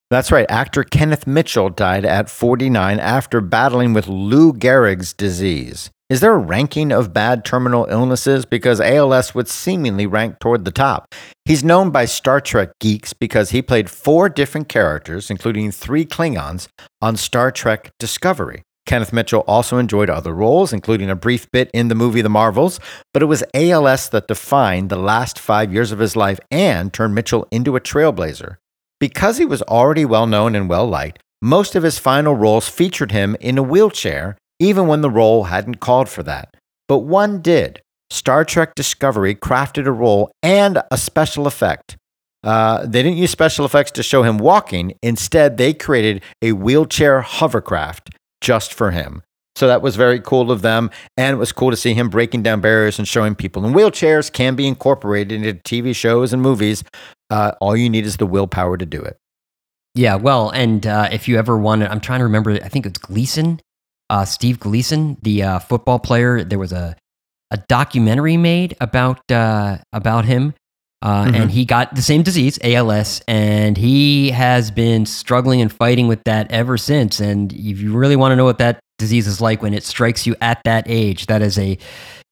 [0.09, 0.45] That's right.
[0.49, 5.89] Actor Kenneth Mitchell died at 49 after battling with Lou Gehrig's disease.
[6.09, 8.45] Is there a ranking of bad terminal illnesses?
[8.45, 11.07] Because ALS would seemingly rank toward the top.
[11.45, 16.67] He's known by Star Trek geeks because he played four different characters, including three Klingons,
[17.01, 18.61] on Star Trek Discovery.
[18.85, 22.79] Kenneth Mitchell also enjoyed other roles, including a brief bit in the movie The Marvels,
[23.13, 27.15] but it was ALS that defined the last five years of his life and turned
[27.15, 28.57] Mitchell into a trailblazer.
[28.99, 33.11] Because he was already well known and well liked, most of his final roles featured
[33.11, 36.55] him in a wheelchair, even when the role hadn't called for that.
[36.87, 37.81] But one did.
[38.09, 41.97] Star Trek Discovery crafted a role and a special effect.
[42.43, 44.93] Uh, they didn't use special effects to show him walking.
[45.01, 48.09] Instead, they created a wheelchair hovercraft
[48.43, 49.23] just for him.
[49.55, 50.91] So that was very cool of them.
[51.15, 54.31] And it was cool to see him breaking down barriers and showing people in wheelchairs
[54.31, 56.83] can be incorporated into TV shows and movies.
[57.29, 59.17] Uh, all you need is the willpower to do it.
[59.95, 62.51] Yeah, well, and uh, if you ever want to, I'm trying to remember.
[62.51, 63.61] I think it's Gleason,
[64.09, 66.43] uh, Steve Gleason, the uh, football player.
[66.43, 66.95] There was a
[67.51, 70.55] a documentary made about uh, about him,
[71.03, 71.35] uh, Mhm.
[71.35, 76.23] and he got the same disease, ALS, and he has been struggling and fighting with
[76.23, 77.19] that ever since.
[77.19, 80.25] And if you really want to know what that disease is like when it strikes
[80.25, 81.77] you at that age, that is a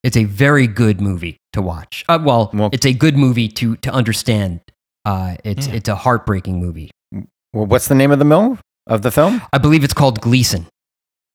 [0.03, 2.03] it's a very good movie to watch.
[2.09, 4.61] Uh, well, Well- it's a good movie to to understand.
[5.05, 5.73] Uh, it's Yeah.
[5.75, 6.89] it's a heartbreaking movie.
[7.53, 8.57] Well, what's the name of the mill
[8.87, 9.41] of the film?
[9.51, 10.67] I believe it's called Gleason.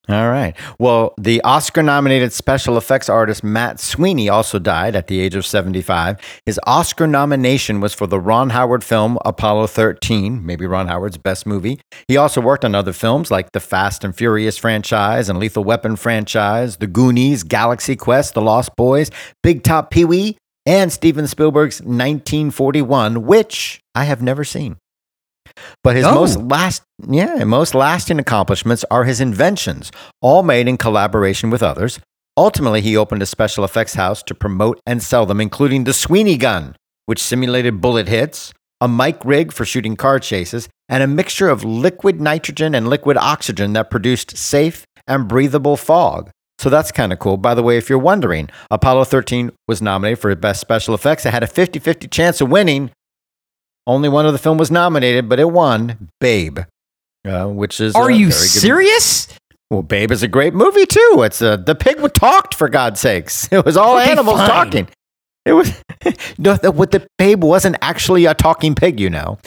[0.08, 0.54] All right.
[0.78, 5.44] Well, the Oscar nominated special effects artist Matt Sweeney also died at the age of
[5.44, 6.18] 75.
[6.46, 11.44] His Oscar nomination was for the Ron Howard film Apollo 13, maybe Ron Howard's best
[11.44, 11.80] movie.
[12.06, 15.96] He also worked on other films like the Fast and Furious franchise and Lethal Weapon
[15.96, 19.10] franchise, The Goonies, Galaxy Quest, The Lost Boys,
[19.42, 24.76] Big Top Pee Wee, and Steven Spielberg's 1941, which I have never seen.
[25.82, 26.14] But his Oh.
[26.14, 29.90] most last, yeah, most lasting accomplishments are his inventions,
[30.20, 31.98] all made in collaboration with others.
[32.36, 36.36] Ultimately, he opened a special effects house to promote and sell them, including the Sweeney
[36.36, 41.48] gun, which simulated bullet hits, a mic rig for shooting car chases, and a mixture
[41.48, 46.30] of liquid nitrogen and liquid oxygen that produced safe and breathable fog.
[46.58, 47.36] So that's kind of cool.
[47.36, 51.24] By the way, if you're wondering, Apollo 13 was nominated for Best Special Effects.
[51.26, 52.90] It had a 50 50 chance of winning.
[53.86, 56.58] Only one of the film was nominated, but it won Babe,
[57.26, 57.94] uh, which is.
[57.94, 59.28] Are a you very good- serious?
[59.70, 61.22] Well, Babe is a great movie too.
[61.24, 63.48] It's uh, the pig talked for God's sakes.
[63.52, 64.48] It was all Okay, animals fine.
[64.48, 64.88] talking.
[65.44, 65.72] It was
[66.38, 69.38] no, the, what the Babe wasn't actually a talking pig, you know.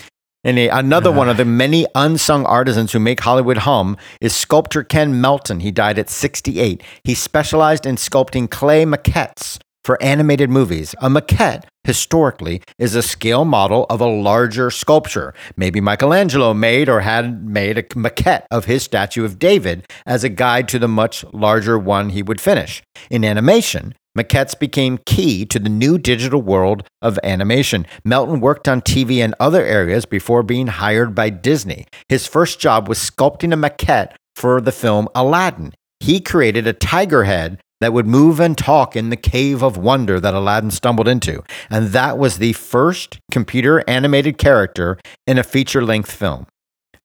[0.45, 4.84] And a, another one of the many unsung artisans who make Hollywood hum is sculptor
[4.84, 5.60] Ken Melton.
[5.61, 6.82] He died at 68.
[7.03, 9.57] He specialized in sculpting clay maquettes
[9.90, 10.94] for animated movies.
[10.99, 15.34] A maquette, historically, is a scale model of a larger sculpture.
[15.57, 20.30] Maybe Michelangelo made or had made a maquette of his statue of David as a
[20.30, 22.84] guide to the much larger one he would finish.
[23.10, 27.88] In animation, maquettes became key to the new digital world of animation.
[28.06, 31.88] Melton worked on TV and other areas before being hired by Disney.
[32.10, 35.74] His first job was sculpting a maquette for the film Aladdin.
[35.99, 40.19] He created a tiger head that would move and talk in the cave of wonder
[40.19, 41.43] that Aladdin stumbled into.
[41.69, 46.45] And that was the first computer animated character in a feature length film.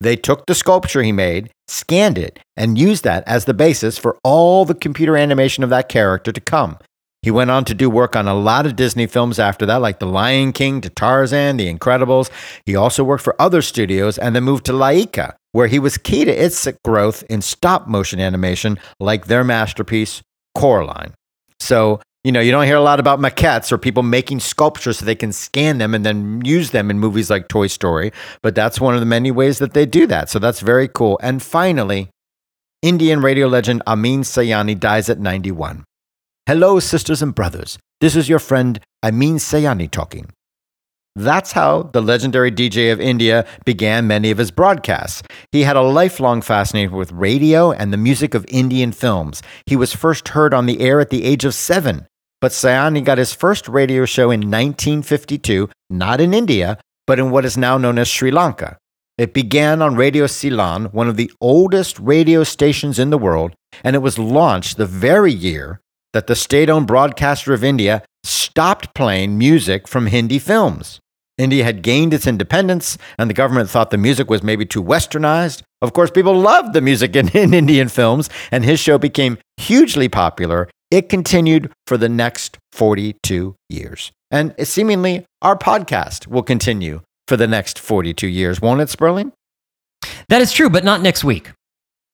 [0.01, 4.18] They took the sculpture he made, scanned it, and used that as the basis for
[4.24, 6.78] all the computer animation of that character to come.
[7.22, 9.98] He went on to do work on a lot of Disney films after that, like
[9.98, 12.28] The Lion King to Tarzan, The Incredibles.
[12.66, 16.26] He also worked for other studios and then moved to Laika, where he was key
[16.26, 20.22] to its growth in stop motion animation, like their masterpiece,
[20.55, 21.14] Coraline.
[21.60, 25.05] So, you know, you don't hear a lot about maquettes or people making sculptures so
[25.05, 28.12] they can scan them and then use them in movies like Toy Story,
[28.43, 30.31] but that's one of the many ways that they do that.
[30.31, 31.18] So that's very cool.
[31.22, 32.09] And finally,
[32.82, 35.85] Indian radio legend Amin Sayani dies at 91.
[36.47, 37.78] Hello, sisters and brothers.
[38.01, 40.31] This is your friend Amin Sayani talking.
[41.16, 45.23] That's how the legendary DJ of India began many of his broadcasts.
[45.53, 49.41] He had a lifelong fascination with radio and the music of Indian films.
[49.66, 52.09] He was first heard on the air at the age of seven,
[52.41, 57.45] but Sayani got his first radio show in 1952, not in India, but in what
[57.45, 58.77] is now known as Sri Lanka.
[59.16, 63.55] It began on Radio Ceylon, one of the oldest radio stations in the world,
[63.85, 65.81] and it was launched the very year
[66.12, 70.99] that the state owned broadcaster of India stopped playing music from Hindi films.
[71.36, 75.62] India had gained its independence, and the government thought the music was maybe too westernized.
[75.82, 80.09] Of course, people loved the music in, in Indian films, and his show became hugely
[80.09, 84.12] popular it continued for the next 42 years.
[84.31, 89.32] And seemingly, our podcast will continue for the next 42 years, won't it, Sperling?
[90.28, 91.51] That is true, but not next week.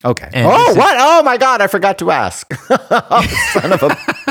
[0.02, 0.30] Okay.
[0.32, 0.96] And oh, what?
[0.98, 2.50] oh, my God, I forgot to ask.
[2.70, 3.96] oh, son of a.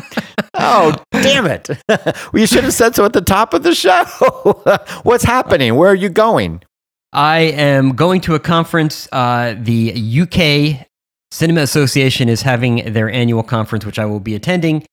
[0.72, 1.70] Oh, damn it.
[1.90, 4.04] well, you should have said so at the top of the show.
[5.04, 5.76] What's happening?
[5.76, 6.62] Where are you going?
[7.12, 10.88] I am going to a conference, uh, the UK
[11.32, 14.86] Cinema Association is having their annual conference, which I will be attending.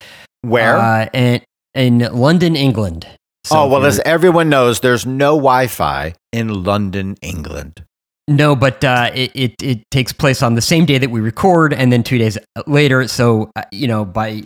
[0.42, 0.76] Where?
[0.76, 1.42] Uh, in,
[1.74, 3.06] in London, England.
[3.44, 7.84] So oh, well, as everyone knows, there's no Wi Fi in London, England.
[8.28, 11.72] No, but uh, it, it, it takes place on the same day that we record,
[11.72, 12.36] and then two days
[12.66, 13.06] later.
[13.06, 14.42] So uh, you know, by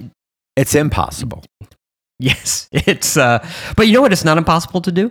[0.57, 1.45] it's impossible.
[2.23, 3.17] Yes, it's.
[3.17, 3.39] Uh,
[3.79, 4.13] but you know what?
[4.13, 5.11] It's not impossible to do.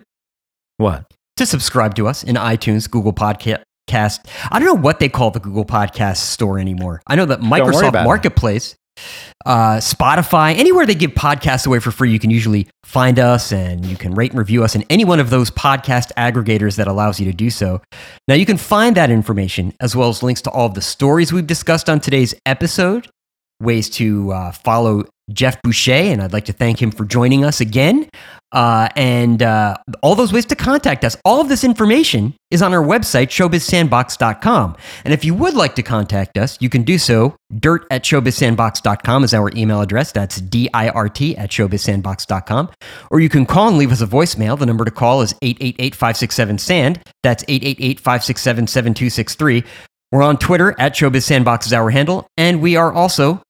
[0.77, 1.11] What?
[1.37, 3.59] To subscribe to us in iTunes, Google Podcast.
[4.51, 7.01] I don't know what they call the Google Podcast store anymore.
[7.07, 8.75] I know that Microsoft Marketplace,
[9.47, 13.83] uh, Spotify, anywhere they give podcasts away for free, you can usually find us and
[13.87, 17.19] you can rate and review us in any one of those podcast aggregators that allows
[17.19, 17.81] you to do so.
[18.27, 21.33] Now, you can find that information as well as links to all of the stories
[21.33, 23.09] we've discussed on today's episode,
[23.59, 27.61] ways to uh, follow Geoff Boucher, and I'd like to thank him for joining us
[27.61, 28.09] again.
[28.51, 31.15] Uh, and uh, all those ways to contact us.
[31.23, 34.75] All of this information is on our website, showbizsandbox.com.
[35.05, 37.35] And if you would like to contact us, you can do so.
[37.59, 40.11] Dirt at showbizsandbox.com is our email address.
[40.11, 42.69] That's D I R T at showbizsandbox.com.
[43.11, 44.57] Or you can call and leave us a voicemail.
[44.57, 47.01] The number to call is 888 567 SAND.
[47.21, 49.63] That's 888 567 7263.
[50.11, 52.25] We're on Twitter at Showbiz Sandbox is our handle.
[52.35, 53.43] And we are also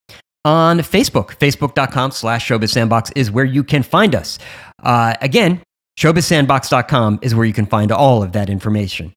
[0.45, 1.37] on Facebook.
[1.37, 4.39] Facebook.com slash Showbiz Sandbox is where you can find us.
[4.83, 5.61] Uh, again,
[5.97, 9.13] showbizsandbox.com is where you can find all of that information.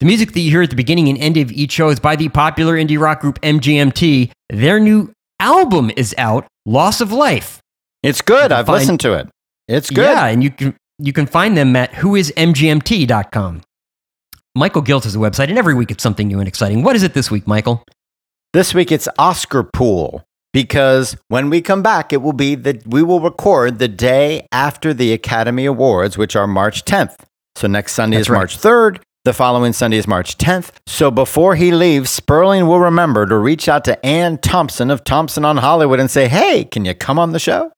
[0.00, 2.16] The music that you hear at the beginning and end of each show is by
[2.16, 4.32] the popular indie rock group MGMT.
[4.50, 7.60] Their new album is out, Loss of Life.
[8.02, 8.52] It's good.
[8.52, 9.28] I've find, listened to it.
[9.68, 10.02] It's good.
[10.02, 13.62] Yeah, and you can you can find them at whoismgmt.com.
[14.56, 16.82] Michael Giltz has a website, and every week it's something new and exciting.
[16.82, 17.82] What is it this week, Michael?
[18.52, 20.24] This week it's Oscar Pool
[20.54, 24.94] because when we come back, it will be that we will record the day after
[24.94, 27.16] the Academy Awards, which are March 10th.
[27.56, 28.38] So next Sunday That's is right.
[28.38, 29.00] March 3rd.
[29.24, 30.70] The following Sunday is March 10th.
[30.86, 35.44] So before he leaves, Sperling will remember to reach out to Anne Thompson of Thompson
[35.44, 37.72] on Hollywood and say, hey, can you come on the show?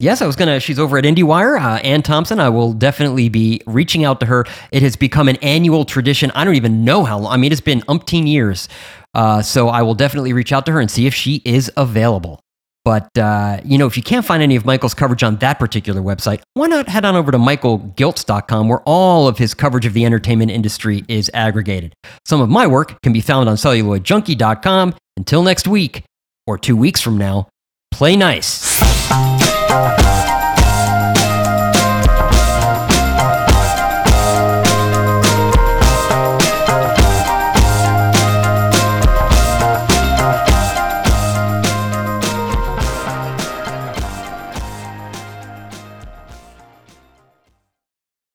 [0.00, 0.58] Yes, I was gonna.
[0.60, 1.60] She's over at IndieWire.
[1.60, 2.40] Uh, Anne Thompson.
[2.40, 4.46] I will definitely be reaching out to her.
[4.72, 6.30] It has become an annual tradition.
[6.34, 7.34] I don't even know how long.
[7.34, 8.66] I mean, it's been umpteen years
[9.14, 12.40] uh, so I will definitely reach out to her and see if she is available.
[12.84, 16.00] But, uh, you know, if you can't find any of Michael's coverage on that particular
[16.00, 20.06] website, why not head on over to michaelgiltz.com where all of his coverage of the
[20.06, 21.94] entertainment industry is aggregated.
[22.24, 24.94] Some of my work can be found on celluloidjunkie.com.
[25.16, 26.04] Until next week,
[26.46, 27.48] or two weeks from now,
[27.90, 28.80] play nice.